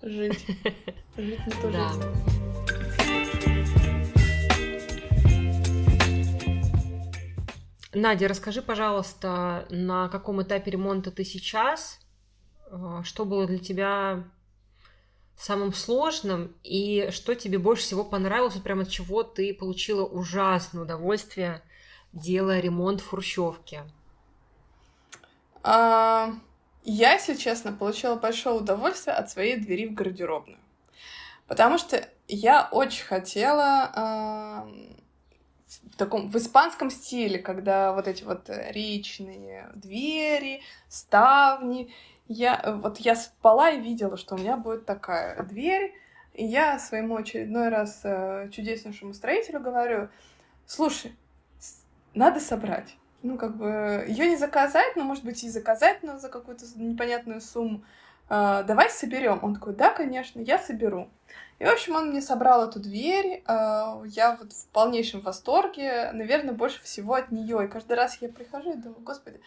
вот. 0.00 0.10
Жить. 0.10 0.44
Жить 1.16 1.46
не 1.46 1.52
то 1.52 1.70
Да. 1.70 1.88
жить. 1.90 3.12
Надя, 7.94 8.26
расскажи, 8.26 8.62
пожалуйста, 8.62 9.66
на 9.70 10.08
каком 10.08 10.42
этапе 10.42 10.70
ремонта 10.70 11.10
ты 11.10 11.24
сейчас? 11.24 12.00
Э, 12.70 13.02
что 13.04 13.24
было 13.24 13.46
для 13.46 13.58
тебя 13.58 14.24
самым 15.42 15.72
сложным 15.72 16.54
и 16.62 17.08
что 17.10 17.34
тебе 17.34 17.58
больше 17.58 17.82
всего 17.82 18.04
понравилось, 18.04 18.54
вот 18.54 18.62
прямо 18.62 18.82
от 18.82 18.90
чего 18.90 19.24
ты 19.24 19.52
получила 19.52 20.04
ужасное 20.04 20.82
удовольствие, 20.82 21.62
делая 22.12 22.60
ремонт 22.60 23.00
в 23.00 23.08
Хрущевке? 23.08 23.82
А, 25.64 26.32
я, 26.84 27.14
если 27.14 27.34
честно, 27.34 27.72
получила 27.72 28.14
большое 28.14 28.56
удовольствие 28.56 29.16
от 29.16 29.30
своей 29.30 29.56
двери 29.56 29.88
в 29.88 29.94
гардеробную. 29.94 30.58
Потому 31.48 31.76
что 31.76 32.08
я 32.28 32.68
очень 32.70 33.04
хотела 33.04 33.90
э, 33.96 34.92
в 35.90 35.96
таком 35.96 36.28
в 36.28 36.36
испанском 36.36 36.88
стиле, 36.88 37.40
когда 37.40 37.92
вот 37.92 38.06
эти 38.06 38.22
вот 38.22 38.48
речные 38.48 39.70
двери, 39.74 40.62
ставни. 40.88 41.92
Я 42.32 42.78
вот 42.82 42.98
я 42.98 43.14
спала 43.14 43.70
и 43.70 43.80
видела, 43.80 44.16
что 44.16 44.34
у 44.34 44.38
меня 44.38 44.56
будет 44.56 44.86
такая 44.86 45.42
дверь, 45.42 45.94
и 46.34 46.44
я 46.44 46.78
своему 46.78 47.16
очередной 47.16 47.68
раз 47.68 48.00
э, 48.04 48.48
чудеснейшему 48.50 49.12
строителю 49.12 49.60
говорю: 49.60 50.08
слушай, 50.66 51.14
надо 52.14 52.40
собрать. 52.40 52.96
Ну, 53.22 53.38
как 53.38 53.56
бы, 53.56 54.04
ее 54.08 54.26
не 54.28 54.36
заказать, 54.36 54.96
но, 54.96 55.04
может 55.04 55.24
быть, 55.24 55.44
и 55.44 55.48
заказать, 55.48 56.02
но 56.02 56.18
за 56.18 56.28
какую-то 56.28 56.64
непонятную 56.74 57.40
сумму. 57.40 57.84
Э, 58.28 58.64
давай 58.66 58.90
соберем. 58.90 59.38
Он 59.42 59.54
такой, 59.54 59.74
да, 59.74 59.90
конечно, 59.90 60.40
я 60.40 60.58
соберу. 60.58 61.08
И, 61.58 61.64
в 61.64 61.68
общем, 61.68 61.94
он 61.94 62.10
мне 62.10 62.20
собрал 62.20 62.68
эту 62.68 62.80
дверь. 62.80 63.42
Э, 63.46 64.02
я 64.06 64.36
вот 64.40 64.52
в 64.52 64.66
полнейшем 64.68 65.20
восторге, 65.20 66.10
наверное, 66.12 66.54
больше 66.54 66.82
всего 66.82 67.14
от 67.14 67.30
нее. 67.30 67.64
И 67.64 67.68
каждый 67.68 67.96
раз 67.96 68.16
я 68.20 68.28
прихожу 68.28 68.72
и 68.72 68.76
думаю, 68.76 69.00
господи, 69.00 69.36
э, 69.36 69.40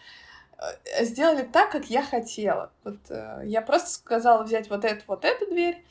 сделали 1.00 1.42
так, 1.42 1.70
как 1.70 1.86
я 1.90 2.02
хотела. 2.02 2.72
Вот 2.84 2.98
э, 3.10 3.42
я 3.44 3.62
просто 3.62 3.90
сказала 3.90 4.42
взять 4.42 4.70
вот 4.70 4.84
эту, 4.84 5.02
вот 5.06 5.24
эту 5.24 5.46
дверь 5.46 5.84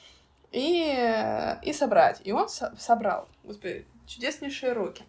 и, 0.52 1.58
и 1.64 1.74
собрать. 1.74 2.22
И 2.24 2.32
он 2.32 2.50
со 2.50 2.76
собрал. 2.78 3.28
Господи, 3.44 3.86
чудеснейшие 4.08 4.74
руки. 4.74 5.04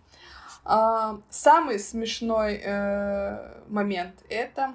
А, 0.64 1.20
самый 1.30 1.78
смешной 1.78 2.60
э, 2.62 3.62
момент 3.68 4.14
это 4.28 4.74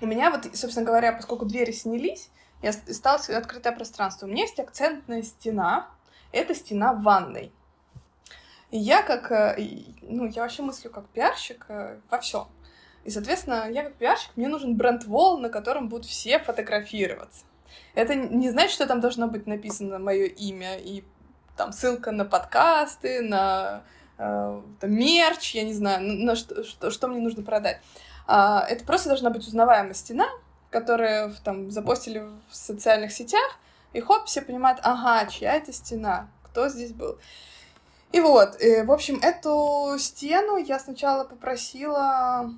у 0.00 0.06
меня 0.06 0.30
вот, 0.30 0.44
собственно 0.54 0.84
говоря, 0.84 1.12
поскольку 1.12 1.46
двери 1.46 1.72
снялись, 1.72 2.30
я 2.62 2.72
стала 2.72 3.18
открытое 3.36 3.72
пространство. 3.72 4.26
У 4.26 4.28
меня 4.28 4.42
есть 4.42 4.58
акцентная 4.58 5.22
стена. 5.22 5.88
Это 6.32 6.54
стена 6.54 6.92
ванной. 6.92 7.52
И 8.70 8.78
я 8.78 9.02
как, 9.02 9.30
э, 9.30 9.56
ну, 10.02 10.26
я 10.26 10.42
вообще 10.42 10.62
мыслю 10.62 10.90
как 10.90 11.08
пиарщик 11.08 11.64
э, 11.68 11.98
во 12.10 12.18
всем. 12.18 12.48
И, 13.06 13.10
соответственно, 13.10 13.70
я 13.70 13.84
как 13.84 13.94
пиарщик, 13.94 14.32
мне 14.34 14.48
нужен 14.48 14.76
бренд-вол, 14.76 15.38
на 15.38 15.48
котором 15.48 15.88
будут 15.88 16.06
все 16.06 16.40
фотографироваться. 16.40 17.44
Это 17.94 18.16
не 18.16 18.50
значит, 18.50 18.72
что 18.72 18.86
там 18.86 19.00
должно 19.00 19.28
быть 19.28 19.46
написано 19.46 20.00
мое 20.00 20.24
имя 20.24 20.76
и 20.76 21.04
там 21.56 21.72
ссылка 21.72 22.10
на 22.10 22.24
подкасты, 22.24 23.22
на 23.22 23.84
э, 24.18 24.60
там, 24.80 24.92
мерч, 24.92 25.54
я 25.54 25.62
не 25.62 25.72
знаю, 25.72 26.02
на, 26.02 26.14
на 26.14 26.34
что, 26.34 26.64
что, 26.64 26.90
что 26.90 27.06
мне 27.06 27.20
нужно 27.20 27.44
продать. 27.44 27.80
А, 28.26 28.66
это 28.68 28.84
просто 28.84 29.08
должна 29.08 29.30
быть 29.30 29.46
узнаваемая 29.46 29.94
стена, 29.94 30.26
которую 30.70 31.32
там 31.44 31.70
запостили 31.70 32.28
в 32.50 32.56
социальных 32.56 33.12
сетях, 33.12 33.56
и 33.92 34.00
хоп, 34.00 34.24
все 34.24 34.42
понимают, 34.42 34.80
ага, 34.82 35.30
чья 35.30 35.54
это 35.54 35.72
стена, 35.72 36.28
кто 36.42 36.68
здесь 36.68 36.92
был. 36.92 37.18
И 38.10 38.20
вот, 38.20 38.60
и, 38.60 38.82
в 38.82 38.90
общем, 38.90 39.20
эту 39.22 39.94
стену 40.00 40.56
я 40.56 40.80
сначала 40.80 41.22
попросила 41.22 42.50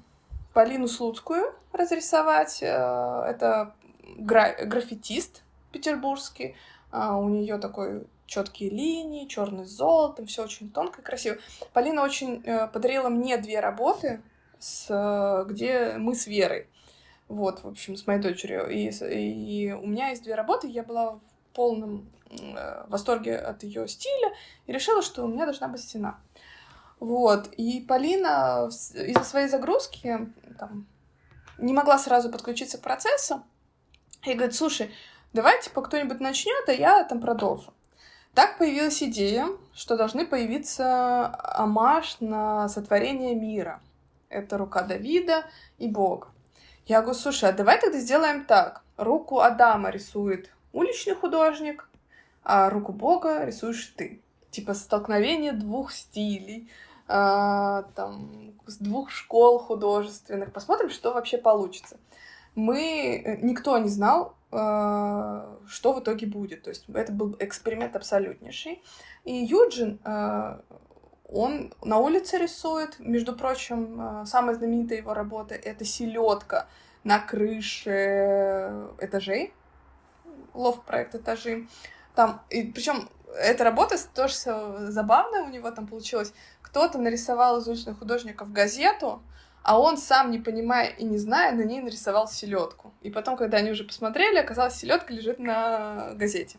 Полину 0.53 0.89
Слуцкую 0.89 1.55
разрисовать. 1.73 2.63
Э, 2.63 3.23
это 3.27 3.75
гра- 4.17 4.65
граффитист 4.65 5.43
петербургский. 5.73 6.57
А, 6.91 7.17
у 7.19 7.29
нее 7.29 7.59
такой 7.59 8.07
четкие 8.27 8.71
линии, 8.71 9.27
черный 9.27 9.65
с 9.65 9.71
золотом, 9.71 10.27
все 10.27 10.45
очень 10.45 10.71
тонко 10.71 11.01
и 11.01 11.05
красиво. 11.05 11.37
Полина 11.73 12.03
очень 12.03 12.43
э, 12.45 12.69
подарила 12.69 13.09
мне 13.09 13.37
две 13.39 13.61
работы, 13.61 14.23
с, 14.59 15.45
где 15.49 15.95
мы 15.99 16.15
с 16.15 16.27
Верой. 16.27 16.69
Вот, 17.29 17.63
в 17.63 17.69
общем, 17.69 17.97
с 17.97 18.07
моей 18.07 18.21
дочерью. 18.21 18.69
И, 18.69 18.89
и 18.89 19.73
у 19.73 19.87
меня 19.87 20.09
есть 20.09 20.23
две 20.25 20.35
работы, 20.35 20.67
я 20.67 20.83
была 20.83 21.13
в 21.13 21.21
полном 21.55 22.11
э, 22.31 22.85
восторге 22.89 23.37
от 23.37 23.63
ее 23.63 23.87
стиля 23.87 24.33
и 24.67 24.73
решила, 24.73 25.03
что 25.03 25.25
у 25.25 25.29
меня 25.29 25.45
должна 25.45 25.69
быть 25.69 25.83
стена. 25.83 26.19
Вот, 27.01 27.49
и 27.57 27.81
Полина 27.81 28.69
из-за 28.69 29.25
своей 29.25 29.49
загрузки 29.49 30.29
там, 30.59 30.87
не 31.59 31.73
могла 31.73 31.99
сразу 31.99 32.31
подключиться 32.31 32.79
к 32.79 32.83
процессу, 32.83 33.43
и 34.25 34.35
говорит, 34.35 34.55
слушай, 34.55 34.93
давай, 35.33 35.63
типа, 35.63 35.83
кто-нибудь 35.83 36.21
начнет, 36.21 36.69
а 36.69 36.73
я 36.73 37.05
там 37.05 37.21
продолжу. 37.21 37.73
Так 38.35 38.59
появилась 38.59 39.03
идея, 39.03 39.49
что 39.73 39.97
должны 39.97 40.27
появиться 40.27 41.27
амаш 41.27 42.21
на 42.21 42.69
сотворение 42.69 43.35
мира. 43.35 43.81
Это 44.29 44.59
рука 44.59 44.83
Давида 44.83 45.45
и 45.79 45.89
Бога. 45.89 46.29
Я 46.87 47.01
говорю, 47.01 47.19
слушай, 47.19 47.49
а 47.49 47.53
давай 47.53 47.81
тогда 47.81 47.99
сделаем 47.99 48.45
так. 48.45 48.83
Руку 48.97 49.41
Адама 49.41 49.91
рисует 49.91 50.53
уличный 50.73 51.15
художник, 51.15 51.89
а 52.43 52.71
руку 52.71 52.93
Бога 52.93 53.45
рисуешь 53.45 53.93
ты. 53.97 54.21
Типа 54.51 54.75
столкновение 54.75 55.53
двух 55.53 55.93
стилей, 55.93 56.71
э, 57.09 57.83
там, 57.95 58.55
с 58.67 58.77
двух 58.77 59.11
школ 59.11 59.59
художественных. 59.59 60.53
Посмотрим, 60.53 60.91
что 60.91 61.13
вообще 61.13 61.39
получится. 61.39 61.99
Мы... 62.55 63.23
Э, 63.25 63.37
никто 63.41 63.77
не 63.79 63.89
знал, 63.89 64.37
э, 64.53 65.57
что 65.67 65.93
в 65.93 66.01
итоге 66.01 66.27
будет. 66.27 66.63
То 66.63 66.71
есть 66.71 66.85
это 66.93 67.13
был 67.13 67.37
эксперимент 67.39 67.97
абсолютнейший. 67.97 68.83
И 69.25 69.33
Юджин, 69.33 70.01
э, 70.05 70.61
он 71.29 71.73
на 71.83 71.99
улице 71.99 72.39
рисует. 72.39 72.99
Между 72.99 73.35
прочим, 73.35 74.25
самая 74.27 74.55
знаменитая 74.55 74.99
его 74.99 75.15
работа— 75.15 75.55
это 75.57 75.85
селедка 75.85 76.67
на 77.05 77.19
крыше 77.19 78.89
этажей. 79.01 79.53
Лофт-проект 80.55 81.15
этажи. 81.15 81.69
Там, 82.15 82.41
и 82.51 82.63
причем 82.63 83.09
эта 83.37 83.65
работа 83.65 83.97
тоже 84.15 84.35
забавная 84.89 85.45
у 85.45 85.51
него 85.51 85.71
там 85.71 85.87
получилась. 85.87 86.33
Кто-то 86.79 86.99
нарисовал 86.99 87.59
из 87.59 87.87
художников 87.99 88.53
газету, 88.53 89.21
а 89.65 89.81
он 89.81 89.97
сам, 89.99 90.31
не 90.31 90.39
понимая 90.39 90.91
и 90.91 91.03
не 91.03 91.19
зная, 91.19 91.51
на 91.51 91.63
ней 91.63 91.81
нарисовал 91.81 92.29
селедку. 92.29 92.95
И 93.03 93.11
потом, 93.11 93.37
когда 93.37 93.57
они 93.57 93.73
уже 93.73 93.83
посмотрели, 93.83 94.39
оказалось, 94.39 94.77
селедка 94.77 95.13
лежит 95.13 95.41
на 95.41 96.13
газете. 96.15 96.57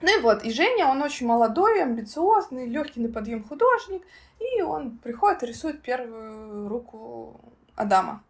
Ну 0.00 0.18
и 0.18 0.22
вот, 0.22 0.44
и 0.44 0.50
Женя, 0.50 0.86
он 0.86 1.02
очень 1.02 1.26
молодой, 1.26 1.82
амбициозный, 1.82 2.66
легкий 2.66 3.00
на 3.00 3.12
подъем 3.12 3.44
художник, 3.44 4.02
и 4.40 4.62
он 4.62 4.96
приходит 4.96 5.42
и 5.42 5.46
рисует 5.46 5.82
первую 5.82 6.68
руку 6.70 7.38
Адама 7.76 8.24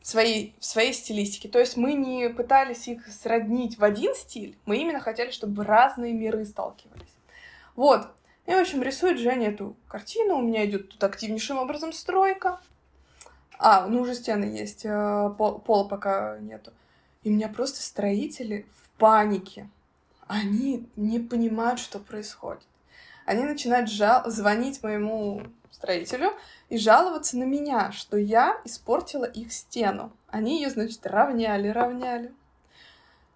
в 0.00 0.06
своей, 0.06 0.56
в 0.58 0.64
своей 0.64 0.94
стилистике. 0.94 1.50
То 1.50 1.58
есть 1.58 1.76
мы 1.76 1.92
не 1.92 2.30
пытались 2.30 2.88
их 2.88 3.06
сроднить 3.08 3.78
в 3.78 3.84
один 3.84 4.14
стиль, 4.14 4.56
мы 4.64 4.78
именно 4.78 5.00
хотели, 5.00 5.32
чтобы 5.32 5.64
разные 5.64 6.14
миры 6.14 6.46
сталкивались. 6.46 7.14
Вот. 7.76 8.08
И, 8.48 8.54
в 8.54 8.58
общем, 8.58 8.82
рисует 8.82 9.18
Женя 9.18 9.50
эту 9.50 9.76
картину, 9.88 10.38
у 10.38 10.40
меня 10.40 10.64
идет 10.64 10.88
тут 10.88 11.04
активнейшим 11.04 11.58
образом 11.58 11.92
стройка. 11.92 12.58
А, 13.58 13.86
ну 13.86 14.00
уже 14.00 14.14
стены 14.14 14.44
есть, 14.44 14.86
э, 14.86 15.34
пола 15.36 15.84
пока 15.84 16.38
нету. 16.38 16.72
И 17.24 17.28
меня 17.28 17.48
просто 17.48 17.82
строители 17.82 18.64
в 18.74 18.98
панике 18.98 19.68
они 20.28 20.88
не 20.96 21.18
понимают, 21.18 21.78
что 21.78 21.98
происходит. 21.98 22.62
Они 23.26 23.44
начинают 23.44 23.90
жал- 23.90 24.30
звонить 24.30 24.82
моему 24.82 25.42
строителю 25.70 26.32
и 26.70 26.78
жаловаться 26.78 27.36
на 27.36 27.44
меня, 27.44 27.92
что 27.92 28.16
я 28.16 28.58
испортила 28.64 29.26
их 29.26 29.52
стену. 29.52 30.10
Они 30.28 30.62
ее, 30.62 30.70
значит, 30.70 31.04
равняли, 31.06 31.68
равняли. 31.68 32.32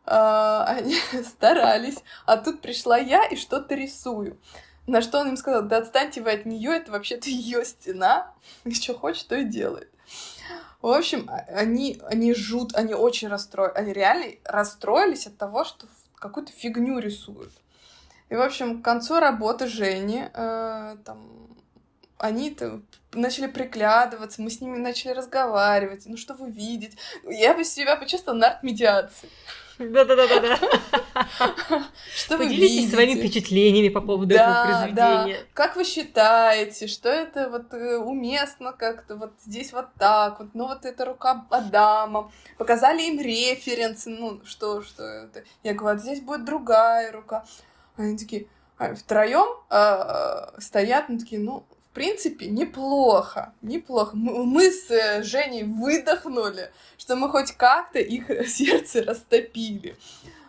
А, 0.06 0.64
они 0.64 0.96
старались, 1.22 1.98
а 2.24 2.38
тут 2.38 2.62
пришла 2.62 2.96
я 2.96 3.26
и 3.26 3.36
что-то 3.36 3.74
рисую. 3.74 4.38
На 4.86 5.00
что 5.00 5.20
он 5.20 5.28
им 5.28 5.36
сказал, 5.36 5.62
да 5.62 5.78
отстаньте 5.78 6.20
вы 6.20 6.32
от 6.32 6.44
нее, 6.44 6.72
это 6.72 6.90
вообще-то 6.90 7.30
ее 7.30 7.64
стена, 7.64 8.32
и 8.64 8.74
что 8.74 8.94
хочет, 8.94 9.28
то 9.28 9.36
и 9.36 9.44
делает. 9.44 9.90
В 10.80 10.88
общем, 10.88 11.28
а, 11.30 11.36
они, 11.54 12.00
они 12.06 12.34
жут, 12.34 12.74
они 12.74 12.92
очень 12.92 13.28
расстроились, 13.28 13.76
они 13.76 13.92
реально 13.92 14.26
расстроились 14.44 15.28
от 15.28 15.38
того, 15.38 15.64
что 15.64 15.86
какую-то 16.16 16.52
фигню 16.52 16.98
рисуют. 16.98 17.52
И, 18.28 18.34
в 18.34 18.40
общем, 18.40 18.80
к 18.80 18.84
концу 18.84 19.20
работы 19.20 19.68
Жени, 19.68 20.24
э, 20.32 20.96
там, 21.04 21.18
они-то 22.22 22.80
начали 23.12 23.48
приглядываться, 23.48 24.40
мы 24.40 24.48
с 24.48 24.60
ними 24.60 24.78
начали 24.78 25.10
разговаривать. 25.10 26.04
Ну, 26.06 26.16
что 26.16 26.34
вы 26.34 26.50
видите? 26.50 26.96
Я 27.24 27.52
бы 27.52 27.64
себя 27.64 27.96
почувствовала 27.96 28.38
на 28.38 28.46
арт-медиации. 28.46 29.28
Да-да-да-да. 29.78 30.56
Что 32.14 32.36
вы 32.36 32.44
Поделитесь 32.44 32.90
своими 32.90 33.18
впечатлениями 33.18 33.88
по 33.88 34.00
поводу 34.00 34.34
этого 34.34 34.64
произведения. 34.64 35.46
Как 35.52 35.74
вы 35.74 35.84
считаете, 35.84 36.86
что 36.86 37.08
это 37.08 37.48
вот 37.48 37.74
э, 37.74 37.96
уместно 37.96 38.72
как-то 38.72 39.16
вот 39.16 39.32
здесь 39.44 39.72
вот 39.72 39.86
так 39.98 40.38
вот, 40.38 40.50
ну 40.54 40.68
вот 40.68 40.84
это 40.84 41.04
рука 41.04 41.46
Адама, 41.50 42.30
показали 42.58 43.02
им 43.02 43.20
референсы, 43.20 44.10
ну 44.10 44.44
что, 44.44 44.82
что 44.82 45.02
это. 45.02 45.42
Я 45.64 45.74
говорю, 45.74 45.96
«А 45.96 46.00
здесь 46.00 46.20
будет 46.20 46.44
другая 46.44 47.10
рука. 47.10 47.44
Они 47.96 48.16
такие, 48.16 48.46
а 48.78 48.94
втроем 48.94 49.48
стоят, 50.60 51.08
ну 51.08 51.18
такие, 51.18 51.40
ну, 51.40 51.66
в 51.92 51.94
принципе, 51.94 52.46
неплохо, 52.46 53.52
неплохо. 53.60 54.16
Мы, 54.16 54.70
с 54.70 54.90
э, 54.90 55.22
Женей 55.22 55.64
выдохнули, 55.64 56.72
что 56.96 57.16
мы 57.16 57.28
хоть 57.28 57.52
как-то 57.52 57.98
их 57.98 58.30
сердце 58.48 59.04
растопили. 59.04 59.98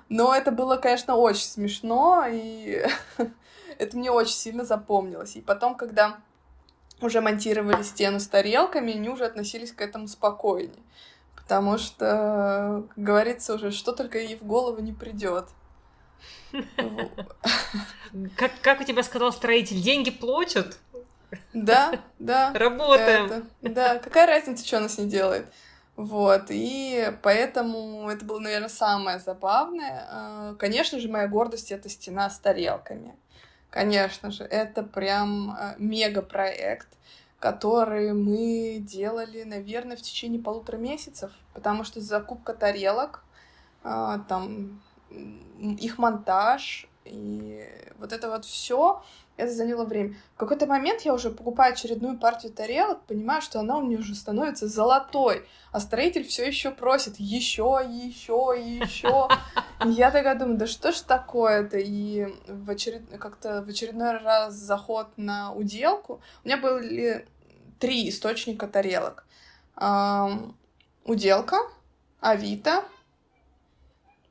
Но 0.07 0.33
это 0.33 0.51
было, 0.51 0.77
конечно, 0.77 1.17
очень 1.17 1.43
смешно, 1.43 2.23
и 2.31 2.85
это 3.77 3.97
мне 3.97 4.09
очень 4.09 4.35
сильно 4.35 4.63
запомнилось. 4.63 5.35
И 5.35 5.41
потом, 5.41 5.75
когда 5.75 6.15
уже 7.01 7.19
монтировали 7.19 7.83
стену 7.83 8.21
с 8.21 8.27
тарелками, 8.27 8.93
они 8.93 9.09
уже 9.09 9.25
относились 9.25 9.73
к 9.73 9.81
этому 9.81 10.07
спокойнее. 10.07 10.81
Потому 11.35 11.77
что, 11.77 12.85
как 12.95 13.03
говорится, 13.03 13.55
уже 13.55 13.71
что 13.71 13.91
только 13.91 14.17
ей 14.17 14.37
в 14.37 14.43
голову 14.43 14.81
не 14.81 14.93
придет. 14.93 15.49
Как, 18.37 18.51
как 18.61 18.79
у 18.79 18.83
тебя 18.83 19.01
сказал 19.01 19.33
строитель, 19.33 19.81
деньги 19.81 20.11
платят? 20.11 20.77
Да, 21.53 21.91
да. 22.19 22.51
Работаем. 22.53 23.25
Это, 23.25 23.45
да, 23.61 23.99
какая 23.99 24.27
разница, 24.27 24.65
что 24.65 24.77
она 24.77 24.89
с 24.89 24.97
ней 24.97 25.07
делает? 25.07 25.45
Вот, 25.95 26.45
и 26.49 27.13
поэтому 27.21 28.09
это 28.09 28.25
было, 28.25 28.39
наверное, 28.39 28.69
самое 28.69 29.19
забавное. 29.19 30.07
А, 30.09 30.55
конечно 30.55 30.99
же, 30.99 31.07
моя 31.07 31.27
гордость— 31.27 31.71
это 31.71 31.87
стена 31.87 32.29
с 32.29 32.39
тарелками. 32.39 33.15
Конечно 33.69 34.31
же, 34.31 34.43
это 34.43 34.81
прям 34.81 35.51
а, 35.51 35.75
мега-проект, 35.77 36.87
который 37.39 38.13
мы 38.13 38.77
делали, 38.79 39.43
наверное, 39.43 39.95
в 39.95 40.01
течение 40.01 40.41
полутора 40.41 40.77
месяцев, 40.77 41.31
потому 41.53 41.83
что 41.83 42.01
закупка 42.01 42.53
тарелок, 42.53 43.23
а, 43.83 44.19
там 44.27 44.81
их 45.11 45.99
монтаж 45.99 46.87
и 47.05 47.67
вот 47.99 48.13
это 48.13 48.29
вот 48.29 48.45
все 48.45 49.03
это 49.35 49.51
заняло 49.51 49.83
время. 49.85 50.15
В 50.35 50.37
какой-то 50.37 50.67
момент 50.67 51.01
я 51.01 51.13
уже 51.13 51.31
покупаю 51.31 51.73
очередную 51.73 52.17
партию 52.19 52.53
тарелок, 52.53 53.03
понимаю, 53.05 53.41
что 53.41 53.59
она 53.59 53.77
у 53.77 53.81
меня 53.81 53.97
уже 53.97 54.15
становится 54.15 54.67
золотой, 54.67 55.47
а 55.71 55.79
строитель 55.79 56.23
все 56.23 56.45
еще 56.45 56.71
просит 56.71 57.19
еще, 57.19 57.81
еще, 57.83 58.55
еще. 58.55 59.27
Я 59.85 60.11
такая 60.11 60.35
думаю, 60.35 60.57
да 60.57 60.67
что 60.67 60.91
ж 60.91 60.99
такое-то? 60.99 61.77
И 61.77 62.27
в 62.47 62.69
очеред... 62.69 63.03
как-то 63.19 63.63
в 63.63 63.69
очередной 63.69 64.17
раз 64.17 64.53
заход 64.53 65.09
на 65.17 65.53
уделку 65.53 66.21
у 66.43 66.47
меня 66.47 66.57
были 66.57 67.27
три 67.79 68.09
источника 68.09 68.67
тарелок. 68.67 69.25
Эм, 69.77 70.55
уделка, 71.05 71.57
Авито 72.19 72.85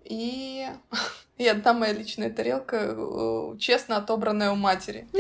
и 0.05 0.67
и 1.43 1.49
одна 1.49 1.73
моя 1.73 1.93
личная 1.93 2.31
тарелка, 2.31 2.95
э, 2.97 3.57
честно 3.59 3.97
отобранная 3.97 4.53
у 4.53 4.57
матери. 4.57 5.09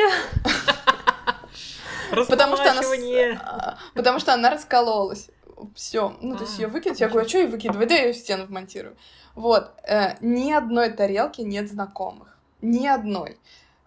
Потому 2.29 2.57
что 2.57 2.70
она, 2.70 3.79
потому 3.95 4.18
что 4.18 4.35
она 4.35 4.51
раскололась. 4.51 5.31
Все. 5.75 6.16
Ну, 6.20 6.37
то 6.37 6.45
есть 6.45 6.59
ее 6.59 6.66
выкинуть. 6.66 7.01
Я 7.01 7.09
говорю, 7.09 7.25
а 7.25 7.29
что 7.29 7.39
ее 7.39 7.47
выкидывать? 7.47 7.89
Да 7.89 7.95
я 7.95 8.07
ее 8.07 8.12
в 8.12 8.16
стену 8.16 8.47
вмонтирую. 8.47 8.97
Вот. 9.35 9.70
Э, 9.89 10.16
ни 10.20 10.53
одной 10.53 10.91
тарелки 10.91 11.41
нет 11.41 11.70
знакомых. 11.70 12.37
Ни 12.61 12.87
одной. 12.87 13.39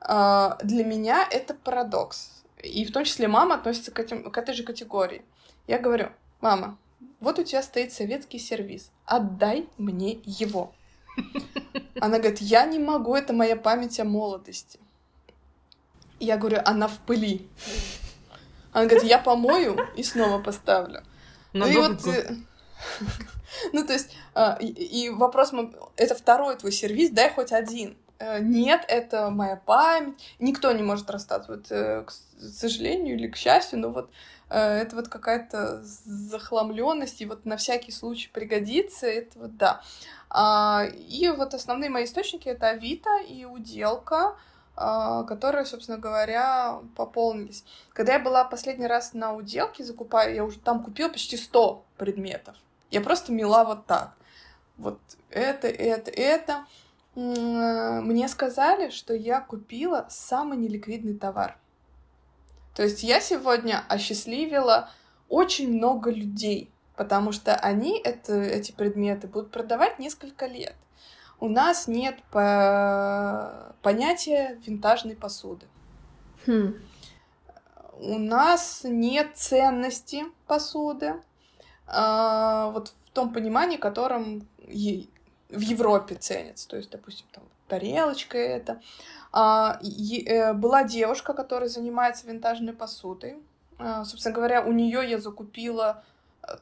Э, 0.01 0.53
для 0.63 0.83
меня 0.83 1.27
это 1.29 1.53
парадокс. 1.53 2.43
И 2.63 2.83
в 2.85 2.91
том 2.91 3.03
числе 3.03 3.27
мама 3.27 3.55
относится 3.55 3.91
к, 3.91 3.99
этим, 3.99 4.31
к 4.31 4.37
этой 4.37 4.55
же 4.55 4.63
категории. 4.63 5.23
Я 5.67 5.77
говорю, 5.77 6.09
мама, 6.41 6.77
вот 7.19 7.39
у 7.39 7.43
тебя 7.43 7.61
стоит 7.61 7.93
советский 7.93 8.39
сервис. 8.39 8.89
Отдай 9.05 9.67
мне 9.77 10.19
его. 10.23 10.73
Она 11.99 12.19
говорит, 12.19 12.39
я 12.39 12.65
не 12.65 12.79
могу, 12.79 13.15
это 13.15 13.33
моя 13.33 13.55
память 13.55 13.99
о 13.99 14.03
молодости. 14.03 14.79
Я 16.19 16.37
говорю, 16.37 16.59
она 16.65 16.87
в 16.87 16.97
пыли. 16.99 17.47
Она 18.71 18.85
говорит, 18.85 19.03
я 19.03 19.19
помою 19.19 19.77
и 19.95 20.03
снова 20.03 20.41
поставлю. 20.41 21.03
На 21.53 21.65
ну 21.65 21.71
и 21.71 21.77
вот... 21.77 22.07
э, 22.07 22.35
Ну, 23.73 23.85
то 23.85 23.93
есть, 23.93 24.15
а, 24.33 24.57
и 24.59 25.09
вопрос, 25.09 25.53
это 25.95 26.15
второй 26.15 26.57
твой 26.57 26.71
сервис, 26.71 27.11
дай 27.11 27.29
хоть 27.29 27.51
один. 27.51 27.97
Э, 28.19 28.39
нет, 28.39 28.83
это 28.87 29.29
моя 29.29 29.55
память. 29.55 30.15
Никто 30.39 30.71
не 30.71 30.83
может 30.83 31.09
расстаться. 31.09 31.51
Вот, 31.51 31.71
э, 31.71 32.03
к 32.03 32.11
сожалению 32.41 33.15
или 33.15 33.27
к 33.27 33.35
счастью, 33.35 33.79
но 33.79 33.89
вот 33.89 34.09
это 34.49 34.95
вот 34.95 35.07
какая-то 35.07 35.81
захламленность, 35.83 37.21
и 37.21 37.25
вот 37.25 37.45
на 37.45 37.57
всякий 37.57 37.91
случай 37.91 38.29
пригодится, 38.31 39.07
это 39.07 39.39
вот 39.39 39.57
да. 39.57 39.81
А, 40.29 40.85
и 40.85 41.29
вот 41.29 41.53
основные 41.53 41.89
мои 41.89 42.05
источники 42.05 42.47
это 42.47 42.69
Авито 42.69 43.21
и 43.21 43.45
Уделка, 43.45 44.35
а, 44.75 45.23
которые, 45.23 45.65
собственно 45.65 45.97
говоря, 45.97 46.79
пополнились. 46.95 47.63
Когда 47.93 48.13
я 48.13 48.19
была 48.19 48.43
последний 48.43 48.87
раз 48.87 49.13
на 49.13 49.33
Уделке, 49.33 49.83
закупаю, 49.83 50.35
я 50.35 50.43
уже 50.43 50.59
там 50.59 50.83
купила 50.83 51.09
почти 51.09 51.37
100 51.37 51.85
предметов. 51.97 52.55
Я 52.91 53.01
просто 53.01 53.31
мила 53.31 53.63
вот 53.63 53.85
так. 53.85 54.13
Вот 54.77 54.99
это, 55.29 55.67
это, 55.67 56.11
это. 56.11 56.65
Мне 57.15 58.27
сказали, 58.27 58.89
что 58.89 59.13
я 59.13 59.39
купила 59.39 60.05
самый 60.09 60.57
неликвидный 60.57 61.17
товар. 61.17 61.57
То 62.75 62.83
есть 62.83 63.03
я 63.03 63.19
сегодня 63.21 63.83
осчастливила 63.87 64.89
очень 65.27 65.75
много 65.75 66.11
людей 66.11 66.71
потому 66.95 67.31
что 67.31 67.55
они 67.55 67.99
это, 67.99 68.33
эти 68.33 68.71
предметы 68.71 69.27
будут 69.27 69.51
продавать 69.51 69.99
несколько 69.99 70.45
лет. 70.45 70.75
У 71.39 71.49
нас 71.49 71.87
нет 71.87 72.17
по... 72.31 73.75
понятия 73.81 74.59
винтажной 74.65 75.15
посуды. 75.15 75.67
Хм. 76.47 76.75
У 77.99 78.19
нас 78.19 78.81
нет 78.83 79.31
ценности 79.35 80.23
посуды. 80.47 81.15
А, 81.87 82.69
вот 82.71 82.93
в 83.05 83.11
том 83.11 83.33
понимании, 83.33 83.77
которым 83.77 84.47
е... 84.59 85.07
в 85.49 85.59
Европе 85.59 86.15
ценится. 86.15 86.67
То 86.69 86.77
есть, 86.77 86.89
допустим, 86.89 87.27
там 87.31 87.43
тарелочка 87.67 88.37
это. 88.37 88.81
А, 89.31 89.79
е... 89.81 90.23
Э, 90.23 90.53
была 90.53 90.83
девушка, 90.83 91.33
которая 91.33 91.69
занимается 91.69 92.27
винтажной 92.27 92.73
посудой. 92.73 93.37
А, 93.77 94.05
собственно 94.05 94.33
говоря, 94.33 94.63
у 94.63 94.71
нее 94.71 95.09
я 95.09 95.19
закупила 95.19 96.03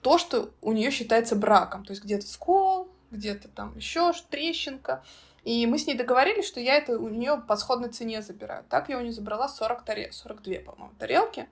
то, 0.01 0.17
что 0.17 0.49
у 0.61 0.71
нее 0.73 0.91
считается 0.91 1.35
браком. 1.35 1.85
То 1.85 1.91
есть 1.91 2.03
где-то 2.03 2.27
скол, 2.27 2.87
где-то 3.11 3.47
там 3.47 3.75
еще 3.77 4.11
трещинка. 4.29 5.03
И 5.43 5.67
мы 5.67 5.77
с 5.77 5.87
ней 5.87 5.95
договорились, 5.95 6.47
что 6.47 6.59
я 6.59 6.75
это 6.75 6.97
у 6.97 7.09
нее 7.09 7.43
по 7.47 7.57
сходной 7.57 7.89
цене 7.89 8.21
забираю. 8.21 8.63
Так 8.69 8.89
я 8.89 8.97
у 8.97 9.01
нее 9.01 9.11
забрала 9.11 9.49
40 9.49 9.83
тарел... 9.83 10.11
42, 10.11 10.59
по-моему, 10.65 10.93
тарелки. 10.97 11.49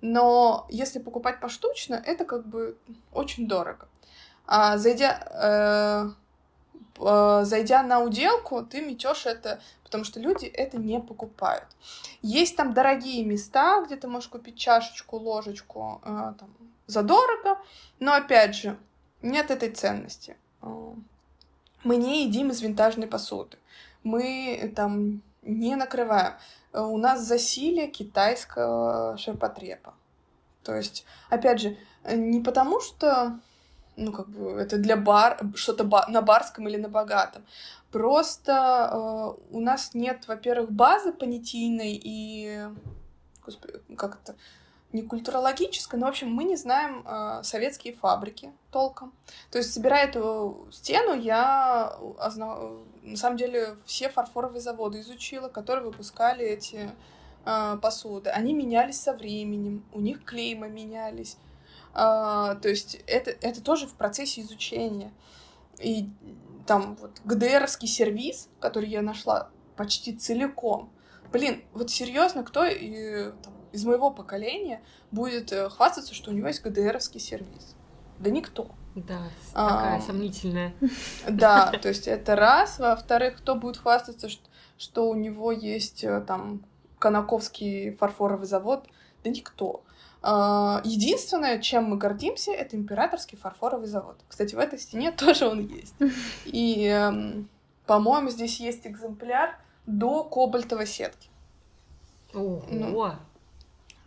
Но 0.00 0.66
если 0.70 0.98
покупать 0.98 1.40
поштучно, 1.40 2.02
это 2.04 2.24
как 2.24 2.46
бы 2.46 2.76
очень 3.12 3.46
дорого. 3.46 3.88
А 4.46 4.78
зайдя, 4.78 5.20
э, 5.30 6.08
э, 6.08 6.10
зайдя 6.98 7.82
на 7.82 8.00
уделку, 8.00 8.62
ты 8.62 8.80
метешь 8.80 9.26
это, 9.26 9.60
потому 9.84 10.04
что 10.04 10.20
люди 10.20 10.46
это 10.46 10.78
не 10.78 11.00
покупают. 11.00 11.66
Есть 12.22 12.56
там 12.56 12.74
дорогие 12.74 13.24
места, 13.24 13.82
где 13.84 13.96
ты 13.96 14.08
можешь 14.08 14.28
купить 14.28 14.56
чашечку, 14.56 15.16
ложечку, 15.16 16.00
э, 16.04 16.34
там, 16.38 16.50
задорого, 16.86 17.58
но 18.00 18.14
опять 18.14 18.54
же, 18.54 18.78
нет 19.22 19.50
этой 19.50 19.70
ценности. 19.70 20.36
А, 20.62 20.94
мы 21.84 21.96
не 21.96 22.24
едим 22.24 22.50
из 22.50 22.60
винтажной 22.62 23.06
посуды. 23.06 23.58
Мы 24.02 24.72
там 24.74 25.22
не 25.42 25.76
накрываем. 25.76 26.34
У 26.72 26.98
нас 26.98 27.20
засилие 27.22 27.88
китайского 27.88 29.16
ширпотреба. 29.16 29.94
То 30.62 30.74
есть, 30.74 31.04
опять 31.30 31.60
же, 31.60 31.76
не 32.04 32.40
потому 32.40 32.80
что 32.80 33.38
ну, 33.96 34.12
как 34.12 34.28
бы, 34.28 34.52
это 34.60 34.78
для 34.78 34.96
бар, 34.96 35.40
что-то 35.54 35.84
ба- 35.84 36.06
на 36.08 36.22
барском 36.22 36.68
или 36.68 36.76
на 36.76 36.88
богатом. 36.88 37.44
Просто 37.90 38.52
э, 38.92 39.54
у 39.54 39.60
нас 39.60 39.94
нет, 39.94 40.28
во-первых, 40.28 40.70
базы 40.70 41.12
понятийной 41.12 42.00
и, 42.02 42.66
господи, 43.44 43.74
как 43.96 44.18
это, 44.22 44.36
не 44.92 45.02
культурологическое, 45.02 45.98
но, 45.98 46.06
в 46.06 46.10
общем, 46.10 46.30
мы 46.30 46.44
не 46.44 46.56
знаем 46.56 47.04
э, 47.06 47.40
советские 47.42 47.94
фабрики 47.94 48.52
толком. 48.70 49.12
То 49.50 49.58
есть, 49.58 49.72
собирая 49.72 50.06
эту 50.06 50.68
стену, 50.70 51.14
я 51.14 51.96
озна... 52.18 52.58
на 53.02 53.16
самом 53.16 53.36
деле 53.36 53.76
все 53.84 54.08
фарфоровые 54.08 54.60
заводы 54.60 55.00
изучила, 55.00 55.48
которые 55.48 55.86
выпускали 55.86 56.44
эти 56.44 56.90
э, 57.44 57.78
посуды, 57.80 58.30
они 58.30 58.54
менялись 58.54 59.00
со 59.00 59.12
временем, 59.12 59.84
у 59.92 60.00
них 60.00 60.24
клейма 60.24 60.68
менялись. 60.68 61.36
Э, 61.96 62.56
то 62.60 62.68
есть 62.68 62.98
это, 63.06 63.30
это 63.30 63.62
тоже 63.62 63.86
в 63.86 63.94
процессе 63.94 64.42
изучения. 64.42 65.12
И 65.78 66.10
там 66.66 66.96
вот 67.00 67.20
ГДРовский 67.24 67.88
сервис, 67.88 68.48
который 68.60 68.88
я 68.88 69.02
нашла 69.02 69.50
почти 69.76 70.14
целиком. 70.14 70.90
Блин, 71.32 71.64
вот 71.72 71.90
серьезно, 71.90 72.44
кто 72.44 72.64
и, 72.64 73.30
там, 73.42 73.54
из 73.72 73.84
моего 73.84 74.10
поколения 74.10 74.82
будет 75.10 75.52
э, 75.52 75.68
хвастаться, 75.70 76.14
что 76.14 76.30
у 76.30 76.34
него 76.34 76.48
есть 76.48 76.62
ГДРовский 76.62 77.20
сервис? 77.20 77.76
Да 78.18 78.30
никто. 78.30 78.70
Да, 78.94 79.18
такая 79.52 79.98
а, 79.98 80.00
сомнительная. 80.00 80.74
Да, 81.28 81.70
то 81.82 81.88
есть 81.88 82.08
это 82.08 82.36
раз. 82.36 82.78
Во-вторых, 82.78 83.38
кто 83.38 83.54
будет 83.54 83.76
хвастаться, 83.76 84.28
что, 84.28 84.48
что 84.78 85.08
у 85.08 85.14
него 85.14 85.52
есть 85.52 86.04
э, 86.04 86.20
там 86.22 86.64
Конаковский 86.98 87.94
фарфоровый 87.96 88.46
завод? 88.46 88.86
Да 89.22 89.30
никто. 89.30 89.82
А, 90.28 90.80
единственное, 90.82 91.60
чем 91.60 91.84
мы 91.84 91.98
гордимся, 91.98 92.50
это 92.50 92.74
императорский 92.74 93.38
фарфоровый 93.38 93.86
завод. 93.86 94.16
Кстати, 94.26 94.56
в 94.56 94.58
этой 94.58 94.76
стене 94.76 95.12
тоже 95.16 95.46
он 95.46 95.60
есть. 95.60 95.94
И, 96.46 96.84
эм, 96.86 97.48
по-моему, 97.86 98.30
здесь 98.30 98.58
есть 98.58 98.88
экземпляр 98.88 99.56
до 99.86 100.24
кобальтовой 100.24 100.88
сетки. 100.88 101.28
Ого! 102.34 102.60
Ну, 102.68 103.12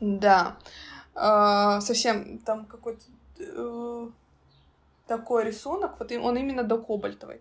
да. 0.01 0.57
А, 1.15 1.80
совсем 1.80 2.39
там 2.39 2.65
какой-то 2.65 3.01
э, 3.38 4.09
такой 5.07 5.45
рисунок, 5.45 5.97
вот 5.99 6.11
он 6.11 6.36
именно 6.36 6.63
до 6.63 6.80
кобальтовой. 6.80 7.39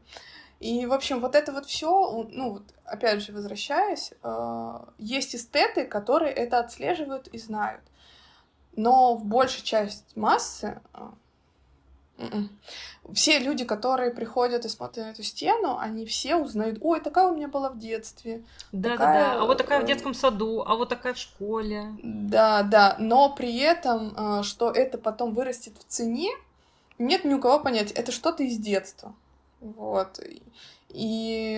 И, 0.61 0.87
в 0.87 0.93
общем, 0.93 1.19
вот 1.19 1.35
это 1.35 1.51
вот 1.51 1.67
все, 1.67 2.29
ну, 2.31 2.51
вот, 2.51 2.63
опять 2.85 3.23
же, 3.23 3.33
возвращаясь, 3.33 4.13
э, 4.23 4.79
есть 4.99 5.35
эстеты, 5.35 5.85
которые 5.85 6.33
это 6.33 6.61
отслеживают 6.61 7.27
и 7.27 7.39
знают. 7.39 7.83
Но 8.79 9.17
в 9.17 9.25
большей 9.25 9.65
часть 9.65 10.05
массы 10.15 10.81
э, 10.95 11.01
м-м, 12.19 12.49
все 13.13 13.41
люди, 13.41 13.65
которые 13.65 14.13
приходят 14.13 14.65
и 14.65 14.69
смотрят 14.69 15.07
на 15.07 15.11
эту 15.11 15.25
стену, 15.25 15.77
они 15.79 16.07
все 16.07 16.37
узнают, 16.37 16.79
ой, 16.81 17.01
такая 17.01 17.27
у 17.27 17.35
меня 17.35 17.49
была 17.49 17.71
в 17.71 17.79
детстве. 17.81 18.45
Да, 18.71 18.91
такая, 18.91 19.25
да, 19.25 19.35
да. 19.35 19.43
А 19.43 19.47
вот 19.47 19.59
такая 19.59 19.81
в 19.81 19.83
э, 19.83 19.87
детском 19.89 20.15
саду, 20.15 20.63
а 20.65 20.77
вот 20.77 20.91
такая 20.91 21.15
в 21.15 21.19
школе. 21.19 21.93
Да, 22.05 22.63
да. 22.63 22.95
Но 23.01 23.35
при 23.35 23.59
этом, 23.59 24.45
что 24.45 24.71
это 24.71 24.97
потом 24.97 25.35
вырастет 25.35 25.75
в 25.77 25.85
цене, 25.91 26.31
нет 26.99 27.25
ни 27.25 27.35
у 27.35 27.41
кого 27.41 27.59
понятия. 27.59 27.95
Это 27.95 28.13
что-то 28.13 28.45
из 28.45 28.59
детства. 28.59 29.13
Вот. 29.61 30.21
И 30.91 31.55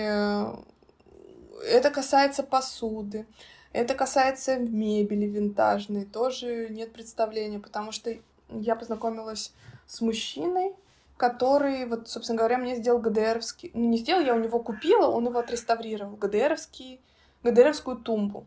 это 1.67 1.91
касается 1.91 2.41
посуды. 2.41 3.27
Это 3.73 3.93
касается 3.95 4.57
мебели 4.57 5.25
винтажной. 5.25 6.05
Тоже 6.05 6.67
нет 6.69 6.93
представления, 6.93 7.59
потому 7.59 7.91
что 7.91 8.13
я 8.49 8.75
познакомилась 8.75 9.53
с 9.87 10.01
мужчиной, 10.01 10.73
который, 11.17 11.85
вот, 11.85 12.09
собственно 12.09 12.37
говоря, 12.37 12.57
мне 12.57 12.75
сделал 12.75 12.99
ГДРовский... 12.99 13.71
Ну, 13.73 13.89
не 13.89 13.97
сделал, 13.97 14.21
я 14.21 14.35
у 14.35 14.39
него 14.39 14.59
купила, 14.59 15.07
он 15.07 15.27
его 15.27 15.39
отреставрировал. 15.39 16.15
ГДРовский... 16.15 16.99
ГДРовскую 17.43 17.97
тумбу. 17.97 18.45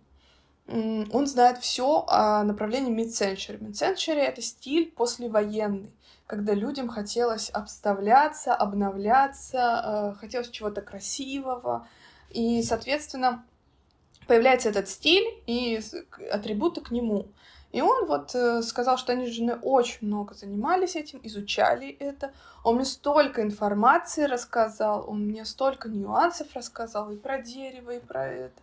Он 0.66 1.26
знает 1.26 1.58
все 1.58 2.04
о 2.08 2.42
направлении 2.42 2.94
mid-century. 2.94 3.58
Mid-century— 3.58 4.20
это 4.20 4.40
стиль 4.40 4.90
послевоенный 4.92 5.92
когда 6.26 6.54
людям 6.54 6.88
хотелось 6.88 7.50
обставляться, 7.50 8.54
обновляться, 8.54 10.14
э, 10.14 10.18
хотелось 10.18 10.50
чего-то 10.50 10.80
красивого. 10.80 11.86
И, 12.30 12.62
соответственно, 12.62 13.44
появляется 14.26 14.68
этот 14.68 14.88
стиль 14.88 15.26
и 15.46 15.80
атрибуты 16.30 16.80
к 16.80 16.90
нему. 16.90 17.26
И 17.72 17.80
он 17.80 18.06
вот 18.06 18.34
э, 18.36 18.62
сказал, 18.62 18.96
что 18.98 19.12
они 19.12 19.26
с 19.26 19.34
женой 19.34 19.58
очень 19.60 20.06
много 20.06 20.34
занимались 20.34 20.94
этим, 20.94 21.18
изучали 21.24 21.88
это. 21.88 22.32
Он 22.62 22.76
мне 22.76 22.84
столько 22.84 23.42
информации 23.42 24.24
рассказал, 24.24 25.04
он 25.08 25.26
мне 25.26 25.44
столько 25.44 25.88
нюансов 25.88 26.46
рассказал 26.54 27.10
и 27.10 27.16
про 27.16 27.42
дерево, 27.42 27.90
и 27.90 27.98
про 27.98 28.28
это. 28.28 28.62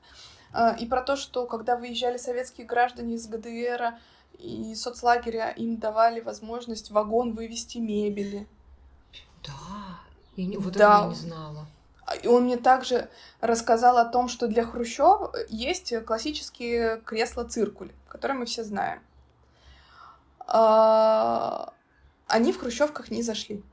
Э, 0.53 0.77
и 0.79 0.85
про 0.85 1.01
то, 1.01 1.17
что 1.17 1.45
когда 1.45 1.75
выезжали 1.75 2.17
советские 2.17 2.65
граждане 2.65 3.15
из 3.15 3.27
ГДР, 3.27 3.95
и 4.39 4.73
соцлагеря 4.75 5.49
им 5.49 5.77
давали 5.77 6.19
возможность 6.19 6.91
вагон 6.91 7.33
вывести 7.33 7.77
мебели. 7.77 8.47
Да, 9.43 9.99
я 10.35 10.45
не, 10.45 10.57
вот 10.57 10.73
да. 10.73 10.99
этого 10.99 11.03
я 11.03 11.09
не 11.09 11.15
знала. 11.15 11.65
А, 12.11 12.15
и 12.15 12.27
он 12.27 12.43
мне 12.43 12.57
также 12.57 13.09
рассказал 13.39 13.97
о 13.97 14.05
том, 14.05 14.27
что 14.27 14.47
для 14.47 14.65
Хрущева 14.65 15.33
есть 15.49 15.93
классические 16.05 17.01
кресла-циркули, 17.01 17.93
которые 18.07 18.37
мы 18.37 18.45
все 18.45 18.63
знаем. 18.63 19.01
А, 20.39 21.73
они 22.27 22.51
в 22.51 22.59
хрущевках 22.59 23.11
не 23.11 23.21
зашли. 23.21 23.63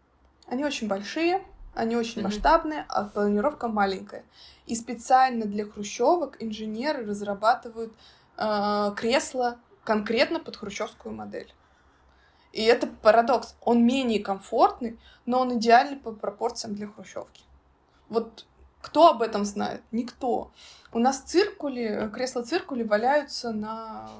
Они 0.46 0.64
очень 0.64 0.88
большие, 0.88 1.42
они 1.74 1.96
очень 1.96 2.20
mm-hmm. 2.20 2.24
масштабные, 2.24 2.84
а 2.88 3.04
планировка 3.04 3.68
маленькая. 3.68 4.24
И 4.66 4.74
специально 4.74 5.44
для 5.44 5.64
хрущевок 5.64 6.36
инженеры 6.40 7.04
разрабатывают 7.04 7.92
э, 8.36 8.92
кресла 8.96 9.58
конкретно 9.84 10.40
под 10.40 10.56
хрущевскую 10.56 11.14
модель. 11.14 11.52
И 12.52 12.62
это 12.62 12.86
парадокс. 12.86 13.56
Он 13.60 13.84
менее 13.84 14.22
комфортный, 14.22 14.98
но 15.26 15.40
он 15.40 15.58
идеальный 15.58 15.96
по 15.96 16.12
пропорциям 16.12 16.74
для 16.74 16.86
хрущевки. 16.86 17.42
Вот 18.08 18.46
кто 18.80 19.08
об 19.08 19.22
этом 19.22 19.44
знает? 19.44 19.82
Никто. 19.92 20.50
У 20.92 20.98
нас 20.98 21.20
циркули, 21.20 22.10
кресла-циркули 22.12 22.82
валяются 22.82 23.52
на 23.52 24.10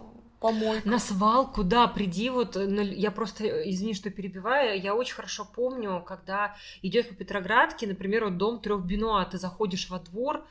помойках. 0.41 0.84
На 0.84 0.99
свалку, 0.99 1.64
да, 1.64 1.86
приди, 1.89 2.30
вот, 2.30 2.57
я 2.57 3.11
просто, 3.11 3.45
извини, 3.70 3.95
что 3.95 4.11
перебиваю, 4.11 4.80
я 4.80 4.95
очень 4.95 5.14
хорошо 5.14 5.45
помню, 5.45 6.03
когда 6.07 6.57
идешь 6.82 7.09
по 7.09 7.14
Петроградке, 7.14 7.86
например, 7.86 8.24
вот 8.24 8.36
дом 8.36 8.61
трех 8.61 8.84
Бенуа, 8.84 9.24
ты 9.24 9.39
заходишь 9.39 9.89
во 9.91 9.99
двор, 9.99 10.45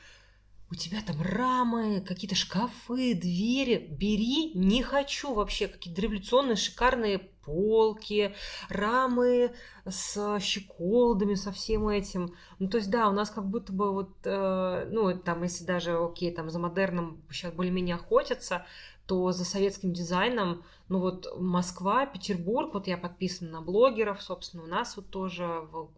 у 0.70 0.76
тебя 0.76 1.02
там 1.06 1.22
рамы, 1.22 2.02
какие-то 2.02 2.36
шкафы, 2.36 3.14
двери. 3.14 3.88
Бери, 3.90 4.52
не 4.54 4.84
хочу 4.84 5.34
вообще. 5.34 5.68
Какие-то 5.68 6.02
революционные 6.02 6.58
шикарные 6.58 7.20
полки, 7.20 8.36
рамы 8.68 9.54
с 9.86 10.40
щеколдами, 10.42 11.36
со 11.36 11.54
всем 11.54 11.88
этим. 11.88 12.36
Ну, 12.60 12.68
то 12.70 12.78
есть, 12.78 12.90
да, 12.90 13.08
у 13.08 13.14
нас 13.14 13.30
как 13.30 13.48
будто 13.48 13.72
бы 13.72 13.94
вот, 13.94 14.12
э, 14.26 14.90
ну, 14.92 15.18
там, 15.18 15.44
если 15.44 15.64
даже, 15.64 15.98
окей, 15.98 16.34
там 16.34 16.50
за 16.50 16.60
модерном 16.60 17.24
сейчас 17.32 17.54
более-менее 17.54 17.96
охотятся, 17.96 18.66
то 19.06 19.32
за 19.32 19.46
советским 19.46 19.94
дизайном, 19.94 20.66
ну 20.90 21.00
вот 21.00 21.34
Москва, 21.40 22.06
Петербург, 22.06 22.74
вот 22.74 22.88
я 22.88 22.98
подписана 22.98 23.52
на 23.52 23.62
блогеров, 23.62 24.22
собственно, 24.22 24.64
у 24.64 24.68
нас 24.68 24.98
вот 24.98 25.10
тоже 25.10 25.46
в 25.46 25.90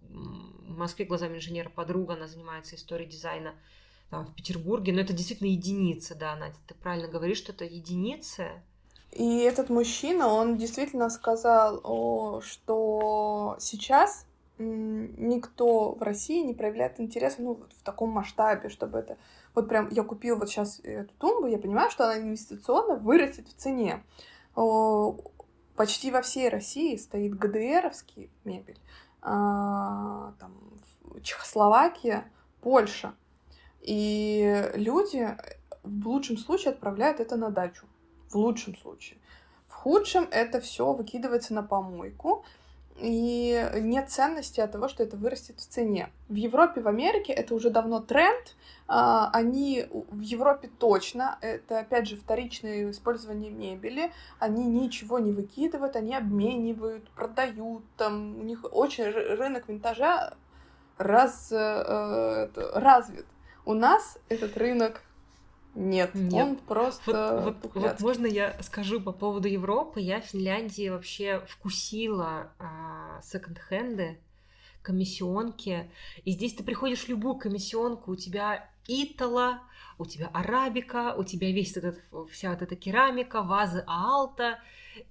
Москве 0.67 1.05
глазами 1.05 1.38
инженера 1.38 1.70
подруга, 1.70 2.13
она 2.13 2.28
занимается 2.28 2.76
историей 2.76 3.09
дизайна 3.09 3.55
там, 4.10 4.26
в 4.26 4.34
Петербурге, 4.34 4.93
но 4.93 5.01
это 5.01 5.14
действительно 5.14 5.47
единица, 5.47 6.16
да, 6.16 6.36
Надя, 6.36 6.57
ты 6.68 6.74
правильно 6.74 7.07
говоришь, 7.07 7.38
что 7.38 7.51
это 7.51 7.66
единица. 7.66 8.47
И 9.12 9.39
этот 9.39 9.70
мужчина, 9.70 10.28
он 10.28 10.57
действительно 10.57 11.10
сказал, 11.10 12.41
что 12.41 13.55
сейчас 13.60 14.26
никто 14.60 15.93
в 15.93 16.01
России 16.01 16.43
не 16.43 16.53
проявляет 16.53 16.99
интереса 16.99 17.41
ну, 17.41 17.55
в 17.78 17.84
таком 17.84 18.10
масштабе, 18.10 18.70
чтобы 18.70 18.99
это... 18.99 19.18
Вот 19.55 19.70
прям 19.70 19.89
я 19.89 20.03
купил 20.03 20.38
вот 20.38 20.49
сейчас 20.49 20.80
эту 20.84 21.14
тумбу, 21.16 21.47
я 21.47 21.57
понимаю, 21.57 21.89
что 21.89 22.03
она 22.03 22.20
инвестиционно 22.20 22.95
вырастет 22.95 23.47
в 23.47 23.53
цене. 23.55 24.03
Почти 25.76 26.12
во 26.12 26.22
всей 26.22 26.49
России 26.49 26.97
стоит 26.97 27.36
ГДРовский 27.36 28.30
мебель, 28.43 28.80
а, 29.22 30.34
там, 30.39 30.53
Чехословакия, 31.24 32.30
Польша. 32.62 33.14
И 33.82 34.71
люди 34.75 35.36
в 35.84 36.07
лучшем 36.07 36.38
случае 36.38 36.71
отправляют 36.71 37.19
это 37.19 37.36
на 37.36 37.49
дачу. 37.49 37.86
В 38.30 38.36
лучшем 38.36 38.75
случае. 38.77 39.17
В 39.67 39.73
худшем 39.73 40.27
это 40.32 40.61
все 40.61 40.93
выкидывается 40.93 41.53
на 41.53 41.63
помойку, 41.63 42.43
и 42.99 43.69
нет 43.75 44.09
ценности 44.09 44.59
от 44.59 44.73
того, 44.73 44.89
что 44.89 45.03
это 45.03 45.15
вырастет 45.15 45.59
в 45.59 45.65
цене. 45.65 46.09
В 46.27 46.36
Европе, 46.36 46.82
в 46.82 46.88
Америке 46.88 47.32
это 47.32 47.55
уже 47.55 47.69
давно 47.69 48.01
тренд. 48.01 48.55
А, 48.88 49.30
они 49.32 49.86
в 49.91 50.19
Европе 50.19 50.69
точно, 50.80 51.38
это 51.41 51.80
опять 51.80 52.07
же 52.07 52.17
вторичное 52.17 52.91
использование 52.91 53.51
мебели, 53.51 54.11
они 54.39 54.65
ничего 54.65 55.19
не 55.19 55.32
выкидывают, 55.32 55.95
они 55.95 56.15
обменивают, 56.15 57.09
продают, 57.11 57.84
там 57.95 58.39
у 58.39 58.43
них 58.43 58.65
очень 58.71 59.05
рынок 59.05 59.69
винтажа 59.69 60.34
раз, 60.97 61.51
э, 61.51 62.49
развит. 62.73 63.27
У 63.70 63.76
нас 63.76 64.17
этот 64.30 64.57
рынок 64.57 65.03
нет, 65.76 66.15
Нет. 66.15 66.34
он 66.34 66.55
просто 66.55 67.41
вот, 67.43 67.57
вот, 67.61 67.76
вот 67.76 68.01
можно 68.01 68.26
я 68.26 68.57
скажу 68.63 68.99
по 68.99 69.11
поводу 69.11 69.47
Европы. 69.47 70.01
Я 70.01 70.22
в 70.22 70.26
Финляндии 70.26 70.89
вообще 70.89 71.45
вкусила 71.47 72.51
а, 72.57 73.22
секонд-хенды. 73.22 74.17
комиссионки. 74.82 75.91
И 76.26 76.32
здесь 76.32 76.55
ты 76.55 76.63
приходишь 76.63 77.03
в 77.03 77.09
любую 77.09 77.36
комиссионку, 77.36 78.13
у 78.13 78.15
тебя 78.15 78.67
итала, 78.88 79.61
у 79.99 80.05
тебя 80.07 80.32
арабика, 80.34 81.13
у 81.15 81.24
тебя 81.24 81.51
весь 81.51 81.78
этот, 81.78 81.99
вся 82.32 82.49
вот 82.49 82.63
эта 82.63 82.76
керамика, 82.76 83.43
вазы 83.43 83.84
аалта. 83.86 84.59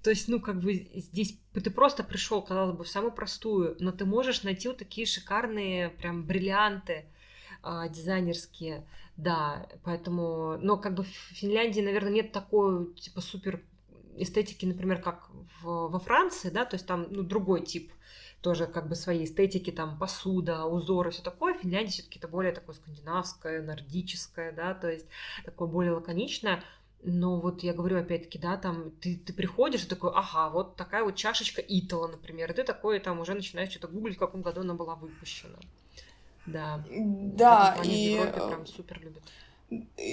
То 0.03 0.11
есть, 0.11 0.27
ну, 0.27 0.41
как 0.41 0.59
бы 0.59 0.75
здесь 0.97 1.39
ты 1.55 1.71
просто 1.71 2.03
пришел, 2.03 2.43
казалось 2.43 2.77
бы, 2.77 2.83
в 2.83 2.89
самую 2.89 3.13
простую, 3.13 3.77
но 3.79 3.93
ты 3.93 4.05
можешь 4.05 4.43
найти 4.43 4.67
вот 4.67 4.79
такие 4.79 5.07
шикарные 5.07 5.91
прям 5.91 6.25
бриллианты 6.25 7.07
а, 7.63 7.89
дизайнерские, 7.89 8.87
да, 9.17 9.69
поэтому, 9.85 10.59
но 10.59 10.77
как 10.77 10.95
бы 10.95 11.03
в 11.03 11.09
Финляндии, 11.09 11.81
наверное, 11.81 12.13
нет 12.13 12.33
такой, 12.33 12.93
типа, 12.95 13.21
супер 13.21 13.63
эстетики, 14.17 14.67
например, 14.67 15.01
как 15.01 15.29
в, 15.61 15.89
во 15.89 15.99
Франции, 15.99 16.51
да, 16.51 16.65
то 16.65 16.75
есть 16.75 16.87
там, 16.87 17.07
ну, 17.11 17.23
другой 17.23 17.65
тип 17.65 17.93
тоже 18.41 18.67
как 18.67 18.89
бы 18.89 18.95
своей 18.95 19.25
эстетики, 19.25 19.71
там 19.71 19.99
посуда, 19.99 20.65
узоры, 20.65 21.11
все 21.11 21.23
такое. 21.23 21.55
Финляндия 21.55 21.93
все-таки 21.93 22.19
это 22.19 22.29
более 22.29 22.53
такое 22.53 22.77
скандинавское, 22.77 23.63
нордическое, 23.63 24.53
да, 24.53 24.75
то 24.75 24.91
есть 24.91 25.07
такое 25.45 25.69
более 25.69 25.93
лаконичное. 25.93 26.63
Но 27.03 27.41
вот 27.41 27.63
я 27.63 27.75
говорю 27.75 27.99
опять-таки, 27.99 28.39
да, 28.39 28.57
там 28.57 28.91
ты, 29.01 29.17
ты 29.17 29.33
приходишь 29.33 29.85
и 29.85 29.89
такой, 29.89 30.11
ага, 30.15 30.51
вот 30.51 30.77
такая 30.77 31.05
вот 31.05 31.15
чашечка 31.15 31.63
Итала, 31.67 32.09
например, 32.09 32.51
и 32.51 32.55
ты 32.55 32.65
такой 32.65 32.99
там 32.99 33.21
уже 33.21 33.35
начинаешь 33.35 33.71
что-то 33.71 33.89
гуглить, 33.89 34.17
в 34.17 34.21
каком 34.21 34.43
году 34.43 34.63
она 34.63 34.75
была 34.75 34.97
выпущена. 34.97 35.59
Да. 36.53 36.83
Да, 36.91 37.77
и... 37.85 38.15
Европе 38.15 38.47
прям 38.49 38.67
супер 38.67 39.01
любят. 39.01 39.23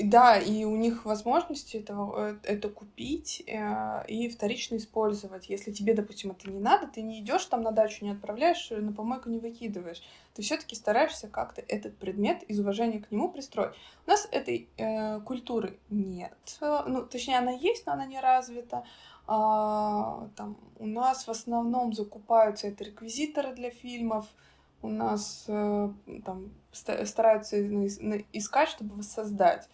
Да, 0.03 0.37
и 0.37 0.65
у 0.65 0.75
них 0.75 1.05
возможности 1.05 1.77
это, 1.77 1.93
э, 2.17 2.35
это 2.43 2.67
купить 2.67 3.41
э, 3.47 4.05
и 4.05 4.27
вторично 4.27 4.75
использовать. 4.75 5.47
Если 5.47 5.71
тебе, 5.71 5.93
допустим, 5.93 6.31
это 6.31 6.51
не 6.51 6.59
надо, 6.59 6.87
ты 6.87 7.01
не 7.01 7.21
идешь 7.21 7.45
там 7.45 7.61
на 7.61 7.71
дачу, 7.71 8.03
не 8.03 8.11
отправляешь, 8.11 8.69
на 8.71 8.91
помойку 8.91 9.29
не 9.29 9.39
выкидываешь. 9.39 10.03
Ты 10.33 10.41
все-таки 10.41 10.75
стараешься 10.75 11.29
как-то 11.29 11.61
этот 11.61 11.95
предмет 11.95 12.43
из 12.43 12.59
уважения 12.59 12.99
к 12.99 13.09
нему 13.11 13.29
пристроить. 13.29 13.75
У 14.05 14.09
нас 14.09 14.27
этой 14.29 14.67
э, 14.75 15.21
культуры 15.21 15.79
нет. 15.89 16.35
Ну, 16.59 17.05
точнее, 17.05 17.37
она 17.37 17.51
есть, 17.51 17.85
но 17.85 17.93
она 17.93 18.05
не 18.05 18.19
развита. 18.19 18.83
А, 19.25 20.27
там, 20.35 20.57
у 20.79 20.85
нас 20.85 21.27
в 21.27 21.31
основном 21.31 21.93
закупаются 21.93 22.67
это 22.67 22.83
реквизиторы 22.83 23.53
для 23.53 23.71
фильмов, 23.71 24.27
у 24.85 24.89
нас 24.89 25.45
э, 25.47 25.89
там 26.23 26.51
стараются 26.71 27.59
искать, 28.33 28.69
чтобы 28.69 28.95
воссоздать. 28.95 29.67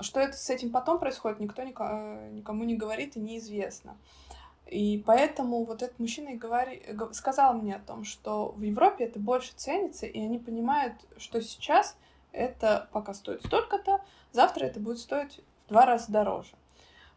Что 0.00 0.20
это 0.20 0.36
с 0.36 0.48
этим 0.48 0.70
потом 0.70 0.98
происходит, 0.98 1.40
никто 1.40 1.62
э, 1.62 2.30
никому 2.32 2.64
не 2.64 2.76
говорит 2.76 3.16
и 3.16 3.20
неизвестно. 3.20 3.96
И 4.66 5.02
поэтому 5.04 5.64
вот 5.64 5.82
этот 5.82 5.98
мужчина 5.98 6.30
и 6.30 6.36
говори, 6.36 6.82
сказал 7.12 7.54
мне 7.54 7.76
о 7.76 7.80
том, 7.80 8.04
что 8.04 8.52
в 8.52 8.62
Европе 8.62 9.04
это 9.04 9.18
больше 9.18 9.52
ценится, 9.56 10.06
и 10.06 10.18
они 10.18 10.38
понимают, 10.38 10.94
что 11.18 11.42
сейчас 11.42 11.96
это 12.32 12.88
пока 12.92 13.12
стоит 13.12 13.44
столько-то, 13.44 14.00
завтра 14.32 14.64
это 14.64 14.80
будет 14.80 14.98
стоить 14.98 15.40
в 15.66 15.68
два 15.68 15.84
раза 15.84 16.10
дороже. 16.10 16.54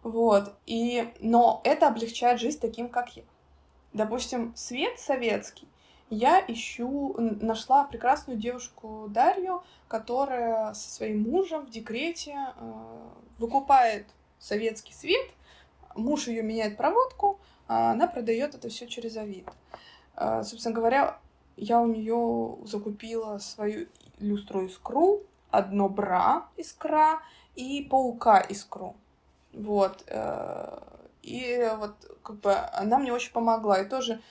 Вот. 0.03 0.53
И, 0.65 1.09
но 1.19 1.61
это 1.63 1.87
облегчает 1.87 2.39
жизнь 2.39 2.59
таким, 2.59 2.89
как 2.89 3.15
я. 3.15 3.23
Допустим, 3.93 4.53
свет 4.55 4.99
советский 4.99 5.67
я 6.09 6.43
ищу, 6.47 7.15
нашла 7.17 7.83
прекрасную 7.83 8.39
девушку 8.39 9.07
Дарью, 9.09 9.63
которая 9.87 10.73
со 10.73 10.89
своим 10.89 11.23
мужем 11.23 11.65
в 11.65 11.69
декрете 11.69 12.35
э, 12.35 12.73
выкупает 13.37 14.07
советский 14.39 14.93
свет, 14.93 15.29
муж 15.95 16.27
ее 16.27 16.43
меняет 16.43 16.77
проводку, 16.77 17.39
а 17.67 17.91
она 17.91 18.07
продает 18.07 18.55
это 18.55 18.69
все 18.69 18.87
через 18.87 19.17
Авито. 19.17 19.51
Э, 20.15 20.43
собственно 20.43 20.73
говоря, 20.73 21.19
я 21.57 21.81
у 21.81 21.87
нее 21.87 22.57
закупила 22.65 23.39
свою 23.39 23.87
люстру 24.19 24.65
искру, 24.65 25.21
одно 25.51 25.89
бра 25.89 26.47
искра 26.55 27.21
и 27.55 27.85
паука 27.89 28.39
искру. 28.39 28.95
Вот. 29.53 30.03
Э, 30.07 30.79
и 31.21 31.69
вот 31.77 31.95
как 32.23 32.37
бы 32.37 32.53
она 32.53 32.99
мне 32.99 33.11
очень 33.11 33.33
помогла. 33.33 33.81
И 33.81 33.89
тоже 33.89 34.21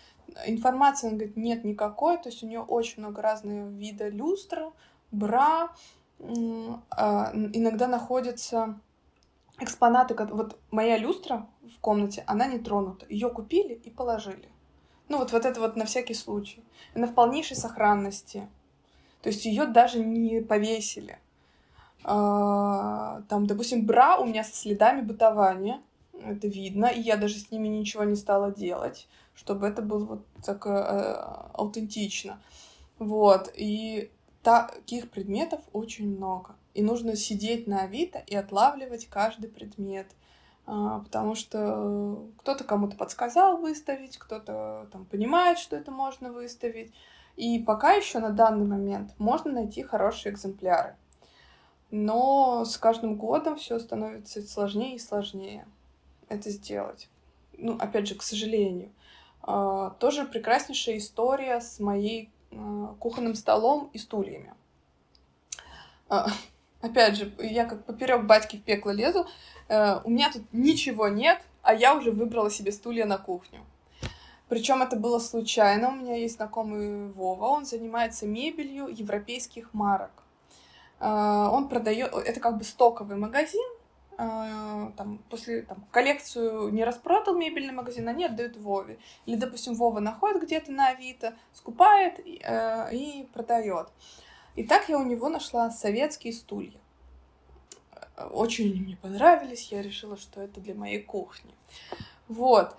информации, 0.46 1.08
она 1.08 1.16
говорит, 1.16 1.36
нет 1.36 1.64
никакой, 1.64 2.18
то 2.18 2.28
есть 2.28 2.42
у 2.42 2.46
нее 2.46 2.60
очень 2.60 3.02
много 3.02 3.22
разных 3.22 3.72
вида 3.72 4.08
люстра, 4.08 4.72
бра, 5.10 5.70
а, 6.90 7.32
иногда 7.34 7.86
находятся 7.88 8.78
экспонаты, 9.58 10.14
вот 10.14 10.58
моя 10.70 10.98
люстра 10.98 11.46
в 11.62 11.80
комнате, 11.80 12.24
она 12.26 12.46
не 12.46 12.58
тронута, 12.58 13.06
ее 13.08 13.30
купили 13.30 13.74
и 13.74 13.90
положили. 13.90 14.48
Ну 15.08 15.18
вот, 15.18 15.32
вот 15.32 15.44
это 15.44 15.60
вот 15.60 15.76
на 15.76 15.84
всякий 15.84 16.14
случай. 16.14 16.64
Она 16.94 17.06
в 17.06 17.14
полнейшей 17.14 17.56
сохранности. 17.56 18.48
То 19.22 19.28
есть 19.28 19.44
ее 19.44 19.66
даже 19.66 20.00
не 20.00 20.40
повесили. 20.40 21.18
А, 22.02 23.22
там, 23.28 23.46
допустим, 23.46 23.86
бра 23.86 24.18
у 24.18 24.24
меня 24.26 24.42
со 24.44 24.54
следами 24.54 25.00
бытования. 25.00 25.80
Это 26.12 26.48
видно, 26.48 26.86
и 26.86 27.00
я 27.00 27.16
даже 27.16 27.38
с 27.38 27.50
ними 27.50 27.68
ничего 27.68 28.04
не 28.04 28.16
стала 28.16 28.50
делать 28.50 29.06
чтобы 29.36 29.66
это 29.66 29.82
было 29.82 30.04
вот 30.04 30.26
так 30.44 30.66
э, 30.66 30.70
аутентично. 31.52 32.40
Вот, 32.98 33.52
и 33.54 34.10
таких 34.42 35.10
предметов 35.10 35.60
очень 35.72 36.16
много. 36.16 36.56
И 36.74 36.82
нужно 36.82 37.16
сидеть 37.16 37.66
на 37.66 37.82
Авито 37.82 38.22
и 38.26 38.34
отлавливать 38.34 39.06
каждый 39.06 39.48
предмет. 39.48 40.08
А, 40.66 41.00
потому 41.00 41.34
что 41.34 42.26
кто-то 42.38 42.64
кому-то 42.64 42.96
подсказал 42.96 43.58
выставить, 43.58 44.18
кто-то 44.18 44.88
там 44.92 45.04
понимает, 45.04 45.58
что 45.58 45.76
это 45.76 45.90
можно 45.90 46.32
выставить. 46.32 46.92
И 47.36 47.58
пока 47.58 47.92
еще 47.92 48.18
на 48.18 48.30
данный 48.30 48.66
момент 48.66 49.12
можно 49.18 49.52
найти 49.52 49.82
хорошие 49.82 50.32
экземпляры. 50.32 50.96
Но 51.90 52.64
с 52.64 52.76
каждым 52.78 53.16
годом 53.16 53.56
все 53.56 53.78
становится 53.78 54.42
сложнее 54.42 54.96
и 54.96 55.00
сложнее 55.00 55.66
это 56.28 56.50
сделать. 56.50 57.08
Ну, 57.58 57.76
опять 57.78 58.08
же, 58.08 58.16
к 58.16 58.22
сожалению. 58.22 58.90
А, 59.46 59.90
тоже 60.00 60.24
прекраснейшая 60.24 60.98
история 60.98 61.60
с 61.60 61.78
моей 61.78 62.30
а, 62.50 62.94
кухонным 62.98 63.36
столом 63.36 63.90
и 63.92 63.98
стульями. 63.98 64.52
А, 66.08 66.26
опять 66.80 67.16
же, 67.16 67.32
я 67.38 67.64
как 67.64 67.84
поперек 67.84 68.24
батьки 68.24 68.56
в 68.56 68.62
пекло 68.62 68.90
лезу. 68.90 69.26
У 69.68 70.10
меня 70.10 70.30
тут 70.32 70.44
ничего 70.52 71.08
нет, 71.08 71.42
а 71.62 71.74
я 71.74 71.96
уже 71.96 72.12
выбрала 72.12 72.52
себе 72.52 72.70
стулья 72.70 73.04
на 73.04 73.18
кухню. 73.18 73.66
Причем 74.48 74.80
это 74.80 74.94
было 74.94 75.18
случайно. 75.18 75.88
У 75.88 75.96
меня 75.96 76.14
есть 76.14 76.36
знакомый 76.36 77.08
Вова, 77.10 77.46
он 77.46 77.64
занимается 77.64 78.26
мебелью 78.26 78.86
европейских 78.86 79.74
марок. 79.74 80.22
Он 81.00 81.68
продает, 81.68 82.14
это 82.14 82.38
как 82.38 82.58
бы 82.58 82.62
стоковый 82.62 83.16
магазин, 83.16 83.68
там, 84.16 85.18
после 85.30 85.62
там, 85.62 85.84
коллекцию 85.90 86.70
не 86.70 86.84
распродал 86.84 87.36
мебельный 87.36 87.72
магазин, 87.72 88.08
они 88.08 88.24
отдают 88.24 88.56
Вове. 88.56 88.98
Или, 89.26 89.36
допустим, 89.36 89.74
Вова 89.74 90.00
находит 90.00 90.42
где-то 90.42 90.72
на 90.72 90.88
Авито, 90.88 91.34
скупает 91.52 92.18
э, 92.18 92.94
и 92.94 93.28
продает. 93.32 93.88
И 94.54 94.64
так 94.64 94.88
я 94.88 94.98
у 94.98 95.04
него 95.04 95.28
нашла 95.28 95.70
советские 95.70 96.32
стулья. 96.32 96.80
Очень 98.30 98.70
они 98.70 98.80
мне 98.80 98.96
понравились, 98.96 99.70
я 99.70 99.82
решила, 99.82 100.16
что 100.16 100.40
это 100.40 100.60
для 100.60 100.74
моей 100.74 101.02
кухни. 101.02 101.54
Вот. 102.28 102.74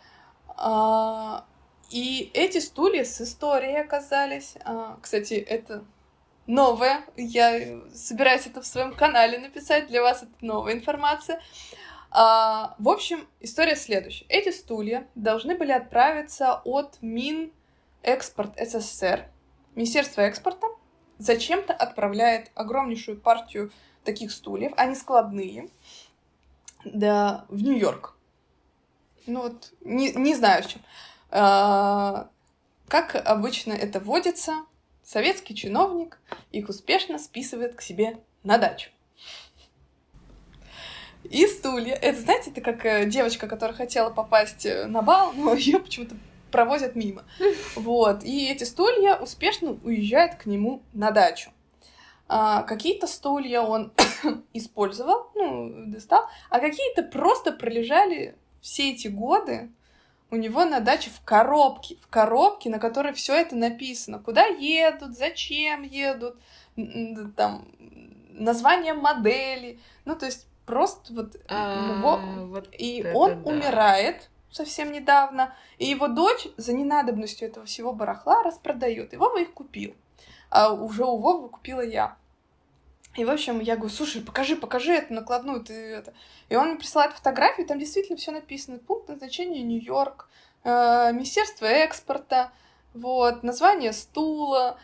А, 0.48 1.46
и 1.92 2.32
эти 2.34 2.58
стулья 2.58 3.04
с 3.04 3.22
историей 3.22 3.80
оказались. 3.80 4.56
А, 4.66 4.98
кстати, 5.02 5.36
это 5.36 5.86
новое. 6.48 7.04
Я 7.16 7.82
собираюсь 7.94 8.48
это 8.48 8.62
в 8.62 8.66
своем 8.66 8.94
канале 8.94 9.38
написать. 9.38 9.88
Для 9.88 10.02
вас 10.02 10.24
это 10.24 10.34
новая 10.42 10.74
информация. 10.74 11.42
А, 12.10 12.76
в 12.80 12.90
общем, 12.90 13.28
история 13.40 13.76
следующая. 13.76 14.26
Эти 14.30 14.50
стулья 14.50 15.08
должны 15.16 15.56
были 15.56 15.72
отправиться 15.72 16.62
от 16.64 16.98
Минэкспорт 17.02 18.58
СССР, 18.58 19.28
Министерство 19.76 20.22
экспорта, 20.22 20.68
зачем-то 21.18 21.74
отправляет 21.74 22.52
огромнейшую 22.56 23.20
партию 23.20 23.72
таких 24.04 24.32
стульев, 24.32 24.72
они 24.78 24.96
складные, 24.96 25.70
да, 26.86 27.46
в 27.50 27.62
Нью-Йорк. 27.62 28.16
Ну 29.26 29.42
вот, 29.42 29.74
не, 29.82 30.14
не 30.14 30.34
знаю 30.34 30.64
с 30.64 30.68
чем. 30.68 30.82
А, 31.30 32.30
как 32.88 33.16
обычно 33.16 33.74
это 33.74 34.00
водится, 34.00 34.66
советский 35.08 35.56
чиновник 35.56 36.20
их 36.52 36.68
успешно 36.68 37.18
списывает 37.18 37.76
к 37.76 37.82
себе 37.82 38.18
на 38.44 38.58
дачу. 38.58 38.90
И 41.24 41.48
стулья. 41.48 41.96
Это, 41.96 42.20
знаете, 42.22 42.52
это 42.52 42.62
как 42.62 42.86
э, 42.86 43.06
девочка, 43.06 43.48
которая 43.48 43.76
хотела 43.76 44.10
попасть 44.10 44.66
э, 44.66 44.86
на 44.86 45.02
бал, 45.02 45.34
но 45.34 45.54
ее 45.56 45.80
почему-то 45.80 46.16
провозят 46.52 46.96
мимо. 46.96 47.24
Вот. 47.76 48.24
И 48.24 48.50
эти 48.50 48.66
стулья 48.66 49.16
успешно 49.16 49.78
уезжают 49.84 50.36
к 50.36 50.46
нему 50.46 50.84
на 50.94 51.12
дачу. 51.12 51.52
А, 52.28 52.64
какие-то 52.64 53.08
стулья 53.08 53.62
он 53.62 53.94
использовал, 54.54 55.32
ну, 55.36 55.86
достал, 55.88 56.28
а 56.50 56.60
какие-то 56.60 57.04
просто 57.04 57.54
пролежали 57.54 58.36
все 58.62 58.92
эти 58.92 59.08
годы 59.08 59.70
у 60.30 60.36
него 60.36 60.66
на 60.66 60.80
даче 60.80 61.10
в 61.10 61.22
коробке, 61.24 61.98
в 62.02 62.08
коробке, 62.08 62.70
на 62.70 62.80
которой 62.80 63.14
все 63.14 63.34
это 63.36 63.56
написано. 63.56 64.20
Куда 64.20 64.46
едут, 64.46 65.18
зачем 65.18 65.84
едут, 65.84 66.36
там, 67.36 67.68
название 68.32 68.94
модели. 68.94 69.80
Ну, 70.06 70.16
то 70.16 70.26
есть 70.26 70.48
просто 70.66 71.14
вот 71.14 71.36
его... 71.36 72.20
Вот 72.48 72.70
и 72.78 73.10
он 73.14 73.42
умирает 73.46 74.30
совсем 74.52 74.92
недавно, 74.92 75.54
и 75.78 75.86
его 75.86 76.08
дочь 76.08 76.48
за 76.58 76.74
ненадобностью 76.74 77.48
этого 77.48 77.66
всего 77.66 77.94
барахла 77.94 78.44
распродает. 78.44 79.14
И 79.14 79.18
Вова 79.18 79.40
их 79.40 79.54
купил. 79.54 79.96
А 80.50 80.72
уже 80.74 81.04
у 81.06 81.18
Вовы 81.18 81.50
купила 81.50 81.82
я. 81.82 82.18
И, 83.18 83.26
в 83.26 83.32
общем, 83.32 83.60
я 83.60 83.76
говорю, 83.76 83.94
слушай, 83.94 84.22
покажи, 84.22 84.56
покажи 84.56 84.94
эту 84.94 85.14
накладную, 85.14 85.64
ты 85.64 85.74
это. 85.74 86.14
И 86.50 86.56
он 86.56 86.70
мне 86.70 86.78
присылает 86.78 87.14
фотографию, 87.14 87.66
там 87.66 87.80
действительно 87.80 88.16
все 88.16 88.32
написано. 88.32 88.78
Пункт 88.78 89.10
назначения 89.10 89.64
Нью-Йорк, 89.64 90.30
э, 90.64 91.12
Министерство 91.14 91.66
экспорта, 91.66 92.52
вот, 92.94 93.42
название 93.42 93.92
стула. 93.92 94.78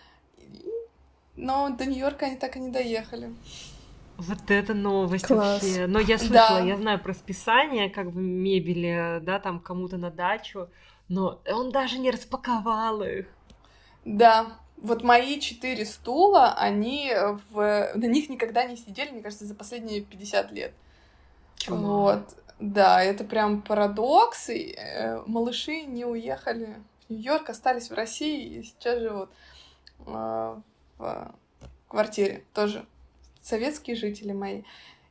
Но 1.35 1.69
до 1.69 1.85
Нью-Йорка 1.85 2.25
они 2.25 2.37
так 2.37 2.55
и 2.55 2.59
не 2.59 2.71
доехали. 2.71 3.31
Вот 4.17 4.49
это 4.49 4.73
новость 4.73 5.27
Класс. 5.27 5.61
вообще. 5.61 5.85
Но 5.85 5.99
я 5.99 6.17
слышала, 6.17 6.59
да. 6.59 6.65
я 6.65 6.77
знаю 6.77 6.99
про 6.99 7.13
списание 7.13 7.91
как 7.91 8.11
бы 8.11 8.19
мебели, 8.19 9.19
да, 9.21 9.39
там 9.39 9.59
кому-то 9.59 9.97
на 9.97 10.09
дачу, 10.09 10.69
но 11.07 11.39
он 11.47 11.71
даже 11.71 11.99
не 11.99 12.09
распаковал 12.09 13.03
их. 13.03 13.27
Да, 14.05 14.57
вот 14.83 15.01
мои 15.01 15.39
четыре 15.39 15.85
стула, 15.85 16.53
они 16.53 17.11
в... 17.51 17.91
на 17.95 18.05
них 18.05 18.29
никогда 18.29 18.65
не 18.65 18.75
сидели, 18.75 19.11
мне 19.11 19.21
кажется, 19.21 19.45
за 19.45 19.55
последние 19.55 20.01
50 20.01 20.51
лет. 20.51 20.73
Чума. 21.55 21.87
Вот. 21.87 22.35
Да, 22.59 23.01
это 23.01 23.23
прям 23.23 23.61
парадокс. 23.61 24.49
И, 24.49 24.75
э, 24.77 25.23
малыши 25.25 25.83
не 25.83 26.05
уехали 26.05 26.75
в 27.07 27.09
Нью-Йорк, 27.09 27.49
остались 27.49 27.89
в 27.89 27.93
России 27.93 28.57
и 28.57 28.63
сейчас 28.63 28.99
живут 28.99 29.29
э, 30.05 30.55
в 30.97 31.35
квартире. 31.87 32.43
Тоже 32.53 32.85
советские 33.41 33.95
жители 33.95 34.33
мои. 34.33 34.63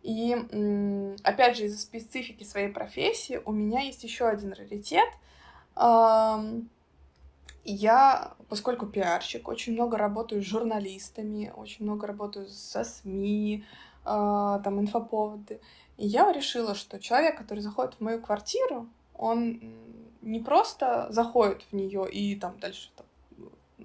И 0.03 0.37
э, 0.37 1.17
опять 1.23 1.57
же, 1.57 1.65
из-за 1.65 1.79
специфики 1.79 2.45
своей 2.45 2.69
профессии 2.69 3.41
у 3.45 3.53
меня 3.53 3.81
есть 3.81 4.05
еще 4.05 4.27
один 4.29 4.53
раритет. 4.53 5.09
Э, 5.77 6.61
я, 7.65 8.35
поскольку 8.49 8.87
пиарщик, 8.87 9.49
очень 9.49 9.75
много 9.75 9.97
работаю 9.97 10.43
с 10.43 10.47
журналистами, 10.47 11.53
очень 11.55 11.85
много 11.85 12.07
работаю 12.07 12.49
со 12.49 12.85
СМИ, 12.85 13.65
э, 14.05 14.05
там 14.05 14.81
инфоповоды. 14.81 15.61
И 15.97 16.07
я 16.07 16.33
решила, 16.33 16.75
что 16.75 16.99
человек, 16.99 17.39
который 17.39 17.61
заходит 17.61 17.95
в 17.95 18.01
мою 18.01 18.21
квартиру, 18.21 18.89
он 19.15 19.61
не 20.23 20.41
просто 20.41 21.07
заходит 21.11 21.63
в 21.71 21.73
нее 21.73 22.11
и 22.11 22.37
там 22.37 22.59
дальше 22.59 22.91
там, 22.97 23.07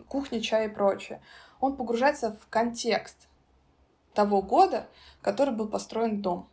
кухня, 0.07 0.41
чай 0.41 0.67
и 0.67 0.69
прочее. 0.69 1.21
Он 1.59 1.75
погружается 1.75 2.31
в 2.31 2.47
контекст 2.49 3.27
того 4.13 4.41
года, 4.41 4.87
который 5.21 5.53
был 5.53 5.67
построен 5.67 6.21
дом. 6.21 6.49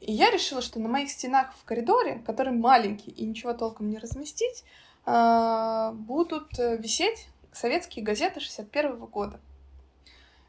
И 0.00 0.12
я 0.12 0.30
решила, 0.30 0.62
что 0.62 0.78
на 0.78 0.88
моих 0.88 1.10
стенах 1.10 1.52
в 1.56 1.64
коридоре, 1.64 2.22
который 2.24 2.52
маленький 2.52 3.10
и 3.10 3.26
ничего 3.26 3.52
толком 3.52 3.90
не 3.90 3.98
разместить, 3.98 4.64
будут 5.08 6.58
э, 6.58 6.76
висеть 6.76 7.28
советские 7.52 8.04
газеты 8.04 8.40
61 8.40 8.92
-го 8.92 9.08
года. 9.08 9.40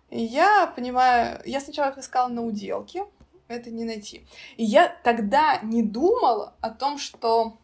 И 0.10 0.22
я 0.22 0.68
понимаю, 0.68 1.42
я 1.46 1.60
сначала 1.62 1.92
их 1.92 1.98
искала 1.98 2.28
на 2.28 2.42
уделке, 2.42 3.06
это 3.48 3.70
не 3.70 3.86
найти. 3.86 4.26
И 4.58 4.66
я 4.66 4.90
тогда 5.04 5.60
не 5.62 5.84
думала 5.84 6.54
о 6.62 6.72
том, 6.72 6.98
что, 6.98 7.58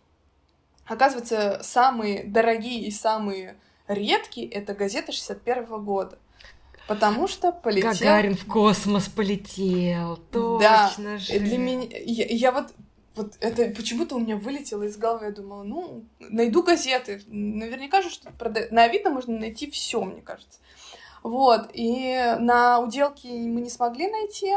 оказывается, 0.85 1.59
самые 1.63 2.23
дорогие 2.23 2.81
и 2.85 2.91
самые 2.91 3.57
редкие 3.87 4.47
это 4.47 4.73
газеты 4.73 5.11
61 5.11 5.63
-го 5.65 5.79
года. 5.79 6.17
Потому 6.87 7.27
что 7.27 7.51
полетел... 7.51 7.91
Гагарин 7.91 8.35
в 8.35 8.45
космос 8.45 9.09
полетел, 9.09 10.17
точно 10.31 11.13
да. 11.13 11.17
же. 11.17 11.39
Для 11.39 11.57
меня... 11.57 11.87
Я, 12.05 12.25
я 12.27 12.51
вот 12.51 12.73
вот 13.15 13.37
это 13.39 13.69
почему-то 13.75 14.15
у 14.15 14.19
меня 14.19 14.35
вылетело 14.35 14.83
из 14.83 14.97
головы. 14.97 15.25
Я 15.25 15.31
думала, 15.31 15.63
ну, 15.63 16.03
найду 16.19 16.63
газеты. 16.63 17.21
Наверняка 17.27 18.01
же 18.01 18.09
что-то 18.09 18.33
продают. 18.33 18.71
На 18.71 18.83
Авито 18.83 19.09
можно 19.09 19.37
найти 19.37 19.69
все, 19.69 20.01
мне 20.03 20.21
кажется. 20.21 20.59
Вот. 21.23 21.69
И 21.73 22.35
на 22.39 22.79
уделке 22.79 23.29
мы 23.29 23.61
не 23.61 23.69
смогли 23.69 24.09
найти. 24.09 24.53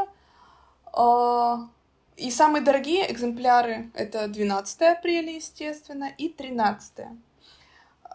А, 0.92 1.68
и 2.16 2.30
самые 2.30 2.62
дорогие 2.64 3.10
экземпляры 3.10 3.90
это 3.94 4.26
12 4.26 4.82
апреля, 4.82 5.36
естественно, 5.36 6.10
и 6.18 6.28
13. 6.28 7.06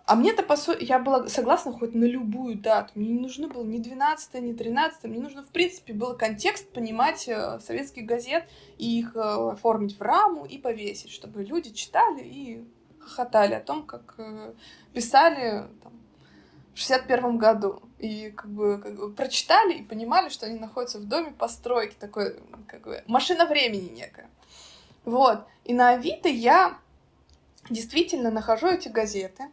А 0.05 0.15
мне-то, 0.15 0.43
по 0.43 0.57
сути, 0.57 0.83
я 0.83 0.99
была 0.99 1.29
согласна 1.29 1.71
хоть 1.71 1.95
на 1.95 2.03
любую 2.03 2.57
дату. 2.57 2.91
Мне 2.95 3.09
не 3.09 3.21
нужно 3.21 3.47
было 3.47 3.63
ни 3.63 3.77
12 3.77 4.33
ни 4.41 4.51
13 4.51 5.05
Мне 5.05 5.19
нужно, 5.19 5.43
в 5.43 5.47
принципе, 5.47 5.93
был 5.93 6.17
контекст 6.17 6.69
понимать 6.73 7.25
э, 7.29 7.59
советских 7.61 8.05
газет 8.05 8.43
и 8.77 8.99
их 8.99 9.15
э, 9.15 9.19
оформить 9.19 9.97
в 9.97 10.01
раму 10.01 10.43
и 10.43 10.57
повесить, 10.57 11.09
чтобы 11.09 11.43
люди 11.43 11.71
читали 11.71 12.21
и 12.21 12.67
хохотали 12.99 13.53
о 13.53 13.61
том, 13.61 13.85
как 13.85 14.15
э, 14.17 14.53
писали 14.93 15.67
там, 15.81 15.93
в 16.73 16.79
61 16.79 17.37
году. 17.37 17.81
И 17.97 18.31
как 18.31 18.49
бы, 18.49 18.79
как 18.79 18.95
бы 18.97 19.09
прочитали 19.13 19.75
и 19.75 19.83
понимали, 19.83 20.27
что 20.27 20.47
они 20.47 20.59
находятся 20.59 20.99
в 20.99 21.05
доме 21.05 21.31
постройки, 21.31 21.95
такой, 21.97 22.41
как 22.67 22.81
бы, 22.81 23.01
машина 23.07 23.45
времени 23.45 23.87
некая. 23.95 24.29
Вот. 25.05 25.45
И 25.63 25.73
на 25.73 25.91
Авито 25.91 26.27
я 26.27 26.77
действительно 27.69 28.31
нахожу 28.31 28.67
эти 28.67 28.89
газеты, 28.89 29.45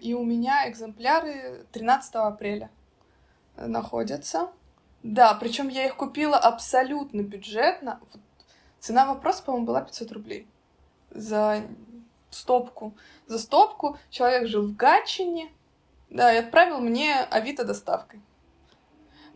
и 0.00 0.14
у 0.14 0.24
меня 0.24 0.68
экземпляры 0.68 1.66
13 1.72 2.14
апреля 2.16 2.70
находятся. 3.56 4.50
Да, 5.02 5.34
причем 5.34 5.68
я 5.68 5.86
их 5.86 5.96
купила 5.96 6.36
абсолютно 6.36 7.22
бюджетно. 7.22 8.00
Цена 8.80 9.06
вопроса, 9.06 9.42
по-моему, 9.42 9.66
была 9.66 9.82
500 9.82 10.12
рублей 10.12 10.46
за 11.10 11.62
стопку. 12.30 12.94
За 13.26 13.38
стопку 13.38 13.98
человек 14.10 14.46
жил 14.46 14.66
в 14.68 14.76
Гатчине, 14.76 15.50
да, 16.10 16.32
и 16.32 16.38
отправил 16.38 16.80
мне 16.80 17.14
Авито 17.30 17.64
доставкой. 17.64 18.20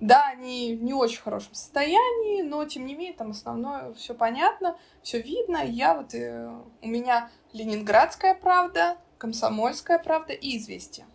Да, 0.01 0.27
они 0.27 0.75
в 0.75 0.83
не 0.83 0.93
очень 0.93 1.23
хорошем 1.23 1.55
состоянии, 1.55 2.43
но 2.43 2.65
тем 2.65 2.85
не 2.85 2.95
менее 2.95 3.15
там 3.15 3.31
основное 3.31 3.95
все 3.95 4.13
понятно, 4.13 4.77
все 5.03 5.21
видно. 5.21 5.65
Я 5.65 5.95
вот 5.95 6.15
э, 6.15 6.53
у 6.83 6.87
меня 6.87 7.31
Ленинградская 7.53 8.35
правда, 8.35 8.99
«Комсомольская 9.25 9.99
правда» 9.99 10.35
и 10.35 10.59
«Известия». 10.59 11.07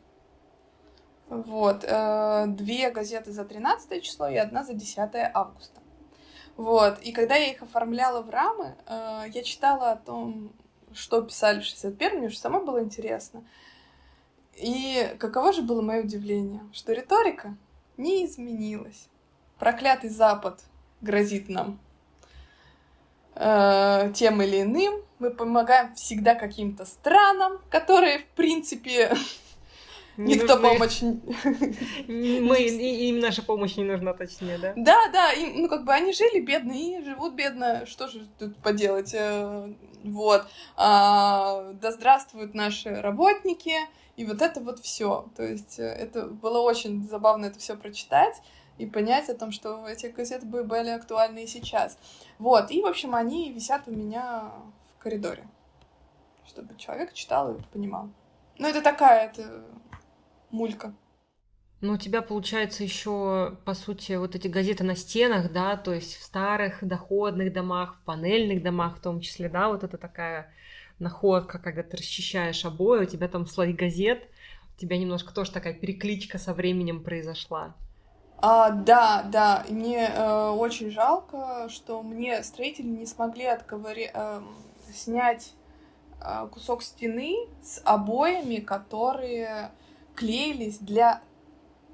Вот. 1.28 1.84
Э, 1.84 2.46
две 2.48 2.90
газеты 2.90 3.32
за 3.32 3.46
13 3.46 4.04
число 4.04 4.28
и 4.28 4.36
одна 4.36 4.64
за 4.64 4.74
10 4.74 4.98
августа. 5.32 5.80
Вот. 6.58 7.00
И 7.04 7.12
когда 7.12 7.36
я 7.36 7.52
их 7.52 7.62
оформляла 7.62 8.24
в 8.24 8.32
рамы, 8.32 8.76
э, 8.88 9.26
я 9.32 9.44
читала 9.44 9.92
о 9.92 9.96
том, 9.96 10.52
что 10.92 11.22
писали 11.22 11.60
в 11.60 11.66
61 11.66 12.18
мне 12.18 12.28
уже 12.30 12.40
самой 12.40 12.66
было 12.66 12.84
интересно. 12.84 13.44
И 14.56 15.16
каково 15.20 15.54
же 15.54 15.62
было 15.62 15.84
мое 15.84 16.02
удивление, 16.02 16.62
что 16.74 16.94
риторика 16.94 17.56
не 17.96 18.26
изменилась. 18.26 19.08
Проклятый 19.60 20.10
Запад 20.10 20.64
грозит 21.02 21.48
нам 21.48 21.80
э, 23.36 24.12
тем 24.16 24.42
или 24.42 24.64
иным, 24.64 25.04
мы 25.20 25.32
помогаем 25.32 25.94
всегда 25.96 26.36
каким-то 26.36 26.86
странам, 26.86 27.60
которые, 27.70 28.20
в 28.20 28.28
принципе, 28.36 29.14
не 30.20 30.36
никто 30.36 30.58
нужны... 30.58 30.70
помощь... 30.70 31.02
Мы, 32.08 32.58
им 32.60 33.20
наша 33.20 33.42
помощь 33.42 33.78
не 33.78 33.86
нужна, 33.86 34.14
точнее, 34.14 34.58
да? 34.58 34.74
Да, 34.76 35.10
да, 35.12 35.32
им, 35.32 35.62
ну 35.62 35.70
как 35.70 35.86
бы 35.86 35.94
они 35.94 36.14
жили 36.14 36.40
бедно 36.42 36.74
и 36.74 37.02
живут 37.04 37.36
бедно, 37.36 37.86
что 37.86 38.08
же 38.08 38.28
тут 38.38 38.58
поделать, 38.58 39.14
э, 39.14 39.74
вот. 40.04 40.46
А, 40.76 41.72
да 41.74 41.92
здравствуют 41.92 42.54
наши 42.54 42.90
работники, 42.90 43.76
и 44.18 44.26
вот 44.26 44.42
это 44.42 44.60
вот 44.60 44.80
все. 44.80 45.30
То 45.36 45.44
есть 45.44 45.80
э, 45.80 45.84
это 45.84 46.26
было 46.26 46.60
очень 46.60 47.08
забавно 47.08 47.46
это 47.46 47.60
все 47.60 47.78
прочитать 47.78 48.36
и 48.78 48.86
понять 48.86 49.30
о 49.30 49.36
том, 49.36 49.52
что 49.52 49.88
эти 49.88 50.08
газеты 50.08 50.46
были 50.46 50.90
актуальны 50.90 51.44
и 51.44 51.48
сейчас. 51.48 51.98
Вот, 52.40 52.72
и, 52.72 52.82
в 52.82 52.86
общем, 52.86 53.16
они 53.16 53.52
висят 53.52 53.84
у 53.88 53.92
меня 53.92 54.52
коридоре, 55.00 55.48
чтобы 56.46 56.76
человек 56.78 57.14
читал 57.14 57.56
и 57.56 57.62
понимал. 57.74 58.10
Ну, 58.58 58.68
это 58.68 58.82
такая, 58.82 59.30
это 59.30 59.66
мулька. 60.52 60.94
Ну, 61.82 61.94
у 61.94 61.98
тебя, 61.98 62.22
получается, 62.22 62.84
еще, 62.84 63.58
по 63.64 63.74
сути, 63.74 64.14
вот 64.14 64.36
эти 64.36 64.50
газеты 64.50 64.84
на 64.84 64.98
стенах, 64.98 65.54
да, 65.54 65.78
то 65.78 65.94
есть 65.94 66.18
в 66.18 66.24
старых 66.24 66.84
доходных 66.86 67.54
домах, 67.54 67.96
в 67.96 68.06
панельных 68.06 68.62
домах 68.62 68.98
в 68.98 69.02
том 69.02 69.22
числе, 69.22 69.48
да, 69.48 69.70
вот 69.70 69.86
это 69.86 69.98
такая 69.98 70.52
находка, 71.00 71.58
когда 71.58 71.82
ты 71.82 71.96
расчищаешь 71.96 72.66
обои, 72.66 73.04
у 73.04 73.06
тебя 73.06 73.30
там 73.30 73.48
слой 73.48 73.72
газет, 73.72 74.28
у 74.76 74.80
тебя 74.80 74.98
немножко 74.98 75.34
тоже 75.34 75.52
такая 75.52 75.74
перекличка 75.74 76.38
со 76.38 76.54
временем 76.54 77.02
произошла. 77.02 77.76
А, 78.42 78.72
да, 78.72 79.24
да, 79.24 79.66
мне 79.70 80.10
э, 80.10 80.50
очень 80.50 80.92
жалко, 80.92 81.68
что 81.70 82.04
мне 82.04 82.44
строители 82.44 82.88
не 82.88 83.06
смогли 83.06 83.46
отковыри... 83.46 84.12
э, 84.14 84.42
снять 84.94 85.54
а, 86.22 86.48
кусок 86.48 86.84
стены 86.84 87.36
с 87.62 87.82
обоями, 87.86 88.58
которые 88.58 89.72
клеились 90.16 90.80
для 90.80 91.22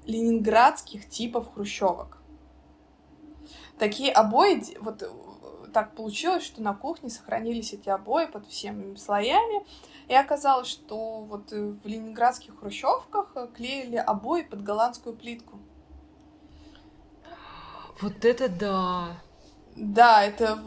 ленинградских 0.04 1.08
типов 1.08 1.52
хрущевок. 1.54 2.18
Такие 3.78 4.10
обои, 4.10 4.62
вот 4.80 5.02
э, 5.02 5.08
так 5.72 5.94
получилось, 5.94 6.42
что 6.42 6.62
на 6.62 6.74
кухне 6.74 7.10
сохранились 7.10 7.72
эти 7.72 7.88
обои 7.88 8.26
под 8.26 8.46
всеми 8.46 8.94
слоями, 8.96 9.64
и 10.08 10.14
оказалось, 10.14 10.68
что 10.68 11.20
вот 11.20 11.52
э, 11.52 11.60
в 11.60 11.86
ленинградских 11.86 12.58
хрущевках 12.58 13.32
э, 13.34 13.48
клеили 13.54 13.96
обои 13.96 14.42
под 14.42 14.62
голландскую 14.62 15.14
плитку. 15.14 15.58
Вот 18.00 18.24
это 18.24 18.48
да! 18.48 19.20
Да, 19.76 20.24
это 20.24 20.58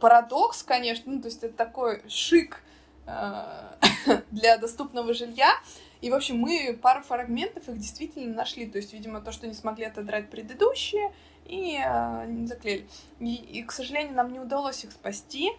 парадокс, 0.00 0.62
конечно, 0.62 1.12
ну, 1.12 1.20
то 1.20 1.28
есть 1.28 1.42
это 1.42 1.54
такой 1.54 2.02
шик 2.08 2.62
для 4.30 4.58
доступного 4.58 5.14
жилья, 5.14 5.52
и, 6.00 6.10
в 6.10 6.14
общем, 6.14 6.38
мы 6.38 6.78
пару 6.80 7.02
фрагментов 7.02 7.68
их 7.68 7.78
действительно 7.78 8.34
нашли. 8.34 8.66
То 8.66 8.78
есть, 8.78 8.92
видимо, 8.92 9.20
то, 9.20 9.32
что 9.32 9.46
не 9.46 9.54
смогли 9.54 9.84
отодрать 9.84 10.30
предыдущие, 10.30 11.12
и 11.44 11.78
э, 11.82 12.46
заклеили. 12.46 12.86
И, 13.18 13.34
и, 13.34 13.62
к 13.62 13.72
сожалению, 13.72 14.14
нам 14.14 14.32
не 14.32 14.38
удалось 14.38 14.84
их 14.84 14.92
спасти. 14.92 15.50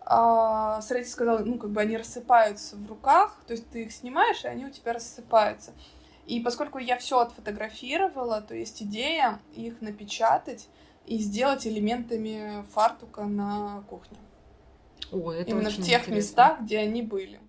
А, 0.00 0.80
Среди 0.82 1.08
сказал, 1.08 1.40
ну, 1.40 1.58
как 1.58 1.70
бы 1.70 1.80
они 1.80 1.96
рассыпаются 1.96 2.76
в 2.76 2.86
руках, 2.88 3.36
то 3.46 3.52
есть 3.52 3.68
ты 3.70 3.84
их 3.84 3.92
снимаешь, 3.92 4.44
и 4.44 4.48
они 4.48 4.66
у 4.66 4.70
тебя 4.70 4.92
рассыпаются. 4.92 5.72
И 6.26 6.40
поскольку 6.40 6.78
я 6.78 6.98
все 6.98 7.18
отфотографировала, 7.18 8.42
то 8.42 8.54
есть 8.54 8.82
идея 8.82 9.40
их 9.54 9.80
напечатать 9.80 10.68
и 11.08 11.18
сделать 11.18 11.66
элементами 11.66 12.64
фартука 12.74 13.24
на 13.24 13.82
кухне. 13.88 14.18
О, 15.10 15.32
это 15.32 15.50
Именно 15.50 15.70
в 15.70 15.76
тех 15.76 16.02
интересно. 16.02 16.14
местах, 16.14 16.60
где 16.60 16.78
они 16.78 17.02
были. 17.02 17.40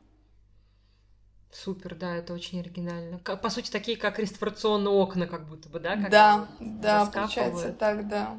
Супер, 1.52 1.96
да, 1.96 2.16
это 2.16 2.34
очень 2.34 2.60
оригинально. 2.60 3.18
По 3.18 3.50
сути, 3.50 3.70
такие 3.70 3.98
как 3.98 4.20
реставрационные 4.20 4.92
окна, 4.92 5.28
как 5.28 5.48
будто 5.48 5.68
бы, 5.68 5.80
да? 5.80 5.98
Как 5.98 6.10
да, 6.10 6.48
да, 6.60 7.06
получается 7.08 7.74
так, 7.74 8.08
да. 8.08 8.38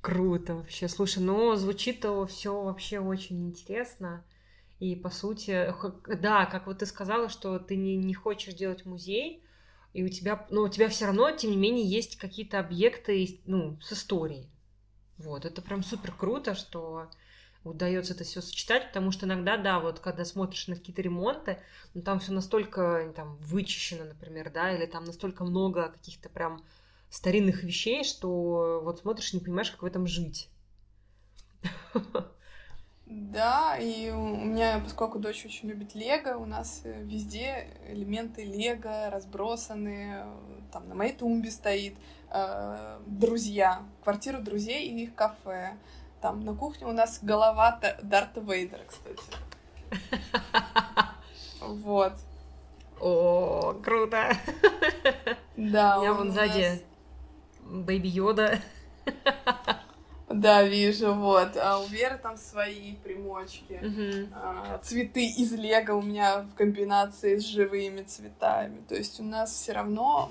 Круто 0.00 0.56
вообще. 0.56 0.88
Слушай, 0.88 1.22
ну 1.22 1.54
звучит-то 1.54 2.26
все 2.26 2.62
вообще 2.62 2.98
очень 2.98 3.48
интересно. 3.48 4.24
И 4.78 4.94
по 4.94 5.10
сути, 5.10 5.72
да, 6.20 6.46
как 6.46 6.66
вот 6.66 6.78
ты 6.78 6.86
сказала, 6.86 7.28
что 7.28 7.58
ты 7.58 7.76
не, 7.76 7.96
не 7.96 8.14
хочешь 8.14 8.54
делать 8.54 8.84
музей, 8.84 9.42
и 9.92 10.04
у 10.04 10.08
тебя, 10.08 10.46
ну, 10.50 10.62
у 10.62 10.68
тебя 10.68 10.88
все 10.88 11.06
равно, 11.06 11.30
тем 11.32 11.50
не 11.50 11.56
менее, 11.56 11.86
есть 11.86 12.16
какие-то 12.16 12.58
объекты, 12.60 13.40
ну, 13.46 13.78
с 13.80 13.92
историей. 13.92 14.48
Вот, 15.16 15.44
это 15.44 15.62
прям 15.62 15.82
супер 15.82 16.12
круто, 16.12 16.54
что 16.54 17.10
удается 17.64 18.14
это 18.14 18.24
все 18.24 18.40
сочетать, 18.40 18.88
потому 18.88 19.10
что 19.10 19.26
иногда, 19.26 19.56
да, 19.56 19.80
вот 19.80 20.00
когда 20.00 20.24
смотришь 20.24 20.68
на 20.68 20.76
какие-то 20.76 21.02
ремонты, 21.02 21.58
ну, 21.94 22.02
там 22.02 22.20
все 22.20 22.32
настолько 22.32 23.12
там 23.16 23.36
вычищено, 23.38 24.04
например, 24.04 24.50
да, 24.50 24.74
или 24.74 24.86
там 24.86 25.04
настолько 25.04 25.44
много 25.44 25.90
каких-то 25.90 26.28
прям 26.28 26.64
старинных 27.10 27.62
вещей, 27.62 28.04
что 28.04 28.80
вот 28.82 29.00
смотришь 29.00 29.32
не 29.32 29.40
понимаешь, 29.40 29.70
как 29.70 29.82
в 29.82 29.86
этом 29.86 30.06
жить. 30.06 30.48
Да, 33.08 33.78
и 33.78 34.10
у 34.10 34.36
меня, 34.36 34.80
поскольку 34.84 35.18
дочь 35.18 35.46
очень 35.46 35.70
любит 35.70 35.94
Лего, 35.94 36.36
у 36.36 36.44
нас 36.44 36.82
э, 36.84 37.02
везде 37.04 37.68
элементы 37.88 38.44
Лего 38.44 39.08
разбросаны. 39.10 40.24
Там 40.70 40.86
на 40.90 40.94
моей 40.94 41.14
тумбе 41.14 41.50
стоит 41.50 41.96
э, 42.30 42.98
друзья, 43.06 43.82
квартира 44.04 44.40
друзей 44.40 44.88
и 44.88 45.04
их 45.04 45.14
кафе. 45.14 45.78
Там 46.20 46.44
на 46.44 46.54
кухне 46.54 46.86
у 46.86 46.92
нас 46.92 47.20
голова 47.22 47.80
Дарта 48.02 48.40
Вейдера, 48.40 48.84
кстати. 48.86 49.22
Вот. 51.60 52.12
О, 53.00 53.74
круто. 53.82 54.36
Да. 55.56 55.98
У 55.98 56.02
меня 56.02 56.12
вон 56.12 56.30
сзади 56.30 56.82
Бэйби 57.62 58.08
Йода. 58.08 58.58
Да, 60.30 60.62
вижу, 60.62 61.14
вот. 61.14 61.56
А 61.56 61.78
у 61.80 61.86
Веры 61.86 62.18
там 62.22 62.36
свои 62.36 62.94
примочки. 62.96 63.80
А, 64.32 64.78
цветы 64.82 65.24
из 65.24 65.52
Лего 65.52 65.94
у 65.94 66.02
меня 66.02 66.42
в 66.42 66.54
комбинации 66.54 67.38
с 67.38 67.44
живыми 67.44 68.02
цветами. 68.02 68.82
То 68.88 68.94
есть 68.94 69.20
у 69.20 69.22
нас 69.22 69.52
все 69.52 69.72
равно 69.72 70.30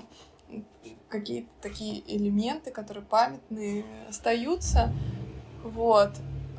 какие-то 1.08 1.48
такие 1.60 2.02
элементы, 2.06 2.70
которые 2.70 3.04
памятные, 3.04 3.84
остаются. 4.08 4.92
Вот. 5.64 6.12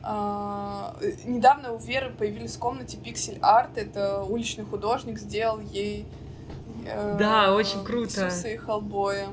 А, 0.04 0.96
недавно 1.26 1.74
у 1.74 1.78
Веры 1.78 2.12
появились 2.12 2.56
в 2.56 2.60
комнате 2.60 2.98
пиксель 2.98 3.40
арт. 3.42 3.78
Это 3.78 4.22
уличный 4.24 4.66
художник 4.66 5.18
сделал 5.18 5.60
ей. 5.60 6.06
Э, 6.86 7.18
да, 7.18 7.54
очень 7.54 7.84
круто. 7.84 8.28
Иисуса 8.28 8.50
и 8.50 8.58
Хеллбоя. 8.58 9.30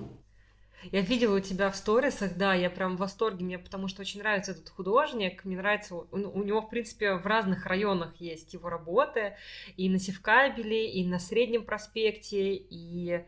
Я 0.93 1.01
видела 1.01 1.37
у 1.37 1.41
тебя 1.41 1.71
в 1.71 1.77
сторисах, 1.77 2.37
да, 2.37 2.55
я 2.55 2.71
прям 2.71 2.97
в 2.97 3.01
восторге, 3.01 3.45
мне 3.45 3.59
потому 3.59 3.89
что 3.89 4.03
очень 4.03 4.21
нравится 4.21 4.53
этот 4.53 4.69
художник, 4.69 5.45
мне 5.45 5.57
нравится, 5.57 5.95
у, 5.95 6.07
у 6.11 6.43
него, 6.43 6.63
в 6.63 6.69
принципе, 6.69 7.15
в 7.15 7.27
разных 7.27 7.67
районах 7.67 8.15
есть 8.19 8.55
его 8.55 8.69
работы, 8.69 9.37
и 9.77 9.89
на 9.89 9.99
Севкабеле, 9.99 10.91
и 10.91 11.07
на 11.07 11.19
Среднем 11.19 11.65
проспекте, 11.65 12.55
и... 12.55 13.25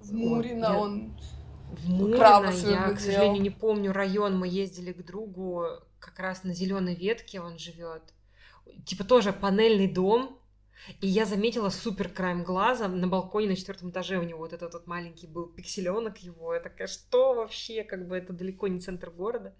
В 0.00 0.12
Мурино 0.12 0.64
я... 0.66 0.78
он 0.78 1.16
в 1.72 1.88
Мурино, 1.88 2.50
я, 2.68 2.92
к 2.92 3.00
сожалению, 3.00 3.42
не 3.42 3.50
помню 3.50 3.92
район, 3.92 4.38
мы 4.38 4.48
ездили 4.48 4.92
к 4.92 5.04
другу, 5.04 5.66
как 5.98 6.18
раз 6.18 6.44
на 6.44 6.54
зеленой 6.54 6.94
ветке 6.94 7.40
он 7.40 7.58
живет. 7.58 8.02
Типа 8.84 9.04
тоже 9.04 9.32
панельный 9.32 9.88
дом, 9.88 10.38
и 11.00 11.06
я 11.06 11.24
заметила 11.24 11.70
супер 11.70 12.08
краем 12.08 12.44
глаза 12.44 12.88
на 12.88 13.06
балконе 13.08 13.48
на 13.48 13.56
четвертом 13.56 13.90
этаже 13.90 14.18
у 14.18 14.22
него 14.22 14.38
вот 14.38 14.52
этот 14.52 14.74
вот 14.74 14.86
маленький 14.86 15.26
был 15.26 15.46
пикселенок 15.46 16.18
его. 16.18 16.54
Я 16.54 16.60
такая, 16.60 16.88
что 16.88 17.34
вообще, 17.34 17.84
как 17.84 18.06
бы 18.06 18.16
это 18.16 18.32
далеко 18.32 18.68
не 18.68 18.80
центр 18.80 19.10
города. 19.10 19.54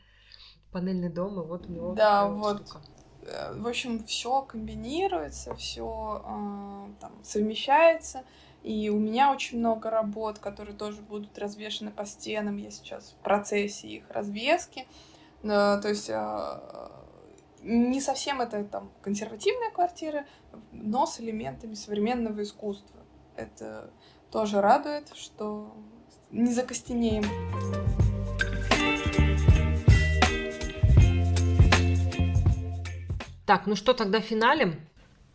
Панельный 0.73 1.09
дом, 1.09 1.41
и 1.41 1.47
вот 1.47 1.66
у 1.66 1.73
него 1.73 1.95
Да, 1.95 2.28
вот. 2.28 2.66
Штука. 2.66 2.82
Э, 3.27 3.55
в 3.57 3.66
общем, 3.66 4.05
все 4.05 4.43
комбинируется, 4.43 5.55
все 5.55 6.23
э, 6.24 7.01
там 7.01 7.12
совмещается. 7.23 8.24
И 8.62 8.89
у 8.89 8.99
меня 8.99 9.31
очень 9.31 9.59
много 9.59 9.91
работ, 9.91 10.39
которые 10.39 10.74
тоже 10.74 11.03
будут 11.03 11.39
развешены 11.39 11.91
по 11.91 12.07
стенам. 12.07 12.57
Я 12.57 12.70
сейчас 12.70 13.15
в 13.19 13.23
процессе 13.23 13.89
их 13.89 14.11
развески. 14.11 14.86
То 15.43 15.82
есть 15.85 16.09
а, 16.09 16.94
не 17.65 18.01
совсем 18.01 18.41
это 18.41 18.62
там 18.65 18.93
консервативная 19.03 19.70
квартира, 19.70 20.27
но 20.73 21.07
с 21.07 21.19
элементами 21.20 21.74
современного 21.74 22.43
искусства. 22.43 23.01
Это 23.36 23.91
тоже 24.31 24.61
радует, 24.61 25.11
что 25.15 25.74
не 26.31 26.53
закостенеем. 26.53 27.24
Так, 33.47 33.66
ну 33.66 33.77
что, 33.77 33.95
тогда 33.95 34.20
финалем? 34.20 34.81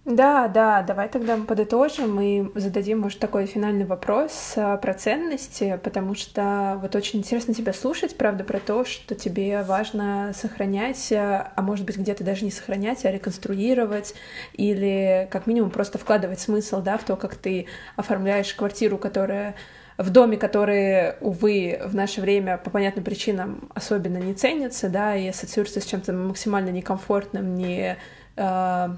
Да, 0.06 0.48
да, 0.48 0.82
давай 0.82 1.08
тогда 1.08 1.38
мы 1.38 1.46
подытожим 1.46 2.20
и 2.20 2.50
зададим, 2.58 3.00
может, 3.00 3.20
такой 3.20 3.46
финальный 3.46 3.86
вопрос 3.86 4.54
а, 4.56 4.78
про 4.78 4.94
ценности, 4.96 5.80
потому 5.84 6.16
что 6.16 6.80
вот 6.82 6.96
очень 6.96 7.20
интересно 7.20 7.54
тебя 7.54 7.74
слушать, 7.74 8.18
правда, 8.18 8.44
про 8.44 8.60
то, 8.60 8.86
что 8.86 9.14
тебе 9.14 9.62
важно 9.62 10.32
сохранять, 10.34 11.12
а, 11.12 11.52
а 11.56 11.62
может 11.62 11.86
быть, 11.86 11.98
где-то 11.98 12.24
даже 12.24 12.44
не 12.46 12.50
сохранять, 12.50 13.06
а 13.06 13.12
реконструировать 13.12 14.16
или 14.54 15.28
как 15.30 15.46
минимум 15.46 15.70
просто 15.70 16.00
вкладывать 16.00 16.40
смысл, 16.40 16.82
да, 16.82 16.98
в 16.98 17.04
то, 17.04 17.16
как 17.16 17.36
ты 17.36 17.68
оформляешь 17.96 18.54
квартиру, 18.54 18.98
которая 18.98 19.56
в 19.98 20.10
доме, 20.10 20.38
который, 20.38 21.18
увы, 21.20 21.80
в 21.86 21.94
наше 21.94 22.22
время 22.22 22.58
по 22.58 22.72
понятным 22.72 23.04
причинам 23.04 23.70
особенно 23.76 24.18
не 24.18 24.34
ценится, 24.34 24.90
да, 24.90 25.16
и 25.16 25.28
ассоциируется 25.28 25.82
с 25.82 25.86
чем-то 25.86 26.14
максимально 26.14 26.70
некомфортным, 26.70 27.54
не 27.54 27.98
а, 28.38 28.96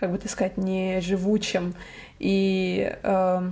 как 0.00 0.10
бы 0.10 0.18
так 0.18 0.30
сказать, 0.30 0.56
не 0.56 1.00
живучим 1.02 1.74
и 2.18 2.96
э, 3.02 3.50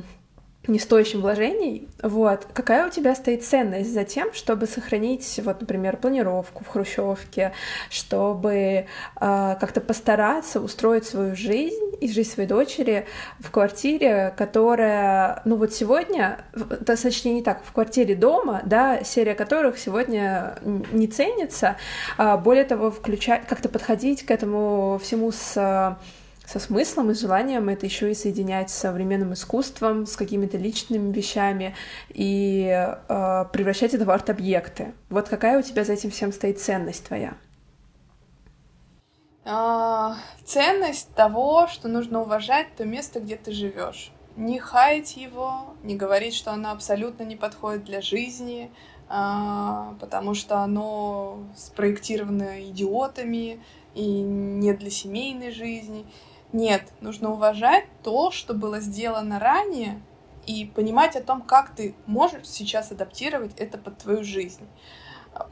не 0.69 0.79
стоящим 0.79 1.23
вложений, 1.23 1.89
вот, 2.03 2.47
какая 2.53 2.87
у 2.87 2.91
тебя 2.91 3.15
стоит 3.15 3.43
ценность 3.43 3.93
за 3.93 4.05
тем, 4.05 4.33
чтобы 4.35 4.67
сохранить, 4.67 5.41
вот, 5.43 5.63
например, 5.63 5.97
планировку 5.97 6.63
в 6.63 6.69
хрущевке, 6.69 7.53
чтобы 7.89 8.53
э, 8.53 8.85
как-то 9.17 9.81
постараться 9.81 10.61
устроить 10.61 11.07
свою 11.07 11.35
жизнь 11.35 11.97
и 12.01 12.09
жизнь 12.09 12.31
своей 12.31 12.49
дочери 12.49 13.07
в 13.41 13.51
квартире, 13.51 14.35
которая, 14.37 15.41
ну 15.47 15.57
вот 15.57 15.73
сегодня, 15.73 16.45
точнее 16.85 17.35
не 17.35 17.43
так, 17.43 17.65
в 17.65 17.73
квартире 17.73 18.15
дома, 18.15 18.61
да, 18.65 19.03
серия 19.05 19.35
которых 19.35 19.79
сегодня 19.79 20.59
не 20.93 21.09
ценится, 21.09 21.77
а 22.19 22.37
более 22.37 22.65
того, 22.65 22.91
включать, 22.91 23.47
как-то 23.47 23.71
подходить 23.71 24.25
к 24.27 24.31
этому 24.31 25.01
всему 25.03 25.33
с 25.33 25.97
со 26.49 26.59
смыслом 26.59 27.11
и 27.11 27.15
желанием 27.15 27.69
это 27.69 27.85
еще 27.85 28.11
и 28.11 28.15
соединять 28.15 28.71
с 28.71 28.75
современным 28.75 29.35
искусством, 29.35 30.07
с 30.07 30.17
какими-то 30.17 30.57
личными 30.57 31.13
вещами 31.13 31.77
и 32.09 32.67
э, 32.71 33.45
превращать 33.53 33.93
это 33.93 34.07
в 34.07 34.11
арт-объекты. 34.11 34.95
Вот 35.11 35.29
какая 35.29 35.59
у 35.59 35.63
тебя 35.63 35.85
за 35.85 35.93
этим 35.93 36.11
всем 36.11 36.33
стоит 36.33 36.59
ценность 36.59 37.05
твоя? 37.05 37.35
А, 39.45 40.17
ценность 40.45 41.15
того, 41.15 41.67
что 41.67 41.89
нужно 41.89 42.23
уважать 42.23 42.69
то 42.77 42.87
место, 42.87 43.21
где 43.21 43.37
ты 43.37 43.53
живешь. 43.53 44.11
Не 44.37 44.59
хаять 44.59 45.19
его, 45.19 45.75
не 45.83 45.97
говорить, 45.97 46.35
что 46.35 46.53
оно 46.53 46.71
абсолютно 46.71 47.25
не 47.25 47.37
подходит 47.37 47.85
для 47.85 48.01
жизни, 48.01 48.71
а, 49.11 49.97
потому 50.01 50.33
что 50.33 50.61
оно 50.61 51.41
спроектировано 51.57 52.63
идиотами 52.71 53.61
и 53.95 54.07
не 54.07 54.73
для 54.73 54.91
семейной 54.91 55.51
жизни. 55.51 56.07
Нет, 56.53 56.93
нужно 57.01 57.31
уважать 57.33 57.85
то, 58.03 58.31
что 58.31 58.55
было 58.55 58.81
сделано 58.81 59.39
ранее, 59.39 60.01
и 60.49 60.65
понимать 60.65 61.15
о 61.15 61.23
том, 61.23 61.43
как 61.43 61.75
ты 61.75 61.95
можешь 62.07 62.49
сейчас 62.49 62.91
адаптировать 62.91 63.53
это 63.59 63.77
под 63.77 63.99
твою 63.99 64.25
жизнь. 64.25 64.67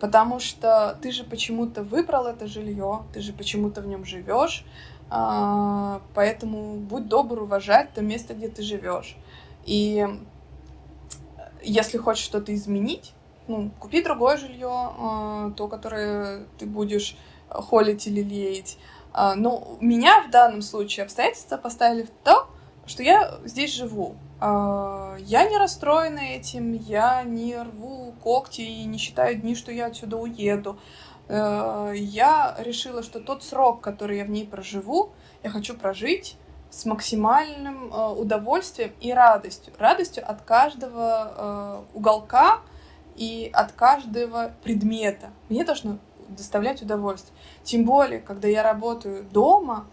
Потому 0.01 0.41
что 0.41 0.99
ты 1.03 1.13
же 1.13 1.23
почему-то 1.23 1.83
выбрал 1.83 2.27
это 2.27 2.47
жилье, 2.47 3.03
ты 3.13 3.21
же 3.21 3.35
почему-то 3.35 3.83
в 3.83 3.87
нем 3.87 4.07
живешь, 4.07 4.65
а, 5.11 6.01
поэтому 6.15 6.77
будь 6.77 7.09
добр 7.09 7.43
уважать 7.43 7.93
то 7.93 8.01
место, 8.01 8.35
где 8.35 8.49
ты 8.49 8.63
живешь. 8.63 9.17
И 9.67 10.05
если 11.63 11.99
хочешь 11.99 12.25
что-то 12.25 12.55
изменить, 12.55 13.13
ну, 13.49 13.71
купи 13.79 14.03
другое 14.03 14.39
жилье, 14.39 14.71
а, 14.73 15.53
то, 15.57 15.69
которое 15.69 16.47
ты 16.59 16.65
будешь 16.65 17.17
холить 17.49 18.07
или 18.07 18.23
леять. 18.23 18.79
А, 19.17 19.35
но 19.35 19.79
меня 19.81 20.25
в 20.25 20.31
данном 20.31 20.61
случае 20.61 21.05
обстоятельства 21.05 21.57
поставили 21.57 22.03
в 22.03 22.11
то, 22.23 22.49
что 22.85 23.03
я 23.03 23.39
здесь 23.47 23.73
живу. 23.75 24.15
А, 24.41 25.17
я 25.19 25.49
не 25.49 25.57
расстроена 25.57 26.19
этим, 26.19 26.75
я 26.75 27.23
не 27.23 27.57
рву 27.57 28.15
когти 28.23 28.61
и 28.61 28.85
не 28.85 28.99
считаю 28.99 29.37
дни, 29.37 29.55
что 29.55 29.73
я 29.73 29.87
отсюда 29.87 30.19
уеду. 30.19 30.79
А, 31.29 31.93
я 31.93 32.57
решила, 32.59 33.03
что 33.03 33.21
тот 33.21 33.43
срок, 33.43 33.81
который 33.81 34.19
я 34.19 34.27
в 34.27 34.31
ней 34.31 34.47
проживу, 34.47 35.13
я 35.43 35.49
хочу 35.49 35.75
прожить 35.75 36.37
с 36.69 36.85
максимальным 36.85 37.91
а, 37.95 38.13
удовольствием 38.13 38.93
и 39.01 39.15
радостью. 39.15 39.73
Радостью 39.79 40.31
от 40.31 40.43
каждого 40.43 41.87
уголка 41.95 42.61
и 43.17 43.49
от 43.55 43.73
каждого 43.73 44.53
предмета. 44.63 45.31
Мне 45.49 45.65
должно 45.65 45.97
доставлять 46.29 46.83
удовольствие. 46.83 47.37
Тем 47.63 47.85
более, 47.85 48.21
когда 48.21 48.49
я 48.49 48.63
работаю 48.63 49.25
дома, 49.25 49.87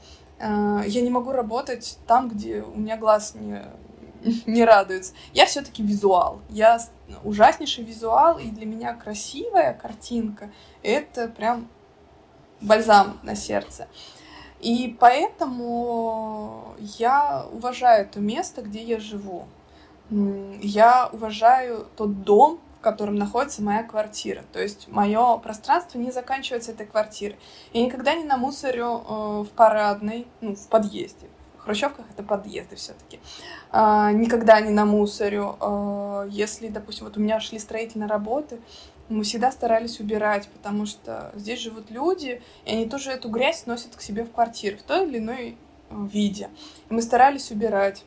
Э, 0.43 0.81
я 0.85 1.01
не 1.01 1.09
могу 1.09 1.31
работать 1.31 1.97
там, 2.05 2.29
где 2.29 2.61
у 2.61 2.77
меня 2.77 2.97
глаз 2.97 3.35
не, 3.35 3.61
не 4.45 4.65
радуется. 4.65 5.13
Я 5.33 5.45
все-таки 5.45 5.83
визуал. 5.83 6.41
Я 6.49 6.79
ужаснейший 7.23 7.85
визуал, 7.85 8.37
и 8.37 8.49
для 8.49 8.65
меня 8.65 8.93
красивая 8.93 9.73
картинка— 9.73 10.51
это 10.83 11.27
прям 11.29 11.67
бальзам 12.61 13.19
на 13.23 13.35
сердце. 13.35 13.87
И 14.59 14.95
поэтому 14.99 16.73
я 16.77 17.45
уважаю 17.51 18.07
то 18.07 18.19
место, 18.19 18.61
где 18.61 18.81
я 18.81 18.99
живу. 18.99 19.45
Я 20.09 21.09
уважаю 21.11 21.87
тот 21.97 22.23
дом, 22.23 22.59
котором 22.83 23.15
находится 23.15 23.63
моя 23.63 23.83
квартира. 23.83 24.43
То 24.51 24.61
есть 24.61 24.87
мое 24.87 25.37
пространство 25.37 25.97
не 25.97 26.11
заканчивается 26.11 26.71
этой 26.71 26.85
квартирой. 26.85 27.37
Я 27.71 27.83
никогда 27.83 28.13
не 28.13 28.23
намусорю 28.23 28.85
э, 28.85 29.43
в 29.43 29.49
парадной, 29.55 30.27
ну, 30.41 30.55
в 30.55 30.67
подъезде. 30.67 31.27
В 31.57 31.63
хрущевках 31.63 32.05
это 32.13 32.23
подъезды 32.23 32.75
все-таки. 32.75 33.19
Э, 33.71 34.11
никогда 34.13 34.59
не 34.59 34.69
намусорю. 34.69 35.55
Э, 35.59 36.27
если, 36.29 36.67
допустим, 36.67 37.05
вот 37.05 37.17
у 37.17 37.21
меня 37.21 37.39
шли 37.39 37.57
строительные 37.57 38.09
работы, 38.09 38.59
мы 39.09 39.23
всегда 39.23 39.51
старались 39.51 39.99
убирать, 39.99 40.47
потому 40.49 40.85
что 40.85 41.31
здесь 41.35 41.59
живут 41.59 41.91
люди, 41.91 42.41
и 42.65 42.71
они 42.71 42.87
тоже 42.87 43.11
эту 43.11 43.29
грязь 43.29 43.65
носят 43.65 43.95
к 43.95 44.01
себе 44.01 44.23
в 44.23 44.31
квартиру 44.31 44.77
в 44.77 44.83
той 44.83 45.07
или 45.07 45.19
иной 45.19 45.57
э, 45.89 46.07
виде. 46.11 46.49
И 46.89 46.93
мы 46.93 47.01
старались 47.01 47.51
убирать. 47.51 48.03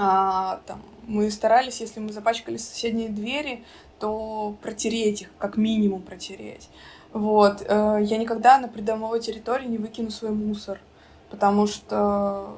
А, 0.00 0.60
там, 0.66 0.80
мы 1.08 1.28
старались, 1.28 1.80
если 1.80 1.98
мы 1.98 2.12
запачкали 2.12 2.56
соседние 2.56 3.08
двери, 3.08 3.64
то 3.98 4.54
протереть 4.62 5.22
их, 5.22 5.30
как 5.38 5.56
минимум 5.56 6.02
протереть. 6.02 6.70
Вот. 7.12 7.64
Э, 7.66 7.98
я 8.00 8.16
никогда 8.16 8.58
на 8.58 8.68
придомовой 8.68 9.20
территории 9.20 9.66
не 9.66 9.78
выкину 9.78 10.10
свой 10.10 10.30
мусор, 10.30 10.78
потому 11.30 11.66
что 11.66 12.56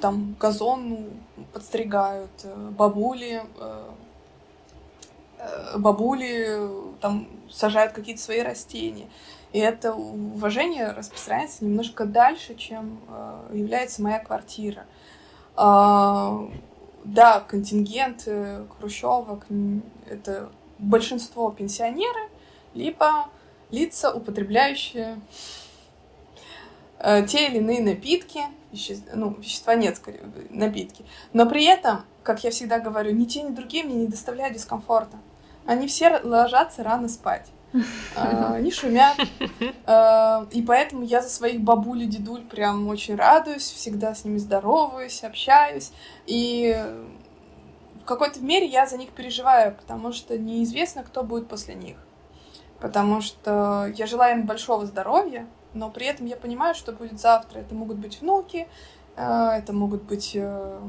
там 0.00 0.34
газон 0.40 1.10
ну, 1.36 1.44
подстригают, 1.52 2.32
э, 2.42 2.70
бабули, 2.76 3.44
э, 3.60 3.90
бабули 5.78 6.68
там 7.00 7.28
сажают 7.48 7.92
какие-то 7.92 8.20
свои 8.20 8.40
растения. 8.40 9.06
И 9.52 9.60
это 9.60 9.94
уважение 9.94 10.90
распространяется 10.90 11.64
немножко 11.64 12.06
дальше, 12.06 12.54
чем 12.54 13.00
является 13.52 14.00
моя 14.00 14.20
квартира. 14.20 14.84
А, 15.62 16.48
да, 17.04 17.40
контингент 17.40 18.22
э, 18.24 18.64
хрущевок— 18.78 19.44
это 20.08 20.50
большинство 20.78 21.50
пенсионеры, 21.50 22.30
либо 22.72 23.26
лица, 23.70 24.10
употребляющие 24.10 25.20
э, 26.98 27.26
те 27.26 27.48
или 27.48 27.58
иные 27.58 27.82
напитки, 27.82 28.40
веще... 28.72 29.00
ну, 29.12 29.34
вещества 29.34 29.74
нет, 29.74 29.98
скорее, 29.98 30.22
напитки. 30.48 31.04
Но 31.34 31.44
при 31.44 31.66
этом, 31.66 32.06
как 32.22 32.42
я 32.42 32.50
всегда 32.50 32.80
говорю, 32.80 33.10
ни 33.10 33.26
те, 33.26 33.42
ни 33.42 33.50
другие 33.50 33.84
мне 33.84 33.96
не 33.96 34.06
доставляют 34.06 34.54
дискомфорта. 34.54 35.18
Они 35.66 35.88
все 35.88 36.20
ложатся 36.22 36.82
рано 36.82 37.10
спать. 37.10 37.48
А, 38.16 38.54
они 38.54 38.70
шумят. 38.70 39.16
А, 39.86 40.46
и 40.50 40.62
поэтому 40.62 41.02
я 41.02 41.22
за 41.22 41.28
своих 41.28 41.60
бабуль 41.60 42.02
и 42.02 42.06
дедуль 42.06 42.42
прям 42.42 42.88
очень 42.88 43.16
радуюсь, 43.16 43.62
всегда 43.62 44.14
с 44.14 44.24
ними 44.24 44.38
здороваюсь, 44.38 45.22
общаюсь. 45.24 45.92
И 46.26 46.76
в 48.02 48.04
какой-то 48.04 48.40
мере 48.40 48.66
я 48.66 48.86
за 48.86 48.96
них 48.96 49.10
переживаю, 49.10 49.74
потому 49.74 50.12
что 50.12 50.38
неизвестно, 50.38 51.02
кто 51.02 51.22
будет 51.22 51.48
после 51.48 51.74
них. 51.74 51.96
Потому 52.80 53.20
что 53.20 53.92
я 53.94 54.06
желаю 54.06 54.38
им 54.38 54.46
большого 54.46 54.86
здоровья, 54.86 55.46
но 55.74 55.90
при 55.90 56.06
этом 56.06 56.26
я 56.26 56.36
понимаю, 56.36 56.74
что 56.74 56.92
будет 56.92 57.20
завтра. 57.20 57.60
Это 57.60 57.74
могут 57.74 57.98
быть 57.98 58.20
внуки, 58.20 58.66
а, 59.16 59.56
это 59.56 59.72
могут 59.72 60.02
быть 60.02 60.32
э, 60.34 60.80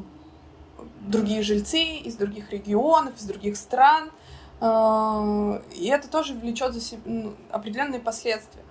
другие 1.02 1.44
жильцы 1.44 1.84
из 1.84 2.16
других 2.16 2.52
регионов, 2.52 3.18
из 3.18 3.24
других 3.24 3.58
стран— 3.58 4.10
и 4.62 5.88
это 5.88 6.08
тоже 6.08 6.34
влечет 6.36 6.74
за 6.74 6.82
себя 6.82 7.02
ну, 7.06 7.34
определенные 7.50 8.00
последствия. 8.00 8.62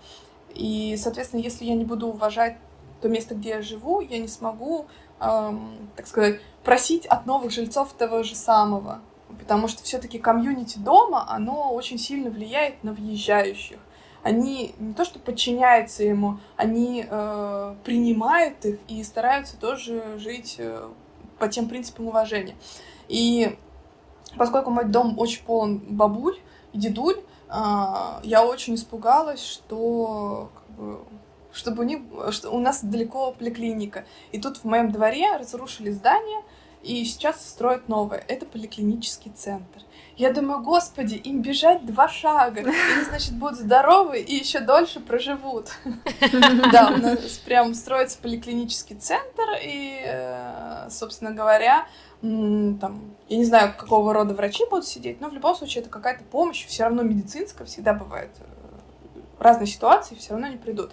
И, 0.54 0.96
соответственно, 0.96 1.40
если 1.40 1.64
я 1.64 1.74
не 1.74 1.84
буду 1.84 2.08
уважать 2.08 2.56
то 3.00 3.08
место, 3.08 3.34
где 3.34 3.50
я 3.50 3.62
живу, 3.62 4.00
я 4.00 4.18
не 4.18 4.28
смогу, 4.28 4.86
эм, 5.20 5.90
так 5.96 6.06
сказать, 6.06 6.40
просить 6.62 7.06
от 7.06 7.26
новых 7.26 7.50
жильцов 7.50 7.92
того 7.94 8.22
же 8.22 8.34
самого. 8.34 9.00
Потому 9.38 9.68
что 9.68 9.82
все-таки 9.82 10.18
комьюнити 10.18 10.78
дома, 10.78 11.24
оно 11.28 11.72
очень 11.72 11.98
сильно 11.98 12.30
влияет 12.30 12.84
на 12.84 12.92
въезжающих. 12.92 13.78
Они 14.22 14.74
не 14.78 14.92
то 14.92 15.04
что 15.04 15.18
подчиняются 15.18 16.04
ему, 16.04 16.38
они 16.56 17.06
э, 17.08 17.74
принимают 17.84 18.64
их 18.66 18.78
и 18.86 19.02
стараются 19.02 19.56
тоже 19.56 20.18
жить 20.18 20.56
э, 20.58 20.88
по 21.38 21.48
тем 21.48 21.68
принципам 21.68 22.08
уважения. 22.08 22.54
И 23.08 23.56
поскольку 24.36 24.70
мой 24.70 24.84
дом 24.84 25.18
очень 25.18 25.44
полон 25.44 25.78
бабуль 25.78 26.38
и 26.72 26.78
дедуль, 26.78 27.20
а, 27.48 28.20
я 28.22 28.44
очень 28.44 28.76
испугалась, 28.76 29.44
что 29.44 30.50
как 30.54 30.76
бы, 30.76 30.98
чтобы 31.52 31.82
у 31.82 31.86
них, 31.86 32.00
что 32.30 32.50
у 32.50 32.58
нас 32.60 32.84
далеко 32.84 33.32
поликлиника. 33.32 34.04
И 34.32 34.40
тут 34.40 34.58
в 34.58 34.64
моем 34.64 34.92
дворе 34.92 35.36
разрушили 35.36 35.90
здание, 35.90 36.42
и 36.82 37.04
сейчас 37.04 37.46
строят 37.46 37.88
новое. 37.88 38.24
Это 38.26 38.46
поликлинический 38.46 39.30
центр. 39.32 39.82
Я 40.16 40.32
думаю, 40.32 40.62
господи, 40.62 41.14
им 41.14 41.42
бежать 41.42 41.84
два 41.84 42.08
шага. 42.08 42.60
Они, 42.60 43.04
значит, 43.08 43.34
будут 43.34 43.58
здоровы 43.58 44.20
и 44.20 44.34
еще 44.34 44.60
дольше 44.60 45.00
проживут. 45.00 45.70
Да, 46.72 46.92
у 46.94 46.96
нас 46.98 47.38
прям 47.44 47.74
строится 47.74 48.18
поликлинический 48.18 48.96
центр, 48.96 49.42
и, 49.62 50.00
э, 50.04 50.88
собственно 50.90 51.32
говоря, 51.32 51.86
там, 52.20 53.14
я 53.28 53.36
не 53.38 53.44
знаю, 53.44 53.74
какого 53.76 54.12
рода 54.12 54.34
врачи 54.34 54.64
будут 54.68 54.86
сидеть, 54.86 55.20
но 55.20 55.30
в 55.30 55.32
любом 55.32 55.54
случае 55.56 55.82
это 55.82 55.90
какая-то 55.90 56.24
помощь, 56.24 56.66
все 56.66 56.84
равно 56.84 57.02
медицинская, 57.02 57.66
всегда 57.66 57.94
бывает 57.94 58.30
э, 58.40 59.20
разные 59.38 59.66
ситуации, 59.66 60.14
все 60.16 60.32
равно 60.32 60.48
не 60.48 60.58
придут. 60.58 60.92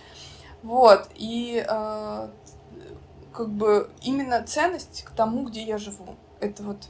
Вот, 0.63 1.09
и 1.15 1.65
э, 1.67 2.29
как 3.33 3.49
бы 3.49 3.89
именно 4.01 4.41
ценность 4.43 5.03
к 5.03 5.11
тому, 5.11 5.45
где 5.45 5.63
я 5.63 5.77
живу. 5.77 6.15
Это 6.39 6.63
вот 6.63 6.89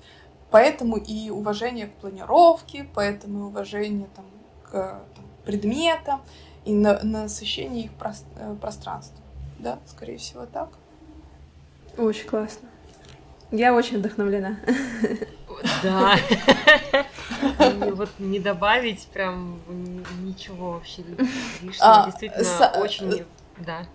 поэтому 0.52 0.98
и 0.98 1.30
уважение 1.30 1.88
к 1.88 1.94
планировке, 1.94 2.88
поэтому 2.94 3.40
и 3.40 3.42
уважение 3.44 4.08
там, 4.16 4.26
к 4.64 4.72
там, 4.72 5.26
предметам 5.46 6.22
и 6.64 6.74
на, 6.74 7.02
насыщение 7.02 7.86
их 7.86 7.94
про, 7.94 8.14
э, 8.36 8.56
пространства. 8.62 9.18
Да, 9.58 9.80
скорее 9.88 10.18
всего, 10.18 10.46
так. 10.46 10.70
Очень 11.98 12.28
классно. 12.28 12.67
Я 13.52 13.74
очень 13.74 14.00
вдохновлена. 14.00 14.58
Да. 15.84 16.16
Вот 17.92 18.10
не 18.20 18.40
добавить 18.40 19.08
прям 19.08 19.60
ничего 20.22 20.74
вообще 20.74 21.04
лишнего. 21.62 21.76
А, 21.82 22.06
Действительно, 22.06 22.72
очень 22.80 23.26
Да. 23.58 23.86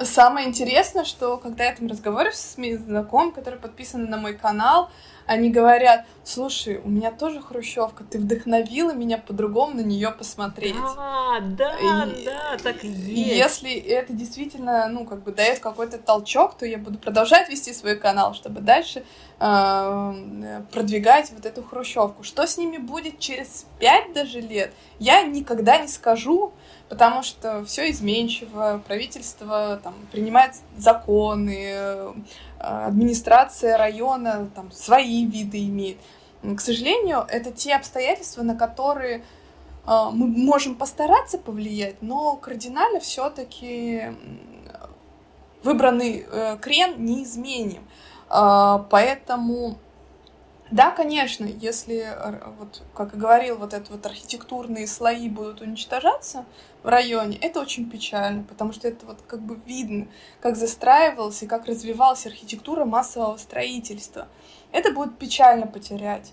Самое 0.00 0.48
интересное, 0.48 1.04
что 1.04 1.36
когда 1.36 1.64
я 1.64 1.74
там 1.74 1.88
разговариваю 1.88 2.34
с 2.34 2.58
моими 2.58 2.76
знакомыми, 2.76 3.30
которые 3.30 3.60
подписаны 3.60 4.08
на 4.08 4.16
мой 4.16 4.34
канал, 4.34 4.90
они 5.26 5.50
говорят, 5.50 6.06
слушай, 6.24 6.80
у 6.82 6.88
меня 6.88 7.10
тоже 7.10 7.40
хрущевка, 7.40 8.04
ты 8.04 8.18
вдохновила 8.18 8.92
меня 8.92 9.18
по-другому 9.18 9.74
на 9.76 9.80
нее 9.80 10.10
посмотреть. 10.10 10.74
А, 10.96 11.40
да, 11.40 11.76
и, 11.76 12.24
да, 12.24 12.56
так 12.62 12.84
и 12.84 12.88
есть. 12.88 13.08
И 13.08 13.36
если 13.36 13.72
это 13.72 14.12
действительно, 14.12 14.88
ну, 14.88 15.04
как 15.04 15.22
бы 15.22 15.32
дает 15.32 15.58
какой-то 15.58 15.98
толчок, 15.98 16.56
то 16.56 16.66
я 16.66 16.78
буду 16.78 16.98
продолжать 16.98 17.48
вести 17.48 17.72
свой 17.72 17.96
канал, 17.96 18.34
чтобы 18.34 18.60
дальше 18.60 19.04
э, 19.38 20.62
продвигать 20.72 21.30
вот 21.32 21.44
эту 21.44 21.62
хрущевку. 21.62 22.22
Что 22.22 22.46
с 22.46 22.56
ними 22.58 22.78
будет 22.78 23.18
через 23.18 23.66
пять 23.78 24.12
даже 24.12 24.40
лет, 24.40 24.72
я 24.98 25.22
никогда 25.22 25.78
не 25.78 25.88
скажу, 25.88 26.52
потому 26.88 27.22
что 27.22 27.64
все 27.64 27.90
изменчиво, 27.90 28.82
правительство 28.86 29.80
там, 29.82 29.94
принимает 30.12 30.54
законы, 30.76 32.14
администрация 32.58 33.76
района 33.76 34.50
там, 34.54 34.70
свои 34.72 35.26
виды 35.26 35.64
имеет. 35.66 35.98
К 36.42 36.60
сожалению, 36.60 37.24
это 37.28 37.50
те 37.50 37.74
обстоятельства, 37.74 38.42
на 38.42 38.54
которые 38.54 39.18
э, 39.18 39.22
мы 40.12 40.26
можем 40.26 40.74
постараться 40.74 41.38
повлиять, 41.38 42.02
но 42.02 42.36
кардинально 42.36 43.00
все-таки 43.00 44.14
выбранный 45.62 46.26
э, 46.30 46.56
крен 46.60 47.04
не 47.04 47.24
изменим. 47.24 47.86
Поэтому 48.28 49.78
да, 50.70 50.90
конечно, 50.90 51.44
если, 51.44 52.08
вот, 52.58 52.82
как 52.92 53.14
и 53.14 53.16
говорил, 53.16 53.56
вот 53.56 53.72
это 53.72 53.92
вот 53.92 54.04
архитектурные 54.04 54.88
слои 54.88 55.28
будут 55.28 55.60
уничтожаться 55.60 56.44
в 56.82 56.88
районе, 56.88 57.38
это 57.40 57.60
очень 57.60 57.88
печально, 57.88 58.42
потому 58.42 58.72
что 58.72 58.88
это 58.88 59.06
вот 59.06 59.18
как 59.26 59.40
бы 59.40 59.60
видно, 59.64 60.08
как 60.40 60.56
застраивалась 60.56 61.42
и 61.42 61.46
как 61.46 61.66
развивалась 61.66 62.26
архитектура 62.26 62.84
массового 62.84 63.36
строительства. 63.36 64.26
Это 64.72 64.92
будет 64.92 65.16
печально 65.18 65.68
потерять. 65.68 66.32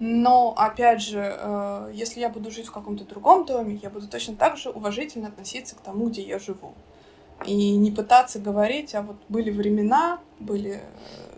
Но, 0.00 0.54
опять 0.56 1.00
же, 1.00 1.36
э, 1.38 1.90
если 1.92 2.20
я 2.20 2.28
буду 2.28 2.50
жить 2.50 2.66
в 2.66 2.72
каком-то 2.72 3.04
другом 3.04 3.46
доме, 3.46 3.78
я 3.82 3.90
буду 3.90 4.06
точно 4.06 4.36
так 4.36 4.56
же 4.56 4.70
уважительно 4.70 5.28
относиться 5.28 5.74
к 5.74 5.80
тому, 5.80 6.08
где 6.08 6.22
я 6.22 6.38
живу. 6.38 6.74
И 7.46 7.76
не 7.76 7.90
пытаться 7.90 8.38
говорить, 8.38 8.94
а 8.94 9.02
вот 9.02 9.16
были 9.28 9.50
времена, 9.50 10.20
были 10.38 10.74
э, 10.74 10.80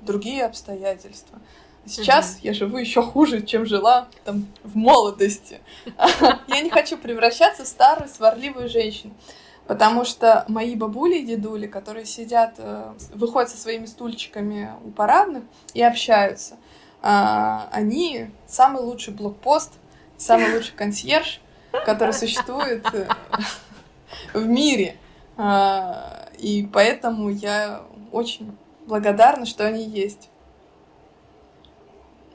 другие 0.02 0.44
обстоятельства. 0.44 1.38
Сейчас 1.86 2.36
mm-hmm. 2.36 2.40
я 2.42 2.52
живу 2.54 2.76
еще 2.76 3.02
хуже, 3.02 3.42
чем 3.42 3.66
жила 3.66 4.08
там 4.24 4.46
в 4.62 4.76
молодости. 4.76 5.60
Я 6.46 6.60
не 6.60 6.70
хочу 6.70 6.96
превращаться 6.98 7.64
в 7.64 7.66
старую 7.66 8.08
сварливую 8.08 8.68
женщину. 8.68 9.14
Потому 9.66 10.04
что 10.04 10.44
мои 10.48 10.74
бабули 10.74 11.18
и 11.18 11.24
дедули, 11.24 11.66
которые 11.66 12.04
сидят, 12.04 12.54
э, 12.58 12.92
выходят 13.14 13.50
со 13.50 13.56
своими 13.56 13.86
стульчиками 13.86 14.70
у 14.84 14.90
парадных 14.90 15.44
и 15.74 15.82
общаются, 15.82 16.56
а, 17.02 17.68
они 17.72 18.30
самый 18.46 18.82
лучший 18.82 19.14
блокпост, 19.14 19.72
самый 20.16 20.54
лучший 20.54 20.74
консьерж, 20.74 21.40
который 21.86 22.12
существует 22.12 22.84
э, 22.92 23.06
в 24.34 24.44
мире. 24.46 24.96
А, 25.36 26.28
и 26.36 26.68
поэтому 26.72 27.30
я 27.30 27.82
очень 28.12 28.56
благодарна, 28.86 29.46
что 29.46 29.66
они 29.66 29.84
есть. 29.84 30.30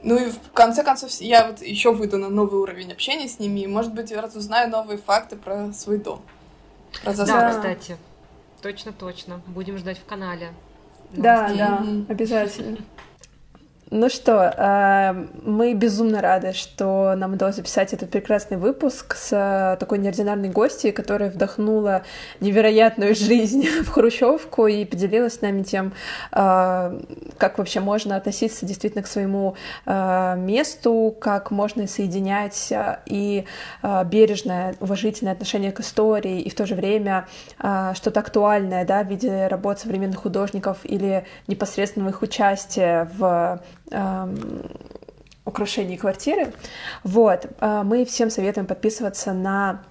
Ну 0.06 0.16
и 0.16 0.30
в 0.30 0.52
конце 0.52 0.84
концов, 0.84 1.10
я 1.18 1.48
вот 1.48 1.62
еще 1.62 1.92
выйду 1.92 2.16
на 2.16 2.28
новый 2.28 2.60
уровень 2.60 2.92
общения 2.92 3.28
с 3.28 3.40
ними, 3.40 3.60
и, 3.60 3.66
может 3.66 3.92
быть, 3.92 4.12
разузнаю 4.12 4.70
новые 4.70 4.98
факты 4.98 5.34
про 5.34 5.72
свой 5.72 5.98
дом. 5.98 6.22
Про 7.02 7.12
да, 7.12 7.50
кстати. 7.50 7.96
Точно-точно. 8.62 9.40
Будем 9.48 9.76
ждать 9.78 9.98
в 9.98 10.04
канале. 10.04 10.52
Да, 11.10 11.52
да, 11.52 11.84
обязательно. 12.08 12.78
Ну 13.92 14.08
что, 14.08 14.52
э, 14.56 15.26
мы 15.44 15.72
безумно 15.74 16.20
рады, 16.20 16.52
что 16.54 17.14
нам 17.16 17.34
удалось 17.34 17.54
записать 17.54 17.92
этот 17.92 18.10
прекрасный 18.10 18.56
выпуск 18.56 19.14
с 19.14 19.28
э, 19.30 19.76
такой 19.78 19.98
неординарной 19.98 20.48
гостьей, 20.48 20.90
которая 20.90 21.30
вдохнула 21.30 22.02
невероятную 22.40 23.14
жизнь 23.14 23.64
в 23.84 23.88
Хрущевку 23.88 24.66
и 24.66 24.84
поделилась 24.84 25.34
с 25.34 25.40
нами 25.40 25.62
тем, 25.62 25.92
э, 26.32 27.00
как 27.38 27.58
вообще 27.58 27.78
можно 27.78 28.16
относиться 28.16 28.66
действительно 28.66 29.04
к 29.04 29.06
своему 29.06 29.54
месту, 29.86 31.14
как 31.20 31.50
можно 31.50 31.86
соединять 31.86 32.72
и 33.06 33.44
бережное, 33.82 34.74
уважительное 34.80 35.32
отношение 35.32 35.70
к 35.70 35.80
истории, 35.80 36.40
и 36.40 36.50
в 36.50 36.54
то 36.54 36.66
же 36.66 36.74
время 36.74 37.26
что-то 37.58 38.20
актуальное 38.20 38.84
да, 38.84 39.02
в 39.02 39.08
виде 39.08 39.46
работ 39.46 39.80
современных 39.80 40.18
художников 40.18 40.78
или 40.84 41.24
непосредственного 41.46 42.10
их 42.10 42.22
участия 42.22 43.08
в 43.16 43.60
украшений 45.46 45.96
квартиры. 45.96 46.52
Вот. 47.04 47.46
А, 47.60 47.82
мы 47.84 48.04
всем 48.04 48.30
советуем 48.30 48.66
подписываться 48.66 49.32
на 49.32 49.82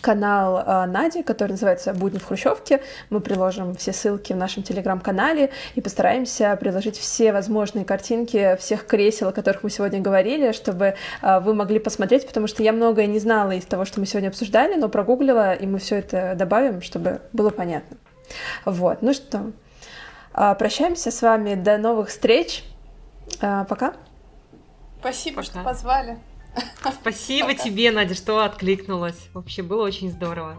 канал 0.00 0.62
э, 0.64 0.86
Нади, 0.86 1.22
который 1.22 1.50
называется 1.50 1.92
«Будни 1.92 2.18
в 2.18 2.24
Хрущевке». 2.24 2.80
Мы 3.10 3.20
приложим 3.20 3.74
все 3.74 3.92
ссылки 3.92 4.32
в 4.32 4.36
нашем 4.36 4.62
телеграм-канале 4.62 5.50
и 5.74 5.80
постараемся 5.80 6.56
приложить 6.56 6.96
все 6.96 7.32
возможные 7.32 7.84
картинки 7.84 8.56
всех 8.60 8.86
кресел, 8.86 9.28
о 9.28 9.32
которых 9.32 9.62
мы 9.62 9.70
сегодня 9.70 10.00
говорили, 10.00 10.52
чтобы 10.52 10.94
э, 11.22 11.40
вы 11.40 11.54
могли 11.54 11.78
посмотреть, 11.80 12.26
потому 12.26 12.46
что 12.46 12.62
я 12.62 12.72
многое 12.72 13.06
не 13.06 13.18
знала 13.18 13.50
из 13.50 13.64
того, 13.64 13.84
что 13.84 14.00
мы 14.00 14.06
сегодня 14.06 14.28
обсуждали, 14.28 14.76
но 14.76 14.88
прогуглила, 14.88 15.54
и 15.54 15.66
мы 15.66 15.80
все 15.80 15.96
это 15.96 16.34
добавим, 16.36 16.82
чтобы 16.82 17.20
было 17.32 17.50
понятно. 17.50 17.96
Вот, 18.64 19.02
ну 19.02 19.12
что, 19.12 19.50
э, 20.34 20.54
прощаемся 20.58 21.10
с 21.10 21.20
вами, 21.20 21.56
до 21.56 21.78
новых 21.78 22.08
встреч. 22.08 22.64
А, 23.40 23.64
пока. 23.64 23.94
Спасибо, 25.00 25.36
пока. 25.36 25.46
что 25.46 25.62
позвали. 25.62 26.18
Спасибо 27.00 27.48
пока. 27.48 27.62
тебе, 27.64 27.90
Надя, 27.90 28.14
что 28.14 28.40
откликнулась. 28.44 29.28
Вообще 29.34 29.62
было 29.62 29.84
очень 29.84 30.10
здорово. 30.10 30.56